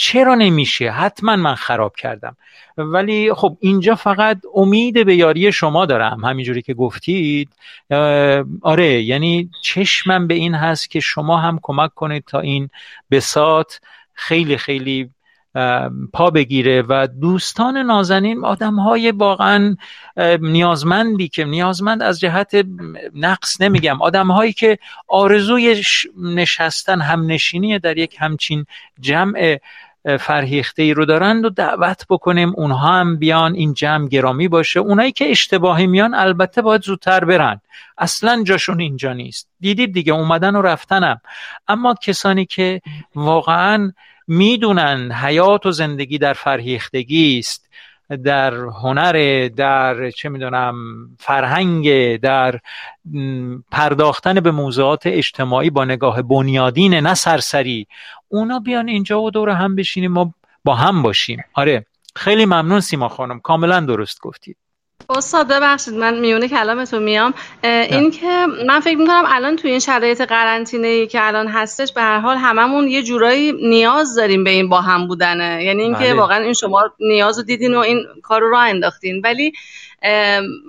چرا 0.00 0.34
نمیشه؟ 0.34 0.90
حتما 0.90 1.36
من 1.36 1.54
خراب 1.54 1.96
کردم. 1.96 2.36
ولی 2.76 3.34
خب 3.34 3.56
اینجا 3.60 3.94
فقط 3.94 4.38
امید 4.54 5.06
به 5.06 5.16
یاری 5.16 5.52
شما 5.52 5.86
دارم. 5.86 6.24
همینجوری 6.24 6.62
که 6.62 6.74
گفتید 6.74 7.48
آره 8.62 9.02
یعنی 9.02 9.50
چشمم 9.62 10.26
به 10.26 10.34
این 10.34 10.54
هست 10.54 10.90
که 10.90 11.00
شما 11.00 11.36
هم 11.36 11.58
کمک 11.62 11.94
کنید 11.94 12.24
تا 12.26 12.40
این 12.40 12.70
بسات 13.10 13.80
خیلی 14.14 14.56
خیلی 14.56 15.10
پا 16.12 16.30
بگیره 16.30 16.82
و 16.88 17.08
دوستان 17.20 17.76
نازنین 17.76 18.44
آدم 18.44 18.74
های 18.74 19.10
واقعا 19.10 19.76
نیازمندی 20.40 21.28
که 21.28 21.44
نیازمند 21.44 22.02
از 22.02 22.20
جهت 22.20 22.66
نقص 23.14 23.60
نمیگم. 23.60 24.02
آدم 24.02 24.30
هایی 24.30 24.52
که 24.52 24.78
آرزوی 25.08 25.82
نشستن 26.22 27.00
هم 27.00 27.26
نشینی 27.26 27.78
در 27.78 27.98
یک 27.98 28.16
همچین 28.18 28.66
جمع 29.00 29.58
فرهیخته 30.20 30.82
ای 30.82 30.94
رو 30.94 31.04
دارند 31.04 31.44
و 31.44 31.50
دعوت 31.50 32.06
بکنیم 32.10 32.52
اونها 32.56 32.92
هم 32.92 33.16
بیان 33.16 33.54
این 33.54 33.74
جمع 33.74 34.08
گرامی 34.08 34.48
باشه. 34.48 34.80
اونایی 34.80 35.12
که 35.12 35.30
اشتباهی 35.30 35.86
میان 35.86 36.14
البته 36.14 36.62
باید 36.62 36.82
زودتر 36.82 37.24
برن. 37.24 37.60
اصلا 37.98 38.42
جاشون 38.46 38.80
اینجا 38.80 39.12
نیست. 39.12 39.48
دیدید 39.60 39.92
دیگه 39.92 40.12
اومدن 40.12 40.56
و 40.56 40.62
رفتنم. 40.62 41.20
اما 41.68 41.94
کسانی 41.94 42.46
که 42.46 42.80
واقعا 43.14 43.92
می‌دونن 44.26 45.12
حیات 45.12 45.66
و 45.66 45.70
زندگی 45.70 46.18
در 46.18 46.32
فرهیختگی 46.32 47.38
است 47.38 47.70
در 48.24 48.54
هنر 48.54 49.48
در 49.56 50.10
چه 50.10 50.28
می‌دونم 50.28 50.74
فرهنگ 51.18 52.16
در 52.16 52.60
پرداختن 53.70 54.40
به 54.40 54.50
موضوعات 54.50 55.06
اجتماعی 55.06 55.70
با 55.70 55.84
نگاه 55.84 56.22
بنیادین 56.22 56.94
نه 56.94 57.14
سرسری. 57.14 57.86
اونا 58.32 58.58
بیان 58.58 58.88
اینجا 58.88 59.22
و 59.22 59.30
دور 59.30 59.48
هم 59.48 59.76
بشینیم 59.76 60.16
و 60.16 60.30
با 60.64 60.74
هم 60.74 61.02
باشیم. 61.02 61.44
آره 61.54 61.86
خیلی 62.16 62.44
ممنون 62.44 62.80
سیما 62.80 63.08
خانم. 63.08 63.40
کاملا 63.40 63.80
درست 63.80 64.20
گفتید 64.20 64.56
استاد 65.08 65.48
ببخشید 65.48 65.94
من 65.94 66.20
میونه 66.20 66.48
کلامتون 66.48 67.02
میام. 67.02 67.34
این 67.62 68.10
که 68.10 68.46
من 68.66 68.80
فکر 68.80 68.96
می‌کنم 68.96 69.24
الان 69.26 69.56
تو 69.56 69.68
این 69.68 69.78
شرایط 69.78 70.20
قرنطینه 70.20 70.86
ای 70.86 71.06
که 71.06 71.26
الان 71.26 71.48
هستش 71.48 71.92
به 71.92 72.02
هر 72.02 72.18
حال 72.18 72.36
هممون 72.36 72.88
یه 72.88 73.02
جورایی 73.02 73.52
نیاز 73.52 74.16
داریم 74.16 74.44
به 74.44 74.50
این 74.50 74.68
با 74.68 74.80
هم 74.80 75.06
بودنه. 75.06 75.64
یعنی 75.64 75.82
اینکه 75.82 75.98
بله. 75.98 76.14
واقعا 76.14 76.44
این 76.44 76.52
شما 76.52 76.82
نیاز 77.00 77.38
رو 77.38 77.44
دیدین 77.44 77.74
و 77.74 77.78
این 77.78 78.04
کار 78.22 78.40
رو 78.40 78.50
راه 78.50 78.68
انداختین. 78.68 79.20
ولی 79.24 79.52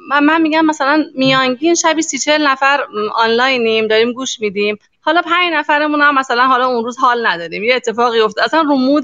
من, 0.09 0.23
من 0.23 0.41
میگم 0.41 0.65
مثلا 0.65 1.03
میانگین 1.15 1.75
شبی 1.75 2.01
سی 2.01 2.17
چهل 2.17 2.47
نفر 2.47 2.79
آنلاینیم 3.15 3.87
داریم 3.87 4.13
گوش 4.13 4.39
میدیم. 4.39 4.77
حالا 5.03 5.21
پنج 5.21 5.53
نفرمون 5.53 6.01
هم 6.01 6.15
مثلا 6.15 6.47
حالا 6.47 6.67
اون 6.67 6.83
روز 6.83 6.97
حال 6.97 7.27
نداریم 7.27 7.63
یه 7.63 7.75
اتفاقی 7.75 8.19
افتاد. 8.19 8.45
اصلا 8.45 8.61
رو 8.61 8.75
مود 8.75 9.03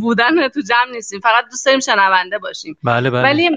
بودن 0.00 0.48
تو 0.48 0.60
جمع 0.60 0.90
نیستیم. 0.92 1.20
فقط 1.20 1.44
دوست 1.50 1.66
داریم 1.66 1.80
شنونده 1.80 2.38
باشیم. 2.38 2.76
بله 2.84 3.10
بله. 3.10 3.22
ولی 3.22 3.50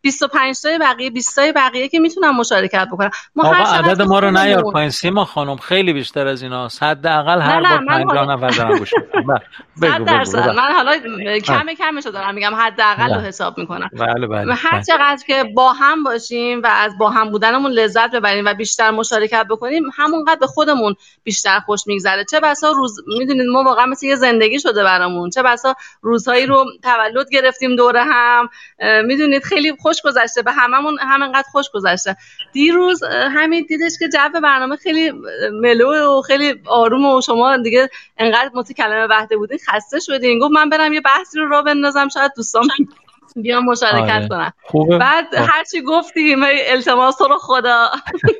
25 0.00 0.60
تای 0.60 0.78
بقیه 0.78 1.10
20 1.10 1.36
تای 1.36 1.52
بقیه 1.52 1.88
که 1.88 1.98
می‌تونن 1.98 2.30
مشارکت 2.30 2.88
بکنن. 2.92 3.10
ما 3.36 3.48
آقا 3.48 3.54
عدد 3.54 4.02
ما 4.02 4.18
رو 4.18 4.30
نیار 4.30 4.62
پایین. 4.62 4.90
سیما 4.90 5.24
خانم 5.24 5.56
خیلی 5.56 5.92
بیشتر 5.92 6.26
از 6.26 6.42
اینا 6.42 6.68
حداقل 6.80 7.40
هر 7.40 7.60
بار 7.60 8.04
50 8.04 8.26
نفر 8.26 8.48
دارن 8.48 8.78
گوش 8.78 8.90
من 10.56 10.72
حالا 10.72 10.98
کم 11.38 11.66
کمش 11.78 12.06
رو 12.06 12.12
دارم 12.12 12.34
میگم. 12.34 12.54
حداقل 12.54 13.14
رو 13.14 13.20
حساب 13.20 13.58
می‌کنم. 13.58 13.90
بله 13.92 14.26
بله 14.26 14.54
هر 14.54 14.82
چقدر 14.82 15.18
که 15.26 15.44
با 15.54 15.72
هم 15.72 16.02
باشیم 16.02 16.62
و 16.62 16.66
از 16.66 16.98
با 16.98 17.10
هم 17.10 17.30
بودنمون 17.30 17.72
لذت 17.72 18.10
ببریم 18.10 18.44
و 18.44 18.54
بیشتر 18.54 18.90
مشارکت 18.90 19.46
بکنیم 19.50 19.82
همونقدر 19.96 20.40
به 20.40 20.46
خودمون 20.46 20.94
بیشتر 21.22 21.60
خوش 21.60 21.80
میگذره. 21.86 22.24
چه 22.24 22.40
بسا 22.40 22.70
روز 22.70 22.96
می‌دونید 23.18 23.46
ما 23.46 23.62
واقعا 23.62 23.86
مثل 23.86 24.06
یه 24.06 24.16
زندگی 24.16 24.60
شده 24.60 24.84
برامون. 24.84 25.30
چه 25.30 25.42
بسا 25.42 25.74
روزهایی 26.02 26.46
رو 26.46 26.64
تولد 26.82 27.30
گرفتیم 27.30 27.76
دوره 27.76 28.04
هم. 28.04 28.48
می‌دونید 29.04 29.44
خیلی 29.44 29.72
خوش 29.72 30.02
گذشته. 30.04 30.42
به 30.42 30.52
هممون 30.52 30.98
همینقدر 31.00 31.48
خوش 31.52 31.66
گذشته. 31.74 32.16
دیروز 32.52 33.02
همین 33.12 33.66
دیدش 33.68 33.92
که 33.98 34.08
جو 34.08 34.40
برنامه 34.40 34.76
خیلی 34.76 35.12
ملو 35.52 36.18
و 36.18 36.22
خیلی 36.22 36.54
آروم 36.66 37.06
و 37.06 37.20
شما 37.20 37.56
دیگه 37.56 37.88
انقدر 38.18 38.50
مت 38.54 38.72
کلمه 38.72 39.06
وحده 39.06 39.36
بودین 39.36 39.58
خسته 39.68 40.00
شدین. 40.00 40.38
گفت 40.38 40.52
من 40.52 40.68
برم 40.68 40.92
یه 40.92 41.00
بحثی 41.00 41.38
رو 41.38 41.48
را 41.48 41.62
بندازم 41.62 42.08
شاید 42.08 42.32
دوستان 42.36 42.68
بیان 43.36 43.64
مشارکت 43.64 44.32
آره. 44.32 44.52
خوبه. 44.62 44.98
بعد 44.98 45.34
هرچی 45.34 45.82
گفتی 45.82 46.36
التماس 46.66 47.16
تو 47.16 47.28
رو 47.28 47.38
خدا. 47.38 47.90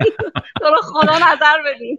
تو 0.60 0.64
رو 0.64 0.80
خدا 0.82 1.14
نظر 1.16 1.62
بدین 1.66 1.98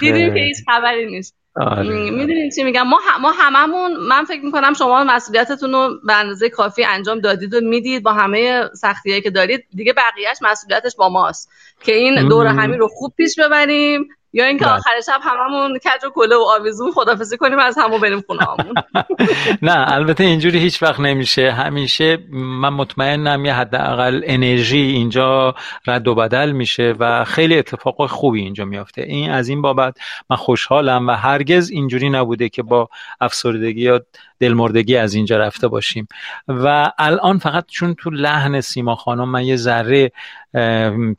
دیدیم 0.00 0.34
که 0.34 0.40
هیچ 0.40 0.56
خبری 0.66 1.06
نیست. 1.06 1.36
آره. 1.56 1.82
می‌دونین 2.10 2.50
چی 2.50 2.64
میگم؟ 2.64 2.82
ما 2.82 2.98
ما 3.20 3.32
هممون 3.32 3.96
من 3.96 4.24
فکر 4.24 4.44
می‌کنم 4.44 4.74
شما 4.74 5.04
مسئولیتتون 5.04 5.72
رو 5.72 5.90
به 6.06 6.14
اندازه 6.14 6.48
کافی 6.48 6.84
انجام 6.84 7.20
دادید 7.20 7.54
و 7.54 7.60
می‌دید 7.60 8.02
با 8.02 8.12
همه 8.12 8.68
سختیایی 8.74 9.20
که 9.20 9.30
دارید. 9.30 9.64
دیگه 9.74 9.92
بقیهش 9.92 10.36
مسئولیتش 10.42 10.96
با 10.96 11.08
ماست. 11.08 11.50
که 11.84 11.94
این 11.94 12.28
دور 12.28 12.46
همین 12.46 12.78
رو 12.78 12.88
خوب 12.88 13.12
پیش 13.16 13.38
ببریم. 13.38 14.08
یا 14.36 14.44
اینکه 14.44 14.64
بله. 14.64 14.74
آخر 14.74 15.00
شب 15.06 15.20
هممون 15.22 15.78
کج 15.78 16.04
و 16.06 16.10
کله 16.14 16.36
و 16.36 16.44
آویزون 16.60 16.92
خدافزی 16.92 17.36
کنیم 17.36 17.58
از 17.58 17.78
همو 17.78 17.98
بریم 17.98 18.20
خونه 18.26 18.42
همون 18.42 18.74
نه 19.68 19.92
البته 19.92 20.24
اینجوری 20.24 20.58
هیچ 20.58 20.82
وقت 20.82 21.00
نمیشه. 21.00 21.52
همیشه 21.52 22.18
من 22.32 22.68
مطمئنم 22.68 23.44
یه 23.44 23.54
حداقل 23.54 24.20
انرژی 24.24 24.78
اینجا 24.78 25.54
رد 25.86 26.08
و 26.08 26.14
بدل 26.14 26.52
میشه 26.52 26.94
و 26.98 27.24
خیلی 27.24 27.58
اتفاق 27.58 28.06
خوبی 28.06 28.40
اینجا 28.40 28.64
میافته. 28.64 29.02
این 29.02 29.30
از 29.30 29.48
این 29.48 29.62
بابت 29.62 29.98
من 30.30 30.36
خوشحالم 30.36 31.08
و 31.08 31.12
هرگز 31.12 31.70
اینجوری 31.70 32.10
نبوده 32.10 32.48
که 32.48 32.62
با 32.62 32.88
افسردگی 33.20 33.82
یا 33.82 34.00
دلمردگی 34.40 34.96
از 34.96 35.14
اینجا 35.14 35.36
رفته 35.36 35.68
باشیم. 35.68 36.08
و 36.48 36.92
الان 36.98 37.38
فقط 37.38 37.64
چون 37.68 37.94
تو 37.94 38.10
لحن 38.10 38.60
سیما 38.60 38.94
خانم 38.94 39.28
من 39.28 39.44
یه 39.44 39.56
ذره 39.56 40.12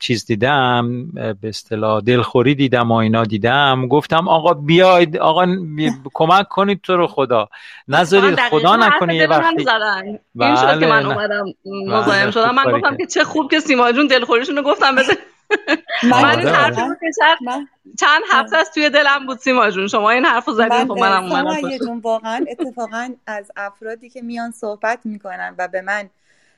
چیز 0.00 0.26
دیدم 0.26 1.06
به 1.12 1.48
اصطلاح 1.48 2.00
دلخوری 2.00 2.54
دیدم 2.54 2.90
و 2.90 2.94
اینا 2.94 3.24
دیدم. 3.24 3.88
گفتم 3.88 4.28
آقا 4.28 4.54
بیاید 4.54 5.16
آقا 5.16 5.46
کمک 6.14 6.48
کنید 6.48 6.80
تو 6.82 6.96
رو 6.96 7.06
خدا. 7.06 7.48
نذارید 7.88 8.40
خدا 8.40 8.76
نکنه 8.76 9.16
یه 9.16 9.26
وقتی. 9.26 9.66
این 10.40 10.56
شد 10.56 10.80
که 10.80 10.86
من 10.86 11.02
بله. 11.02 11.06
اومدم 11.06 11.44
مزاحم 11.86 12.22
بله، 12.22 12.30
شدم. 12.30 12.54
من 12.54 12.72
گفتم 12.72 12.96
که 12.96 13.06
چه 13.06 13.24
خوب 13.24 13.50
که 13.50 13.60
سیما 13.60 13.92
جون 13.92 14.06
دلخوریشون 14.06 14.56
رو 14.56 14.62
گفتم 14.62 14.96
بزن 14.96 15.14
من 16.02 16.38
این 16.38 16.48
حرف 16.48 16.78
چند 18.00 18.22
هفته 18.30 18.56
از 18.56 18.70
توی 18.70 18.90
دلم 18.90 19.26
بود 19.26 19.38
سیما 19.38 19.70
جون. 19.70 19.88
شما 19.88 20.10
این 20.10 20.24
حرف 20.24 20.44
رو 20.44 20.54
زدین 20.54 20.84
خب 20.84 20.98
منم 20.98 21.24
اومدم 21.24 22.00
واقعا 22.00 22.44
اتفاقا 22.48 23.14
از 23.26 23.50
افرادی 23.56 24.10
که 24.10 24.22
میان 24.22 24.50
صحبت 24.50 24.98
می‌کنن 25.04 25.54
و 25.58 25.68
به 25.68 25.80
من 25.80 26.10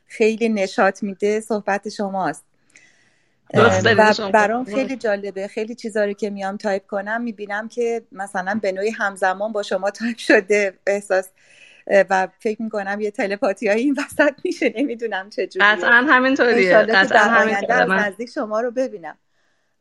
خیلی 0.07 0.49
نشاط 0.49 1.03
میده 1.03 1.41
صحبت 1.41 1.89
شماست. 1.89 2.45
و 3.55 4.31
برام 4.33 4.65
خیلی 4.65 4.97
جالبه. 4.97 5.49
خیلی 5.49 5.75
چیزا 5.75 6.05
رو 6.05 6.13
که 6.13 6.31
میام 6.31 6.57
تایپ 6.57 6.87
کنم 6.87 7.21
می‌بینم 7.21 7.69
که 7.69 8.03
مثلا 8.13 8.59
به 8.63 8.73
نوعی 8.73 8.91
همزمان 8.91 9.53
با 9.53 9.63
شما 9.63 9.91
تایپ 9.91 10.19
شده 10.19 10.79
احساس 10.87 11.29
و 12.11 12.29
فکر 12.39 12.63
می‌کنم 12.63 13.01
یه 13.01 13.11
تلپاتی 13.11 13.69
هایی 13.69 13.85
این 13.85 13.97
وسط 13.99 14.35
میشه. 14.45 14.75
نمی‌دونم 14.77 15.31
چجوری 15.31 15.67
قطعا 15.67 15.91
همینطوریه. 15.91 16.77
قطعا 16.77 17.19
همینطوریه. 17.19 17.85
نزدیک 17.85 18.31
شما 18.31 18.61
رو 18.61 18.71
ببینم. 18.71 19.19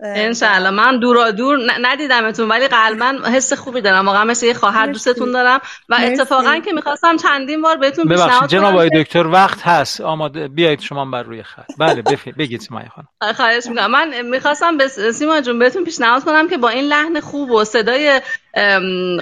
انشالله 0.04 0.70
من 0.70 1.00
دورا 1.00 1.32
دور 1.32 1.60
ندیدمتون 1.82 2.50
ولی 2.50 2.68
قلبا 2.68 3.30
حس 3.34 3.54
خوبی 3.54 3.82
دارم. 3.82 4.06
واقعا 4.06 4.24
مثل 4.24 4.46
یه 4.46 4.54
خواهر 4.54 4.86
دوستتون 4.86 5.32
دارم. 5.32 5.62
و 5.90 5.98
اتفاقا 6.02 6.60
که 6.66 6.72
می‌خواستم 6.72 7.18
چندین 7.18 7.62
بار 7.62 7.78
بهتون 7.78 8.08
پیشنهاد 8.08 8.50
جناب 8.50 8.74
آقای 8.74 8.90
دکتر 8.90 9.28
وقت 9.28 9.62
هست. 9.62 10.02
آماده 10.02 10.48
بیایید 10.48 10.80
شما 10.80 11.06
بر 11.06 11.24
روی 11.24 11.44
خط. 11.44 11.72
بله 11.78 12.04
بگید 12.38 12.62
سیما 12.62 12.82
خانم. 12.96 13.34
خواهش 13.34 13.66
می‌کنم. 13.66 13.92
من 13.92 14.22
می‌خواستم 14.22 14.78
به 14.78 14.88
سیما 14.88 15.42
جون 15.42 15.60
بهتون 15.60 15.84
پیشنهاد 15.84 16.24
کنم 16.24 16.50
که 16.50 16.58
با 16.58 16.70
این 16.70 16.86
لحن 16.86 17.20
خوب 17.20 17.52
و 17.52 17.64
صدای 17.64 18.22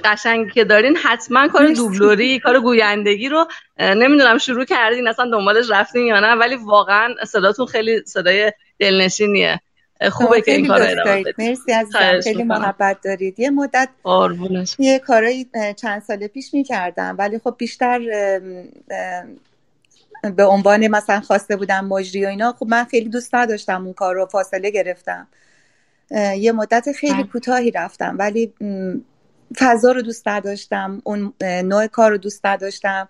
قشنگی 0.03 0.51
که 0.51 0.63
دارین 0.63 0.97
حتما 0.97 1.47
کار 1.47 1.67
دوبلوری 1.67 2.39
کار 2.39 2.59
گویندگی 2.59 3.29
رو 3.29 3.47
نمی‌دونم 3.79 4.37
شروع 4.37 4.65
کردین 4.65 5.07
اصلا 5.07 5.29
دنبالش 5.31 5.65
رفتین 5.69 6.05
یا 6.05 6.19
نه 6.19 6.35
ولی 6.35 6.55
واقعا 6.55 7.13
صداتون 7.27 7.65
خیلی 7.65 8.01
صدای 8.05 8.53
دلنشینیه. 8.79 9.61
خوبه 10.11 10.41
که 10.41 10.51
این 10.51 10.67
کار 10.67 10.95
مرسی 11.37 11.73
از 11.73 11.87
خیلی 12.23 12.43
محبت 12.43 12.97
دارید. 13.03 13.39
یه 13.39 13.49
مدت 13.49 13.89
آربونش. 14.03 14.75
یه 14.79 14.99
کارایی 14.99 15.47
چند 15.75 16.01
سال 16.01 16.27
پیش 16.27 16.53
می‌کردم 16.53 17.15
ولی 17.19 17.39
خب 17.39 17.55
بیشتر 17.57 17.99
به 20.35 20.45
عنوان 20.45 20.87
مثلا 20.87 21.21
خواسته 21.21 21.55
بودم 21.55 21.85
مجری 21.85 22.25
و 22.25 22.27
اینا 22.27 22.51
خب 22.59 22.67
من 22.69 22.83
خیلی 22.83 23.09
دوست 23.09 23.35
نداشتم 23.35 23.83
اون 23.83 23.93
کار 23.93 24.15
رو 24.15 24.25
فاصله 24.25 24.69
گرفتم. 24.69 25.27
یه 26.37 26.51
مدت 26.51 26.91
خیلی 26.91 27.13
بله. 27.13 27.23
کوتاهی 27.23 27.71
رفتم 27.71 28.15
ولی 28.19 28.53
فضا 29.57 29.91
رو 29.91 30.01
دوست 30.01 30.27
نداشتم 30.27 31.01
اون 31.03 31.33
نوع 31.41 31.87
کار 31.87 32.11
رو 32.11 32.17
دوست 32.17 32.45
نداشتم. 32.45 33.09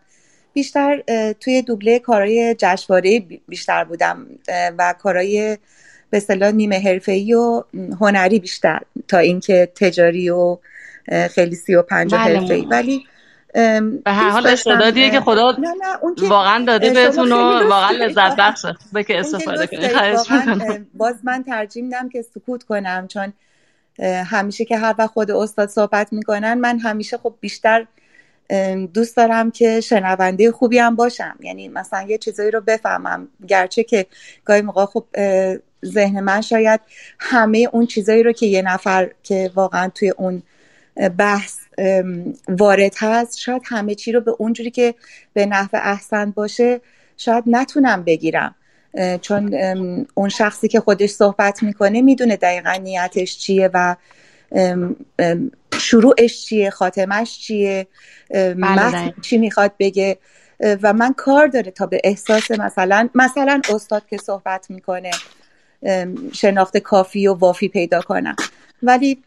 بیشتر 0.53 1.01
توی 1.39 1.61
دوبله 1.61 1.99
کارهای 1.99 2.55
جشنواره 2.57 3.19
بیشتر 3.47 3.83
بودم 3.83 4.27
و 4.77 4.93
کارهای 4.99 5.57
به 6.09 6.17
اصطلاح 6.17 6.51
نیمه 6.51 6.79
حرفه‌ای 6.79 7.33
و 7.33 7.63
هنری 8.01 8.39
بیشتر 8.39 8.79
تا 9.07 9.17
اینکه 9.17 9.71
تجاری 9.75 10.29
و 10.29 10.57
خیلی 11.29 11.55
سی 11.55 11.75
و 11.75 11.81
پنج 11.81 12.15
بله. 12.15 12.39
حرفه‌ای. 12.39 12.65
ولی 12.65 13.05
به 14.03 14.11
هر 14.11 14.29
حال 14.29 14.47
استعدادیه 14.47 15.09
که 15.09 15.19
خدا 15.19 15.51
نه 15.51 15.67
نه 15.67 16.27
واقعا 16.27 16.65
داده 16.65 16.93
بهتون 16.93 17.31
و 17.31 17.69
واقعا 17.69 17.91
لذت 17.91 18.35
بخشه. 18.35 18.75
به 18.93 19.03
که 19.03 19.19
استفاده 19.19 19.67
کنید. 19.67 20.87
باز 20.93 21.15
من 21.23 21.43
ترجیح 21.43 21.83
میدم 21.83 22.09
که 22.09 22.21
سکوت 22.21 22.63
کنم 22.63 23.07
چون 23.07 23.33
همیشه 24.25 24.65
که 24.65 24.77
هر 24.77 24.95
وقت 24.97 25.09
خود 25.09 25.31
استاد 25.31 25.69
صحبت 25.69 26.13
می‌کنن 26.13 26.53
من 26.53 26.79
همیشه 26.79 27.17
خب 27.17 27.33
بیشتر 27.39 27.85
دوست 28.93 29.17
دارم 29.17 29.51
که 29.51 29.81
شنونده 29.81 30.51
خوبی 30.51 30.79
هم 30.79 30.95
باشم. 30.95 31.35
یعنی 31.39 31.67
مثلا 31.67 32.01
یه 32.01 32.17
چیزایی 32.17 32.51
رو 32.51 32.61
بفهمم. 32.61 33.27
گرچه 33.47 33.83
که 33.83 34.05
گاهی 34.45 34.61
موقع 34.61 34.85
خب 34.85 35.05
ذهن 35.86 36.19
من 36.19 36.41
شاید 36.41 36.80
همه 37.19 37.69
اون 37.71 37.86
چیزایی 37.86 38.23
رو 38.23 38.32
که 38.32 38.45
یه 38.45 38.61
نفر 38.61 39.11
که 39.23 39.51
واقعا 39.55 39.89
توی 39.89 40.09
اون 40.09 40.43
بحث 41.17 41.57
وارد 42.49 42.93
هست 42.97 43.39
شاید 43.39 43.61
همه 43.65 43.95
چی 43.95 44.11
رو 44.11 44.21
به 44.21 44.32
اونجوری 44.38 44.71
که 44.71 44.95
به 45.34 45.45
نحو 45.45 45.69
احسن 45.73 46.32
باشه 46.32 46.82
شاید 47.17 47.43
نتونم 47.47 48.03
بگیرم. 48.03 48.55
چون 49.21 49.55
اون 50.13 50.30
شخصی 50.30 50.67
که 50.67 50.80
خودش 50.80 51.09
صحبت 51.09 51.63
می‌کنه 51.63 52.01
می‌دونه 52.01 52.36
دقیقا 52.36 52.73
نیتش 52.73 53.38
چیه 53.38 53.69
و 53.73 53.95
شروعش 55.80 56.45
چیه 56.45 56.69
خاتمش 56.69 57.39
چیه 57.39 57.88
بله 58.30 59.13
چی 59.21 59.38
می‌خواد 59.38 59.71
بگه. 59.80 60.17
و 60.59 60.93
من 60.93 61.13
کار 61.13 61.47
داره 61.47 61.71
تا 61.71 61.86
به 61.86 62.01
احساس 62.03 62.51
مثلا 62.51 63.09
مثلا 63.15 63.61
استاد 63.69 64.07
که 64.09 64.17
صحبت 64.17 64.69
می‌کنه. 64.69 65.11
شناخت 66.34 66.78
کافی 66.78 67.28
و 67.28 67.34
وافی 67.34 67.67
پیدا 67.67 68.01
کنم. 68.01 68.36
ولی 68.84 69.23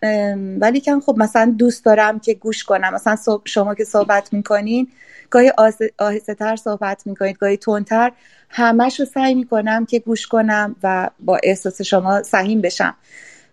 ولی 0.61 0.81
کن 0.81 1.01
خب 1.01 1.15
مثلا 1.19 1.55
دوست 1.59 1.85
دارم 1.85 2.19
که 2.19 2.35
گوش 2.35 2.65
کنم. 2.65 2.95
مثلا 2.95 3.17
شما 3.45 3.75
که 3.75 3.85
صحبت 3.85 4.33
می‌کنین 4.33 4.89
گاهی 5.31 5.53
آهسته 5.99 6.35
تر 6.35 6.57
صحبت 6.57 7.07
می‌کنید 7.07 7.39
گاهی 7.39 7.57
تندتر. 7.57 8.13
همش 8.49 9.01
رو 9.01 9.07
سعی 9.07 9.35
می‌کنم 9.35 9.87
که 9.87 9.99
گوش 9.99 10.27
کنم 10.27 10.77
و 10.83 11.11
با 11.21 11.39
احساس 11.43 11.83
شما 11.83 12.23
سهیم 12.23 12.61
بشم. 12.61 12.97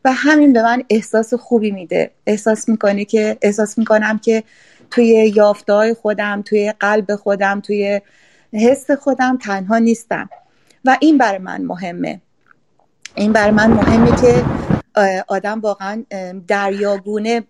و 0.05 0.11
همین 0.13 0.53
به 0.53 0.63
من 0.63 0.83
احساس 0.89 1.33
خوبی 1.33 1.71
میده. 1.71 2.11
احساس 2.27 2.69
می‌کنه 2.69 3.05
که 3.05 3.37
احساس 3.41 3.77
می‌کنم 3.77 4.19
که 4.19 4.43
توی 4.91 5.31
یافته 5.35 5.93
خودم 5.93 6.41
توی 6.41 6.73
قلب 6.79 7.15
خودم 7.15 7.61
توی 7.61 8.01
حس 8.53 8.91
خودم 8.91 9.37
تنها 9.37 9.77
نیستم. 9.77 10.29
و 10.85 10.97
این 10.99 11.17
برای 11.17 11.37
من 11.37 11.61
مهمه. 11.61 12.21
این 13.17 13.33
برای 13.33 13.51
من 13.51 13.71
مهمه 13.71 14.21
که 14.21 14.43
آدم 15.27 15.59
واقعا 15.59 16.03
دریاگونه 16.47 17.43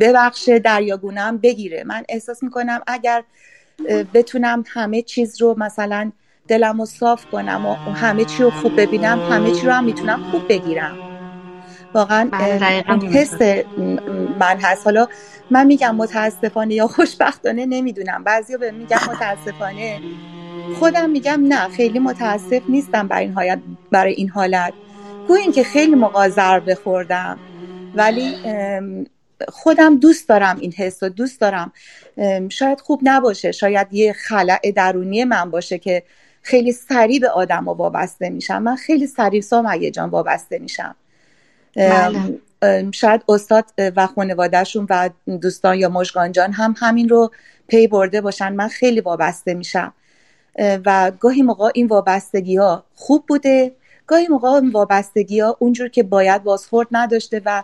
ببخشه 0.00 0.58
دریاگونه 0.58 1.20
هم 1.20 1.38
بگیره. 1.38 1.84
من 1.84 2.02
احساس 2.08 2.42
می‌کنم 2.42 2.80
اگر 2.86 3.22
بتونم 4.14 4.64
همه 4.66 5.02
چیز 5.02 5.42
رو 5.42 5.54
مثلا 5.58 6.12
دلم 6.48 6.78
رو 6.80 6.86
صاف 6.86 7.26
کنم 7.32 7.66
و 7.66 7.74
همه 7.92 8.24
چی 8.24 8.42
رو 8.42 8.50
خوب 8.50 8.80
ببینم 8.80 9.18
همه 9.30 9.50
چی 9.50 9.66
رو 9.66 9.72
هم 9.72 9.84
می‌تونم 9.84 10.22
خوب 10.30 10.42
بگیرم. 10.48 10.96
واقعا 11.94 12.28
بله، 12.32 12.84
حس 13.12 13.42
من 14.38 14.58
هست. 14.62 14.84
حالا 14.84 15.08
من 15.50 15.66
میگم 15.66 15.96
متاسفانه 15.96 16.74
یا 16.74 16.86
خوشبختانه 16.86 17.66
نمی‌دونم. 17.66 18.24
بعضیا 18.24 18.58
به 18.58 18.70
میگم 18.70 18.98
متاسفانه. 19.10 20.00
خودم 20.70 21.10
میگم 21.10 21.40
نه 21.48 21.68
خیلی 21.68 21.98
متاسف 21.98 22.62
نیستم 22.68 23.08
برای 23.08 23.24
این 23.24 23.32
حالت 23.32 23.62
برای 23.90 24.12
این 24.12 24.28
حالت. 24.28 24.74
گویا 25.24 25.52
که 25.52 25.64
خیلی 25.64 25.94
موقع 25.94 26.28
ضربه 26.28 26.74
خوردم 26.74 27.40
ولی 27.94 28.40
خودم 29.48 29.96
دوست 29.98 30.28
دارم 30.28 30.58
این 30.58 30.72
حس 30.72 31.02
و 31.02 31.08
دوست 31.08 31.40
دارم. 31.40 31.72
شاید 32.48 32.80
خوب 32.80 33.00
نباشه 33.02 33.52
شاید 33.52 33.92
یه 33.92 34.12
خلع 34.12 34.72
درونی 34.76 35.24
من 35.24 35.50
باشه 35.50 35.78
که 35.78 36.02
خیلی 36.42 36.72
سریع 36.72 37.20
به 37.20 37.30
آدم 37.30 37.68
و 37.68 37.72
وابسته 37.74 38.30
میشم. 38.30 38.62
من 38.62 38.76
خیلی 38.76 39.06
سریع 39.06 39.40
سام 39.40 39.90
جان 39.90 40.10
وابسته 40.10 40.58
میشم. 40.58 40.94
بله. 41.76 42.38
شاید 42.92 43.24
استاد 43.28 43.64
و 43.78 44.06
خانوادهشون 44.06 44.86
و 44.90 45.10
دوستان 45.42 45.78
یا 45.78 45.88
مشگان 45.88 46.32
جان 46.32 46.52
هم 46.52 46.74
همین 46.78 47.08
رو 47.08 47.30
پی 47.68 47.86
برده 47.86 48.20
باشن. 48.20 48.52
من 48.52 48.68
خیلی 48.68 49.00
وابسته 49.00 49.54
میشم. 49.54 49.94
و 50.58 51.12
گاهی 51.20 51.42
موقع 51.42 51.70
این 51.74 51.86
وابستگی 51.86 52.56
ها 52.56 52.84
خوب 52.94 53.24
بوده. 53.28 53.72
گاهی 54.06 54.28
موقع 54.28 54.48
این 54.48 54.70
وابستگی 54.70 55.40
ها 55.40 55.56
اونجور 55.58 55.88
که 55.88 56.02
باید 56.02 56.42
بازخورد 56.42 56.88
نداشته 56.92 57.42
و 57.44 57.62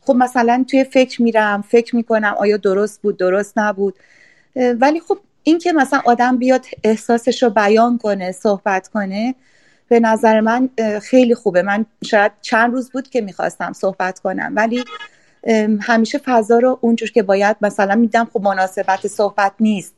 خب 0.00 0.14
مثلا 0.14 0.64
توی 0.70 0.84
فکر 0.84 1.22
میرم 1.22 1.62
فکر 1.62 1.96
می‌کنم 1.96 2.34
آیا 2.38 2.56
درست 2.56 3.02
بود 3.02 3.16
درست 3.16 3.58
نبود. 3.58 3.94
ولی 4.56 5.00
خب 5.00 5.18
این 5.42 5.58
که 5.58 5.72
مثلا 5.72 6.00
آدم 6.04 6.38
بیاد 6.38 6.66
احساسش 6.84 7.42
رو 7.42 7.50
بیان 7.50 7.98
کنه 7.98 8.32
صحبت 8.32 8.88
کنه 8.88 9.34
به 9.88 10.00
نظر 10.00 10.40
من 10.40 10.68
خیلی 11.02 11.34
خوبه. 11.34 11.62
من 11.62 11.86
شاید 12.04 12.32
چند 12.42 12.72
روز 12.72 12.90
بود 12.90 13.08
که 13.10 13.20
می‌خواستم 13.20 13.72
صحبت 13.72 14.18
کنم. 14.18 14.52
ولی 14.56 14.84
همیشه 15.80 16.18
فضا 16.18 16.58
رو 16.58 16.78
اونجور 16.80 17.10
که 17.10 17.22
باید 17.22 17.56
مثلا 17.60 17.94
میدم 17.94 18.28
خب 18.32 18.40
مناسبت 18.40 19.06
صحبت 19.06 19.52
نیست. 19.60 19.94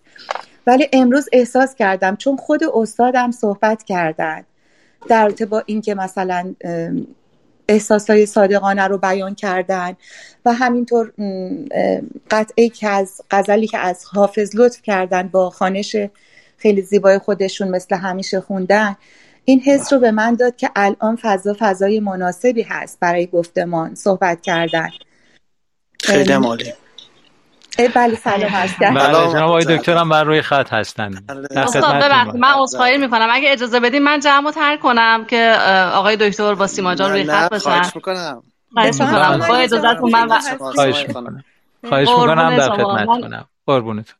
ولی 0.66 0.88
امروز 0.92 1.28
احساس 1.32 1.74
کردم 1.74 2.16
چون 2.16 2.36
خود 2.36 2.60
استادم 2.74 3.30
صحبت 3.30 3.82
کردن 3.82 4.44
در 5.08 5.28
با 5.28 5.62
اینکه 5.66 5.94
مثلا 5.94 6.54
احساسای 7.68 8.26
صادقانه 8.26 8.82
رو 8.82 8.98
بیان 8.98 9.34
کردن 9.34 9.96
و 10.44 10.52
همینطور 10.52 11.12
قطعه 12.30 12.68
که 12.68 12.88
از 12.88 13.20
غزلی 13.30 13.66
که 13.66 13.78
از 13.78 14.04
حافظ 14.04 14.56
لطف 14.56 14.82
کردن 14.82 15.28
با 15.28 15.50
خانش 15.50 15.96
خیلی 16.56 16.82
زیبای 16.82 17.18
خودشون 17.18 17.68
مثل 17.68 17.96
همیشه 17.96 18.40
خوندن 18.40 18.96
این 19.44 19.60
حس 19.60 19.92
رو 19.92 19.98
به 19.98 20.10
من 20.10 20.34
داد 20.34 20.56
که 20.56 20.70
الان 20.76 21.16
فضا 21.22 21.56
فضای 21.58 22.00
مناسبی 22.00 22.62
هست 22.62 22.98
برای 23.00 23.26
گفتمان 23.26 23.94
صحبت 23.94 24.42
کردن. 24.42 24.88
خیلی 26.02 26.32
عالی. 26.32 26.72
بله 27.78 28.14
سلام. 28.14 28.40
هست 28.40 28.78
بله 28.80 29.32
جناب 29.32 29.48
آقای 29.48 29.64
دکتر 29.64 29.96
هم 29.96 30.08
بر 30.08 30.24
روی 30.24 30.42
خط 30.42 30.72
هستن. 30.72 31.24
استاد 31.56 31.94
ببخشید 31.94 32.36
من 32.36 32.52
عذرخواهی 32.54 32.98
می‌کنم. 32.98 33.28
اگه 33.32 33.52
اجازه 33.52 33.80
بدین 33.80 34.02
من 34.02 34.20
جمع 34.20 34.50
تر 34.50 34.76
کنم 34.76 35.24
که 35.24 35.56
آقای 35.94 36.16
دکتر 36.16 36.54
با 36.54 36.66
سیما 36.66 36.94
جان 36.94 37.10
روی 37.10 37.24
خط 37.24 37.50
باشن. 37.50 37.70
خواهش 37.70 37.96
می‌کنم. 37.96 38.42
خواهش 38.74 39.00
می‌کنم. 39.00 39.44
با 39.48 39.56
اجازهتون 39.56 40.10
من 40.10 40.28
خواهش 40.58 41.06
می‌کنم. 41.08 41.44
خواهش 41.88 42.08
می‌کنم. 42.08 42.56
در 42.56 42.70
خدمتتونم 42.70 43.46
قربونت. 43.66 44.14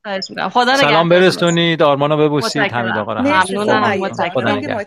خدا 0.53 0.77
سلام 0.77 1.09
برسونید 1.09 1.83
آرمانو 1.83 2.17
ببوسید 2.17 2.63
حمید 2.63 2.97
آقا 2.97 3.15
ممنونم 3.15 4.09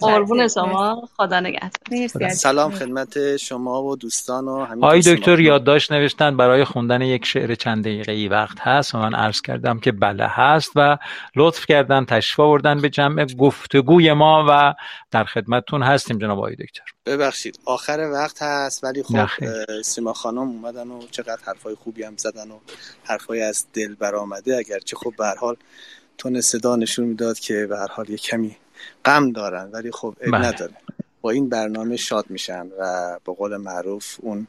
قربون 0.02 0.48
شما. 0.48 1.10
خدا 1.18 1.40
نگهدار. 1.40 2.30
سلام 2.30 2.72
خدمت 2.72 3.38
شما 3.38 3.84
و 3.84 3.96
دوستان 3.96 4.48
و 4.48 4.66
همین 4.66 4.84
آقای 4.84 5.02
دکتر 5.02 5.40
یادداشت 5.40 5.92
نوشتن 5.92 6.38
برای 6.38 6.64
خوندن 6.64 7.02
یک 7.02 7.26
شعر 7.26 7.56
چند 7.56 7.84
دقیقه 7.84 8.12
ای 8.12 8.28
وقت 8.28 8.60
هست 8.60 8.96
و 8.96 8.98
من 8.98 9.16
عرض 9.16 9.42
کردم 9.42 9.80
که 9.80 9.92
بله 9.92 10.28
هست 10.28 10.72
و 10.76 10.98
لطف 11.36 11.66
کردن 11.66 12.06
تشریف 12.06 12.40
آوردن 12.40 12.82
به 12.82 12.90
جمع 12.90 13.26
گفتگوی 13.26 14.14
ما 14.14 14.46
و 14.50 14.74
در 15.12 15.24
خدمتتون 15.24 15.84
هستیم 15.84 16.18
جناب 16.18 16.38
آقای 16.38 16.56
دکتر. 16.56 16.95
ببخشید 17.06 17.60
آخر 17.66 18.10
وقت 18.14 18.42
هست 18.42 18.84
ولی 18.84 19.04
خب 19.04 19.28
سیما 19.82 20.14
خانم 20.14 20.38
اومدن 20.38 20.88
و 20.88 21.02
چقدر 21.12 21.40
حرفای 21.44 21.76
خوبی 21.76 22.04
هم 22.04 22.18
زدن 22.18 22.52
و 22.52 22.60
حرفای 23.04 23.42
از 23.42 23.66
دل 23.74 23.96
برآمده. 23.96 24.58
اگرچه 24.58 24.96
خب 24.96 25.14
به 25.18 25.28
حال 25.28 25.56
تون 26.18 26.42
صدا 26.42 26.76
نشون 26.76 27.06
می‌داد 27.06 27.40
که 27.40 27.66
به 27.66 27.78
هر 27.78 27.88
حال 27.88 28.10
یه 28.10 28.18
کمی 28.18 28.58
غم 29.06 29.32
دارن 29.32 29.70
ولی 29.72 29.92
خب 29.92 30.16
عیب 30.22 30.32
بله. 30.32 30.48
نداره. 30.48 30.74
با 31.22 31.32
این 31.32 31.50
برنامه 31.50 31.98
شاد 31.98 32.26
میشن 32.30 32.68
و 32.80 33.18
به 33.26 33.34
قول 33.34 33.58
معروف 33.58 34.16
اون 34.22 34.48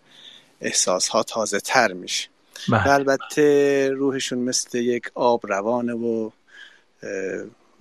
احساس 0.61 1.09
ها 1.09 1.23
تازه 1.23 1.61
تر 1.61 1.93
میشه. 1.93 2.29
بله. 2.69 2.89
و 2.89 2.91
البته 2.91 3.91
روحشون 3.91 4.39
مثل 4.39 4.79
یک 4.79 5.11
آب 5.15 5.47
روانه 5.47 5.95
و 5.95 6.31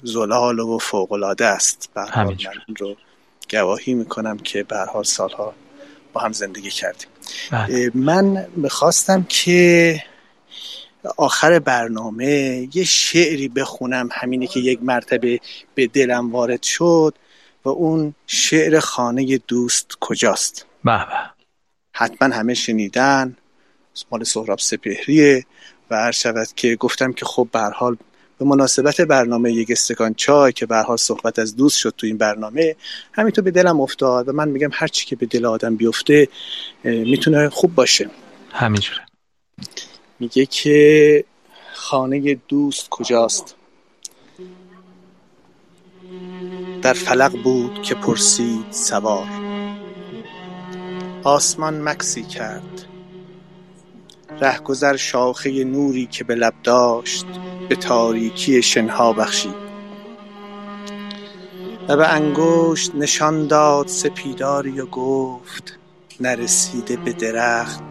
زلال 0.03 0.59
و 0.59 0.77
فوقلاده 0.77 1.45
است. 1.45 1.89
به 1.93 2.01
رو 2.79 2.95
گواهی 3.51 3.93
می‌کنم 3.93 4.37
که 4.37 4.63
به 4.63 4.77
حال 4.77 5.03
سالها 5.03 5.53
با 6.13 6.21
هم 6.21 6.31
زندگی 6.31 6.69
کردیم. 6.69 7.07
بله. 7.51 7.91
من 7.93 8.47
می‌خواستم 8.55 9.25
که 9.29 10.03
آخر 11.17 11.59
برنامه 11.59 12.67
یه 12.73 12.83
شعری 12.83 13.47
بخونم 13.47 14.09
همینی 14.11 14.47
که 14.47 14.59
یک 14.59 14.79
مرتبه 14.83 15.39
به 15.75 15.87
دلم 15.87 16.31
وارد 16.31 16.63
شد 16.63 17.13
و 17.65 17.69
اون 17.69 18.13
شعر 18.27 18.79
خانه 18.79 19.37
دوست 19.37 19.87
کجاست؟ 19.99 20.65
به 20.83 21.05
حتما 21.93 22.35
همه 22.35 22.53
شنیدن. 22.53 23.37
مال 24.11 24.23
سهراب 24.23 24.59
سپهریه 24.59 25.45
و 25.89 25.95
هر 25.95 26.11
شود 26.11 26.47
که 26.55 26.75
گفتم 26.75 27.13
که 27.13 27.25
خب 27.25 27.47
به 27.51 27.59
حال 27.59 27.97
به 28.39 28.45
مناسبت 28.45 29.01
برنامه 29.01 29.53
یک 29.53 29.71
استکان 29.71 30.13
چای 30.13 30.53
که 30.53 30.65
به 30.65 30.77
حال 30.77 30.97
صحبت 30.97 31.39
از 31.39 31.55
دوست 31.55 31.77
شد 31.77 31.93
تو 31.97 32.07
این 32.07 32.17
برنامه 32.17 32.75
همینطور 33.13 33.43
به 33.43 33.51
دلم 33.51 33.81
افتاد 33.81 34.29
و 34.29 34.31
من 34.33 34.49
میگم 34.49 34.69
هر 34.73 34.87
چی 34.87 35.05
که 35.05 35.15
به 35.15 35.25
دل 35.25 35.45
آدم 35.45 35.75
بیفته 35.75 36.27
می‌تونه 36.83 37.49
خوب 37.49 37.75
باشه. 37.75 38.09
همینجوره. 38.51 39.01
میگه 40.19 40.45
که 40.45 41.23
خانه 41.73 42.39
دوست 42.47 42.89
کجاست؟ 42.89 43.55
در 46.81 46.93
فلق 46.93 47.43
بود 47.43 47.81
که 47.81 47.95
پرسید 47.95 48.65
سوار. 48.71 49.27
آسمان 51.23 51.81
مکسی 51.81 52.23
کرد. 52.23 52.85
رهگذر 54.41 54.95
شاخه 54.95 55.63
نوری 55.63 56.05
که 56.05 56.23
به 56.23 56.35
لب 56.35 56.53
داشت 56.63 57.25
به 57.69 57.75
تاریکی 57.75 58.61
شنها 58.61 59.13
بخشید. 59.13 59.65
و 61.87 61.97
به 61.97 62.07
انگشت 62.07 62.95
نشان 62.95 63.47
داد 63.47 63.87
سپیداری 63.87 64.81
و 64.81 64.85
گفت 64.85 65.79
نرسیده 66.19 66.97
به 66.97 67.13
درخت. 67.13 67.83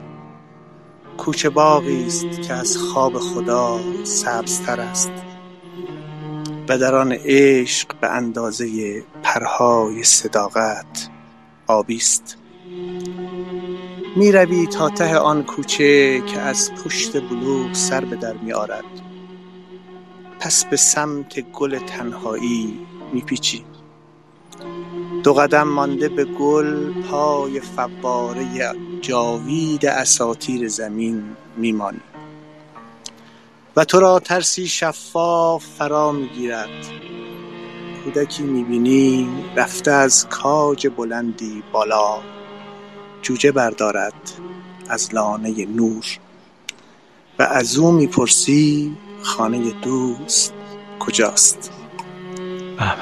کوچه 1.18 1.48
باغی 1.48 2.06
است 2.06 2.42
که 2.42 2.52
از 2.52 2.76
خواب 2.76 3.18
خدا 3.18 3.80
سبزتر 4.04 4.80
است. 4.80 5.12
و 6.68 6.78
در 6.78 6.94
آن 6.94 7.12
عشق 7.12 7.96
به 8.00 8.10
اندازه 8.10 9.02
پرهای 9.22 10.04
صداقت 10.04 11.08
آبی 11.66 11.96
است. 11.96 12.36
می 14.16 14.32
روی 14.32 14.66
تا 14.66 14.90
ته 14.90 15.16
آن 15.16 15.42
کوچه 15.42 16.20
که 16.20 16.40
از 16.40 16.72
پشت 16.74 17.22
بلوغ 17.22 17.72
سر 17.72 18.04
به 18.04 18.16
در 18.16 18.32
می 18.32 18.52
آرد 18.52 18.84
پس 20.40 20.64
به 20.64 20.76
سمت 20.76 21.40
گل 21.40 21.78
تنهایی 21.78 22.78
می 23.12 23.20
پیچی 23.20 23.64
دو 25.22 25.34
قدم 25.34 25.68
مانده 25.68 26.08
به 26.08 26.24
گل 26.24 27.02
پای 27.02 27.60
فواره 27.60 28.44
جاوید 29.00 29.86
اساتیر 29.86 30.68
زمین 30.68 31.36
میمانی. 31.56 32.00
و 33.76 33.84
تو 33.84 34.00
را 34.00 34.18
ترسی 34.18 34.66
شفاف 34.66 35.64
فرا 35.66 36.12
می‌گیرد. 36.12 36.68
کودکی 38.04 38.42
می‌بینی 38.42 39.28
رفته 39.56 39.90
از 39.90 40.28
کاج 40.28 40.88
بلندی 40.96 41.62
بالا. 41.72 42.33
جوجه 43.24 43.52
بردارد 43.52 44.30
از 44.88 45.14
لانه 45.14 45.66
نور 45.66 46.04
و 47.38 47.42
از 47.42 47.78
او 47.78 47.92
می‌پرسی 47.92 48.96
خانه 49.22 49.70
دوست 49.70 50.52
کجاست 51.00 51.70
بله. 52.78 52.92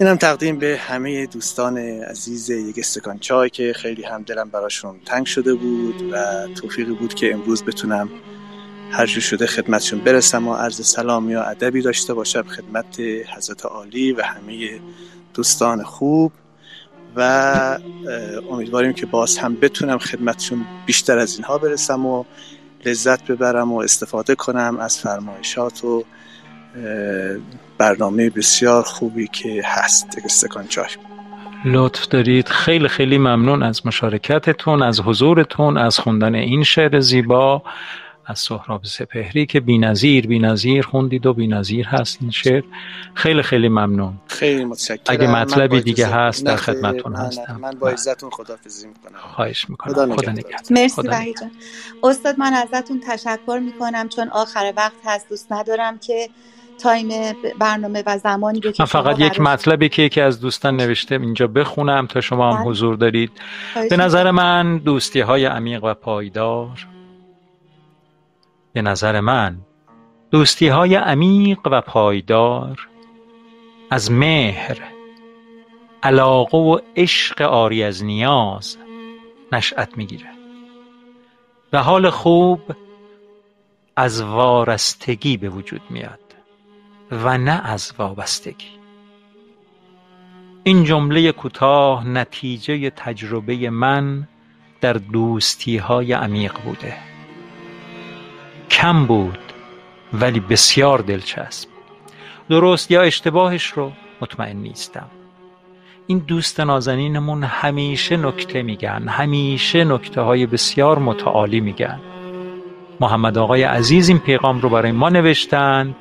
اینم 0.00 0.16
تقدیم 0.16 0.58
به 0.58 0.76
همه 0.76 1.26
دوستان 1.26 1.78
عزیز 1.78 2.50
یک 2.50 2.78
استکان 2.78 3.18
چای 3.18 3.50
که 3.50 3.72
خیلی 3.72 4.02
هم 4.02 4.22
دلم 4.22 4.48
براشون 4.48 5.00
تنگ 5.06 5.26
شده 5.26 5.54
بود 5.54 6.12
و 6.12 6.46
توفیقی 6.54 6.92
بود 6.92 7.14
که 7.14 7.34
امروز 7.34 7.64
بتونم 7.64 8.08
هر 8.90 9.06
جو 9.06 9.20
شده 9.20 9.46
خدمتشون 9.46 10.00
برسم 10.00 10.48
و 10.48 10.54
عرض 10.54 10.86
سلامی 10.86 11.34
و 11.34 11.38
ادبی 11.38 11.82
داشته 11.82 12.14
باشم 12.14 12.42
خدمت 12.42 13.00
حضرت 13.36 13.66
عالی 13.66 14.12
و 14.12 14.22
همه 14.22 14.80
دوستان 15.34 15.82
خوب 15.82 16.32
و 17.16 17.78
امیدواریم 18.50 18.92
که 18.92 19.06
باز 19.06 19.38
هم 19.38 19.54
بتونم 19.54 19.98
خدمتشون 19.98 20.64
بیشتر 20.86 21.18
از 21.18 21.36
اینها 21.36 21.58
برسم 21.58 22.06
و 22.06 22.24
لذت 22.86 23.26
ببرم 23.30 23.72
و 23.72 23.78
استفاده 23.78 24.34
کنم 24.34 24.78
از 24.80 24.98
فرمایشات 24.98 25.84
و 25.84 26.04
برنامه 27.78 28.30
بسیار 28.30 28.82
خوبی 28.82 29.28
که 29.28 29.62
هست. 29.64 30.06
استکان 30.24 30.66
چای 30.66 30.86
لطف 31.64 32.08
دارید. 32.08 32.48
خیلی 32.48 32.88
خیلی 32.88 33.18
ممنون 33.18 33.62
از 33.62 33.86
مشارکتتون 33.86 34.82
از 34.82 35.00
حضورتون 35.00 35.78
از 35.78 35.98
خوندن 35.98 36.34
این 36.34 36.62
شعر 36.62 37.00
زیبا. 37.00 37.62
از 38.26 38.38
سهراب 38.38 38.84
سپهری 38.84 39.46
که 39.46 39.60
بینظیر 39.60 40.26
بینظیر 40.26 40.82
خوندید 40.82 41.26
و 41.26 41.34
بینظیر 41.34 41.86
هست 41.86 42.18
این 42.20 42.30
شعر. 42.30 42.62
خیلی 43.14 43.42
خیلی 43.42 43.68
ممنون. 43.68 44.14
خیلی 44.26 44.64
متشکرم. 44.64 44.98
اگه 45.06 45.26
مطلبی 45.26 45.80
دیگه 45.80 46.06
هست 46.06 46.46
در 46.46 46.56
خدمتتون 46.56 47.16
هستم. 47.16 47.58
من 47.62 47.70
با 47.70 47.88
عزتون 47.88 48.30
خدافظی 48.30 48.88
می‌کنم. 48.88 49.18
خواهش 49.34 49.70
می‌کنم. 49.70 49.92
خدا, 49.94 50.16
خدا 50.16 50.32
مرسی 50.70 51.02
جان. 51.02 51.50
استاد 52.02 52.38
من 52.38 52.52
ازتون 52.52 53.00
تشکر 53.08 53.60
می‌کنم 53.64 54.08
چون 54.08 54.28
آخر 54.28 54.72
وقت 54.76 54.92
هست. 55.04 55.28
دوست 55.28 55.52
ندارم 55.52 55.98
که 55.98 56.28
تایم 56.78 57.08
برنامه 57.58 58.02
و 58.06 58.18
زمانی 58.18 58.60
رو 58.60 58.72
من 58.78 58.84
فقط 58.84 59.20
یک 59.20 59.40
مطلبی 59.40 59.88
که 59.88 60.02
یکی 60.02 60.20
از 60.20 60.40
دوستان 60.40 60.76
نوشته 60.76 61.14
اینجا 61.14 61.46
بخونم 61.46 62.06
تا 62.06 62.20
شما 62.20 62.52
هم 62.52 62.58
بله. 62.58 62.70
حضور 62.70 62.96
دارید. 62.96 63.32
به 63.90 63.96
نظر 63.96 64.30
من 64.30 64.78
دوستی 64.78 65.20
های 65.20 65.44
عمیق 65.44 65.84
و 65.84 65.94
پایدار 65.94 66.86
به 68.74 68.82
نظر 68.82 69.20
من 69.20 69.58
دوستی 70.30 70.68
های 70.68 70.94
عمیق 70.94 71.58
و 71.64 71.80
پایدار 71.80 72.88
از 73.90 74.12
مهر 74.12 74.78
علاقه 76.02 76.58
و 76.58 76.78
عشق 76.96 77.42
آری 77.42 77.82
از 77.82 78.04
نیاز 78.04 78.78
نشأت 79.52 79.96
می‌گیره. 79.98 80.30
و 81.72 81.82
حال 81.82 82.10
خوب 82.10 82.60
از 83.96 84.22
وارستگی 84.22 85.36
به 85.36 85.48
وجود 85.48 85.82
میاد 85.90 86.34
و 87.10 87.38
نه 87.38 87.70
از 87.70 87.92
وابستگی. 87.98 88.70
این 90.64 90.84
جمله 90.84 91.32
کوتاه 91.32 92.08
نتیجه 92.08 92.90
تجربه 92.90 93.70
من 93.70 94.28
در 94.80 94.92
دوستی 94.92 95.76
های 95.76 96.12
عمیق 96.12 96.52
بوده. 96.64 97.13
کم 98.84 99.06
بود 99.06 99.38
ولی 100.12 100.40
بسیار 100.40 100.98
دلچسب. 100.98 101.68
درست 102.48 102.90
یا 102.90 103.02
اشتباهش 103.02 103.66
رو 103.66 103.92
مطمئن 104.20 104.56
نیستم. 104.56 105.06
این 106.06 106.18
دوست 106.18 106.60
نازنینمون 106.60 107.42
همیشه 107.42 108.16
نکته 108.16 108.62
میگن 108.62 109.08
همیشه 109.08 109.84
نکته 109.84 110.20
های 110.20 110.46
بسیار 110.46 110.98
متعالی 110.98 111.60
میگن. 111.60 112.00
محمد 113.00 113.38
آقای 113.38 113.62
عزیز 113.62 114.08
این 114.08 114.18
پیغام 114.18 114.60
رو 114.60 114.68
برای 114.68 114.92
ما 114.92 115.08
نوشتند 115.08 115.94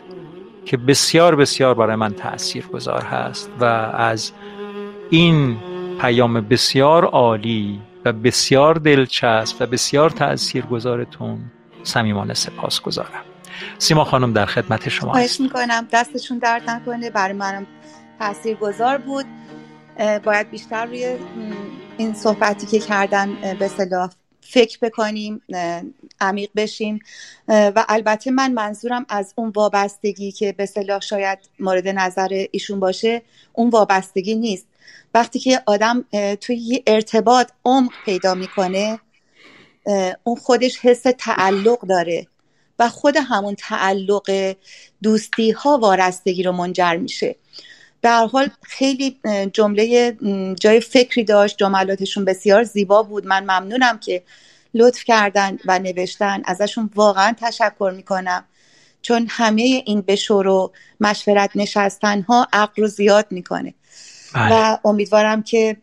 که 0.65 0.77
بسیار 0.77 1.35
بسیار 1.35 1.73
برای 1.73 1.95
من 1.95 2.14
تأثیر 2.14 2.65
گذار 2.65 3.01
هست 3.01 3.51
و 3.60 3.65
از 3.95 4.31
این 5.10 5.57
پیام 6.01 6.41
بسیار 6.41 7.05
عالی 7.05 7.80
و 8.05 8.14
بسیار 8.14 8.76
دلچسب 8.76 9.55
و 9.60 9.65
بسیار 9.65 10.10
تأثیر 10.10 10.65
گذارتون 10.65 11.39
صمیمانه 11.84 12.34
سپاس 12.34 12.81
گذارم 12.81 13.23
سیما 13.77 14.03
خانم 14.03 14.34
در 14.34 14.45
خدمت 14.45 14.89
شما 14.89 15.11
خواهش 15.11 15.39
می‌کنم. 15.39 15.88
دستشون 15.91 16.38
درد 16.38 16.69
نکنه. 16.69 17.10
برای 17.10 17.34
منم 17.34 17.68
تأثیر 18.19 18.55
گذار 18.57 18.97
بود 18.97 19.26
باید 20.23 20.49
بیشتر 20.49 20.85
روی 20.85 21.18
این 21.97 22.14
صحبتی 22.14 22.68
که 22.68 22.80
کردن 22.80 23.55
به 23.60 23.68
صلاح 23.68 24.10
فکر 24.41 24.77
بکنیم 24.81 25.41
عمیق 26.22 26.49
بشیم. 26.55 26.99
و 27.47 27.85
البته 27.89 28.31
من 28.31 28.51
منظورم 28.51 29.05
از 29.10 29.34
اون 29.38 29.49
وابستگی 29.49 30.31
که 30.31 30.51
به 30.51 30.65
صلاح 30.65 31.01
شاید 31.01 31.39
مورد 31.60 31.88
نظر 31.88 32.45
ایشون 32.51 32.80
باشه 32.80 33.22
اون 33.53 33.69
وابستگی 33.69 34.35
نیست. 34.35 34.68
وقتی 35.14 35.39
که 35.39 35.61
آدم 35.65 36.05
توی 36.41 36.84
ارتباط 36.88 37.51
عمق 37.65 37.91
پیدا 38.05 38.34
می‌کنه 38.34 38.99
اون 40.23 40.35
خودش 40.35 40.80
حس 40.80 41.03
تعلق 41.18 41.80
داره 41.88 42.27
و 42.80 42.89
خود 42.89 43.18
همون 43.18 43.55
تعلق 43.55 44.55
دوستی 45.03 45.51
ها 45.51 45.77
وارستگی 45.77 46.43
رو 46.43 46.51
منجر 46.51 46.95
میشه. 46.95 47.35
به 48.01 48.10
هر 48.10 48.26
حال 48.26 48.49
خیلی 48.61 49.19
جمله 49.53 50.18
جای 50.60 50.80
فکری 50.80 51.23
داشت 51.23 51.57
جملاتشون 51.57 52.26
بسیار 52.26 52.64
زیبا 52.64 53.03
بود. 53.03 53.27
من 53.27 53.43
ممنونم 53.43 53.99
که 53.99 54.23
لطف 54.73 55.03
کردن 55.03 55.57
و 55.65 55.80
نوشتن. 55.80 56.41
ازشون 56.45 56.89
واقعا 56.95 57.35
تشکر 57.41 57.93
می‌کنم. 57.95 58.45
چون 59.01 59.27
همه 59.30 59.61
این 59.61 60.01
بشور 60.01 60.47
و 60.47 60.72
مشورت 60.99 61.49
نشستن 61.55 62.22
ها 62.22 62.47
عقل 62.53 62.81
رو 62.81 62.88
زیاد 62.88 63.27
می‌کنه. 63.30 63.73
بله. 64.34 64.55
و 64.55 64.77
امیدوارم 64.85 65.43
که 65.43 65.77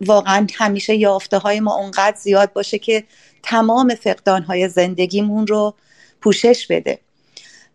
واقعا 0.00 0.46
همیشه 0.54 0.94
یافته 0.94 1.38
های 1.38 1.60
ما 1.60 1.74
اونقدر 1.74 2.16
زیاد 2.16 2.52
باشه 2.52 2.78
که 2.78 3.04
تمام 3.44 3.94
فقدان 3.94 4.42
های 4.42 4.68
زندگیمون 4.68 5.46
رو 5.46 5.74
پوشش 6.20 6.66
بده. 6.66 6.98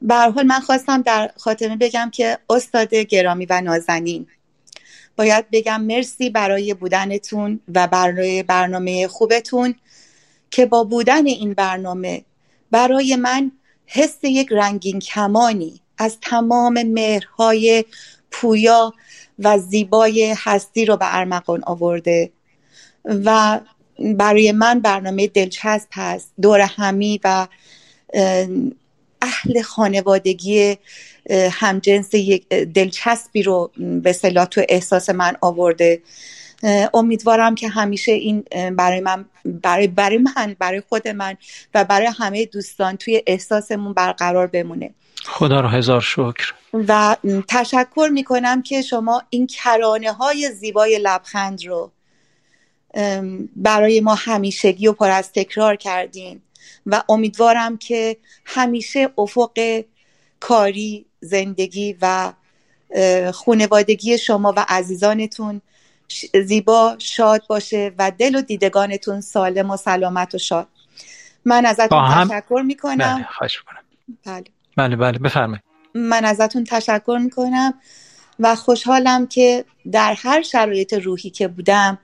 به 0.02 0.16
حال 0.16 0.46
من 0.46 0.60
خواستم 0.60 1.02
در 1.02 1.32
خاتمه 1.38 1.76
بگم 1.76 2.10
که 2.14 2.38
استاد 2.50 2.96
گرامی 2.96 3.46
و 3.46 3.62
نازنین 3.62 4.28
باید 5.18 5.46
بگم 5.52 5.82
مرسی 5.82 6.30
برای 6.30 6.74
بودنتون 6.74 7.60
و 7.76 7.88
برای 7.88 8.44
برنامه 8.44 9.08
خوبتون 9.08 9.76
که 10.52 10.66
با 10.66 10.84
بودن 10.84 11.26
این 11.26 11.54
برنامه 11.54 12.26
برای 12.72 13.16
من 13.16 13.52
حس 13.86 14.18
یک 14.24 14.48
رنگین 14.52 15.00
کمانی 15.00 15.82
از 15.98 16.18
تمام 16.22 16.84
مهرهای 16.84 17.86
پویا 18.32 18.94
و 19.40 19.58
زیبای 19.58 20.36
هستی 20.38 20.86
رو 20.86 20.98
به 20.98 21.16
ارمغان 21.16 21.64
آورده 21.64 22.32
و 23.06 23.60
برای 24.18 24.52
من 24.52 24.80
برنامه 24.80 25.28
دلچسب 25.28 25.88
هست. 25.94 26.34
دور 26.42 26.62
همی 26.62 27.20
و 27.24 27.48
اهل 29.22 29.62
خانوادگی 29.62 30.78
همجنس 31.52 32.14
یک 32.14 32.50
دلچسبی 32.50 33.44
رو 33.44 33.72
به 34.04 34.14
صلاح 34.14 34.46
تو 34.46 34.62
احساس 34.70 35.10
من 35.10 35.36
آورده. 35.42 36.02
امیدوارم 36.94 37.56
که 37.56 37.68
همیشه 37.68 38.12
این 38.12 38.44
برای 38.76 39.00
من 39.00 39.26
برای 39.46 39.88
برای 39.88 40.18
من 40.18 40.56
برای 40.60 40.82
خود 40.90 41.08
من 41.08 41.38
و 41.74 41.84
برای 41.84 42.10
همه 42.18 42.46
دوستان 42.46 42.98
توی 42.98 43.24
احساسمون 43.28 43.94
برقرار 43.94 44.48
بمونه. 44.48 44.94
خدا 45.26 45.60
رو 45.60 45.68
هزار 45.68 46.02
شکر. 46.02 46.54
و 46.74 47.16
تشکر 47.48 48.10
می‌کنم 48.12 48.62
که 48.62 48.82
شما 48.82 49.24
این 49.30 49.48
کرانه 49.48 50.12
های 50.12 50.52
زیبای 50.52 51.00
لبخند 51.04 51.66
رو 51.66 51.92
برای 53.56 54.02
ما 54.02 54.16
همیشگی 54.16 54.88
و 54.88 54.94
پر 54.94 55.10
از 55.10 55.32
تکرار 55.32 55.76
کردین 55.76 56.42
و 56.86 57.04
امیدوارم 57.10 57.78
که 57.78 58.18
همیشه 58.46 59.10
افق 59.18 59.84
کاری 60.40 61.06
زندگی 61.22 61.98
و 62.02 62.34
خونوادگی 63.34 64.18
شما 64.18 64.54
و 64.58 64.66
عزیزانتون 64.70 65.62
زیبا 66.46 66.96
شاد 67.00 67.44
باشه 67.48 67.92
و 67.98 68.12
دل 68.12 68.36
و 68.36 68.42
دیدگانتون 68.42 69.22
سالم 69.22 69.72
و 69.72 69.78
سلامت 69.78 70.36
و 70.36 70.38
شاد. 70.38 70.68
من 71.46 71.66
ازتون 71.66 72.00
هم... 72.00 72.28
تشکر 72.28 72.62
می‌کنم. 72.66 73.28
بله. 74.26 74.44
بله 74.78 74.96
بله 74.96 75.20
بفرمایید. 75.20 75.64
من 75.94 76.26
ازتون 76.26 76.64
تشکر 76.64 77.20
می‌کنم. 77.22 77.74
و 78.40 78.56
خوشحالم 78.56 79.28
که 79.28 79.66
در 79.92 80.14
هر 80.18 80.42
شرایط 80.42 80.94
روحی 80.94 81.30
که 81.30 81.48
بودم 81.48 82.00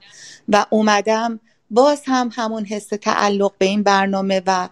و 0.49 0.65
اومدم 0.69 1.39
باز 1.69 2.01
هم 2.05 2.29
همون 2.35 2.65
حس 2.65 2.87
تعلق 2.87 3.53
به 3.57 3.65
این 3.65 3.83
برنامه 3.83 4.41
و 4.45 4.69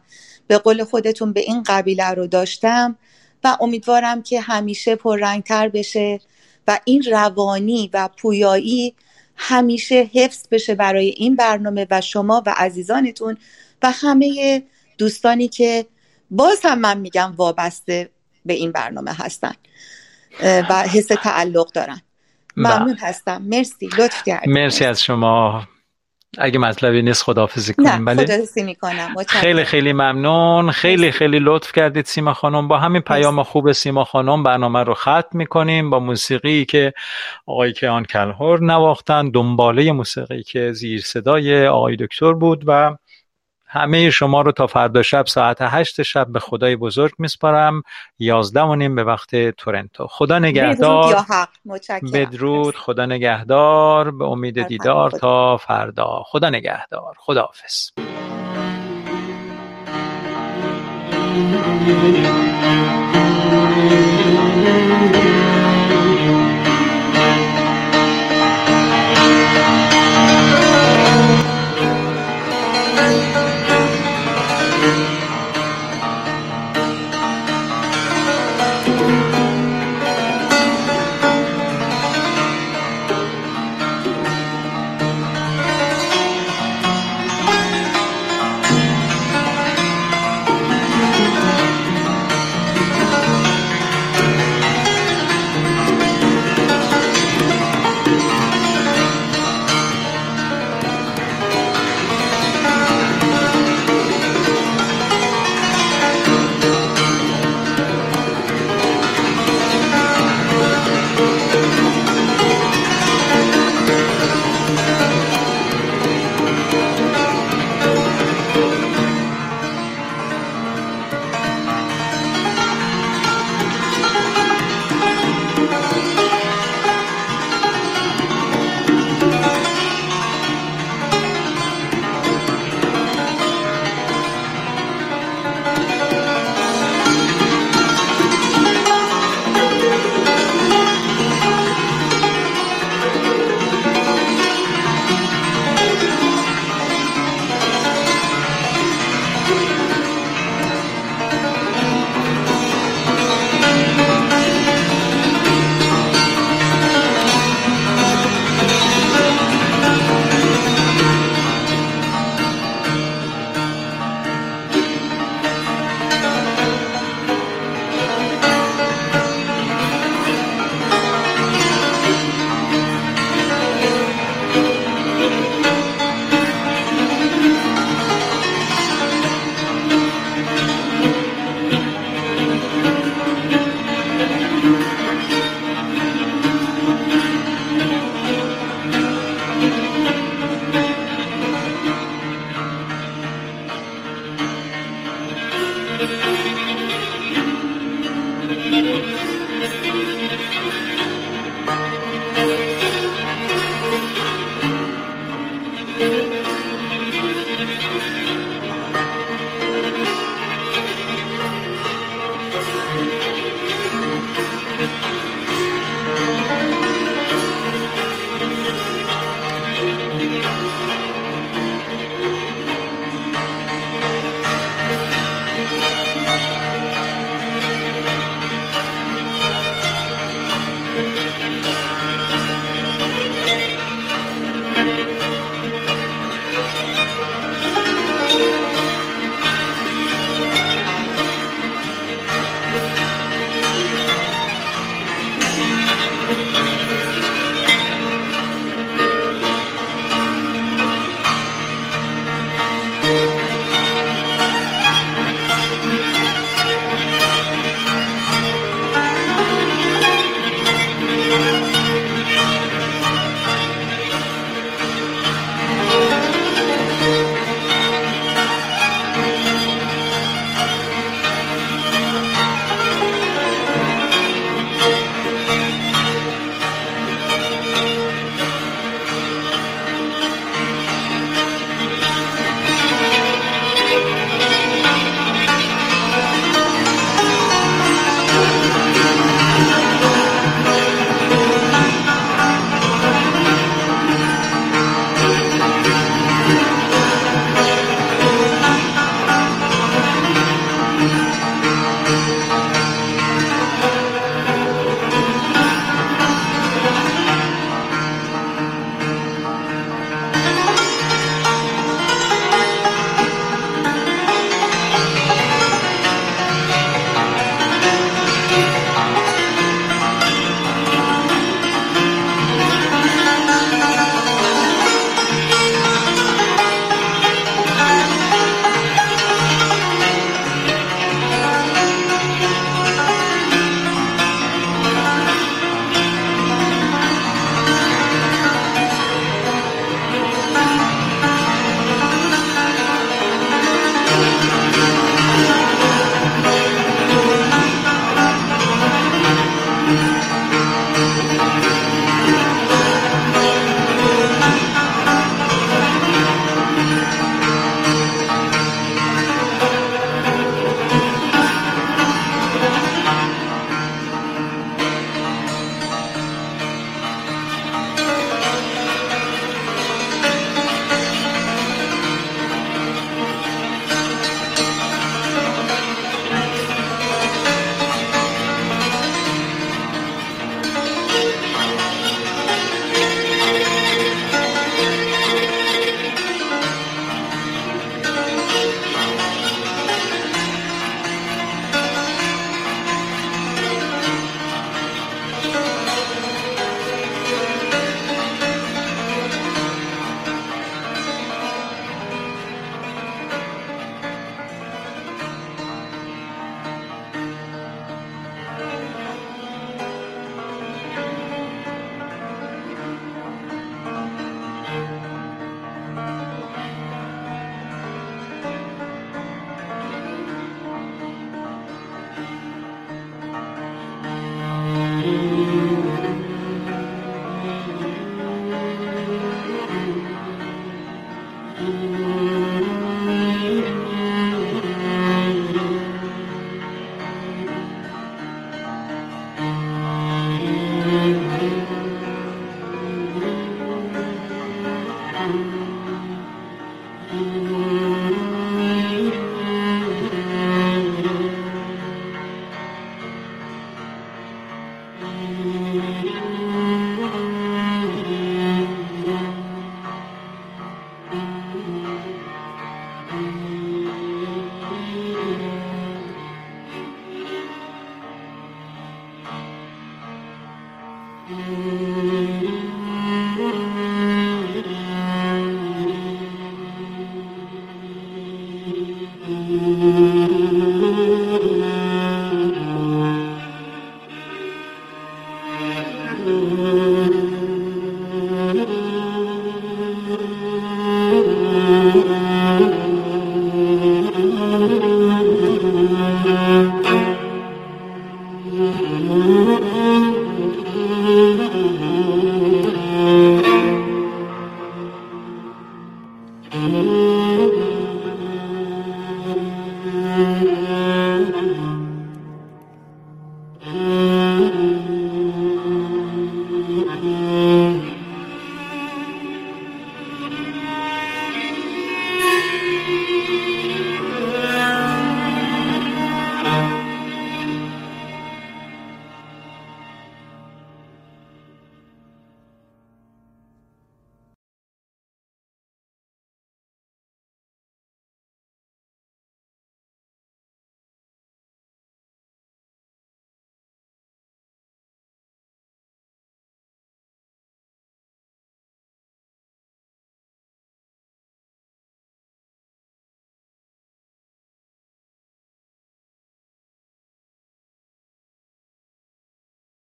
به 0.47 0.57
قول 0.57 0.83
خودتون 0.83 1.33
به 1.33 1.39
این 1.39 1.63
قبیله 1.63 2.09
رو 2.09 2.27
داشتم 2.27 2.97
و 3.43 3.57
امیدوارم 3.61 4.23
که 4.23 4.41
همیشه 4.41 4.95
پررنگتر 4.95 5.69
بشه 5.69 6.19
و 6.67 6.79
این 6.85 7.03
روانی 7.11 7.89
و 7.93 8.09
پویایی 8.17 8.95
همیشه 9.35 10.09
حفظ 10.13 10.47
بشه 10.51 10.75
برای 10.75 11.09
این 11.09 11.35
برنامه 11.35 11.87
و 11.91 12.01
شما 12.01 12.43
و 12.45 12.53
عزیزانتون 12.57 13.37
و 13.83 13.91
همه 13.91 14.63
دوستانی 14.97 15.47
که 15.47 15.85
باز 16.31 16.59
هم 16.63 16.79
من 16.79 16.97
میگم 16.97 17.33
وابسته 17.35 18.09
به 18.45 18.53
این 18.53 18.71
برنامه 18.71 19.13
هستن. 19.13 19.53
و 20.41 20.83
حس 20.83 21.07
تعلق 21.07 21.71
دارن. 21.71 22.01
بله. 22.57 22.79
ممنون 22.79 22.97
هستم. 23.01 23.41
مرسی. 23.41 23.89
لطف 23.99 24.23
کردید 24.25 24.49
مرسی 24.49 24.85
از 24.85 25.03
شما. 25.03 25.63
اگه 26.37 26.59
مطلبی 26.59 27.01
نیست 27.01 27.23
خداحافظی 27.23 27.73
کنیم. 27.73 28.09
نه 28.09 28.25
خداحافظی 28.25 28.63
می‌کنم. 28.63 29.15
خیلی 29.27 29.63
خیلی 29.63 29.93
ممنون. 29.93 30.71
خیلی 30.71 31.11
خیلی 31.11 31.39
لطف 31.41 31.71
کردید 31.71 32.05
سیما 32.05 32.33
خانم. 32.33 32.67
با 32.67 32.79
همین 32.79 33.01
پیام 33.01 33.43
خوب 33.43 33.71
سیما 33.71 34.03
خانم 34.03 34.43
برنامه 34.43 34.83
رو 34.83 34.93
ختم 34.93 35.29
می‌کنیم. 35.31 35.89
با 35.89 35.99
موسیقی 35.99 36.65
که 36.65 36.93
آقای 37.45 37.73
کیان 37.73 38.05
کلهور 38.05 38.63
نواختن 38.63 39.29
دنباله 39.29 39.91
موسیقی 39.91 40.43
که 40.43 40.71
زیر 40.71 41.01
صدای 41.01 41.67
آقای 41.67 41.95
دکتر 41.95 42.33
بود 42.33 42.63
و 42.67 42.95
همه 43.73 44.09
شما 44.09 44.41
رو 44.41 44.51
تا 44.51 44.67
فردا 44.67 45.01
شب 45.01 45.25
ساعت 45.27 45.57
هشت 45.61 46.01
شب 46.01 46.27
به 46.27 46.39
خدای 46.39 46.75
بزرگ 46.75 47.11
میسپارم. 47.17 47.83
یازده 48.19 48.61
و 48.61 48.75
نیم 48.75 48.95
به 48.95 49.03
وقت 49.03 49.35
تورنتو. 49.35 50.07
خدا 50.07 50.39
نگهدار. 50.39 51.25
بدرود 52.13 52.75
خدا 52.75 53.05
نگهدار. 53.05 54.11
به 54.11 54.25
امید 54.25 54.67
دیدار 54.67 55.11
تا 55.11 55.57
فردا. 55.57 56.23
خدا 56.25 56.49
نگهدار. 56.49 57.15
خداحافظ. 57.17 57.89
Thank 65.03 65.47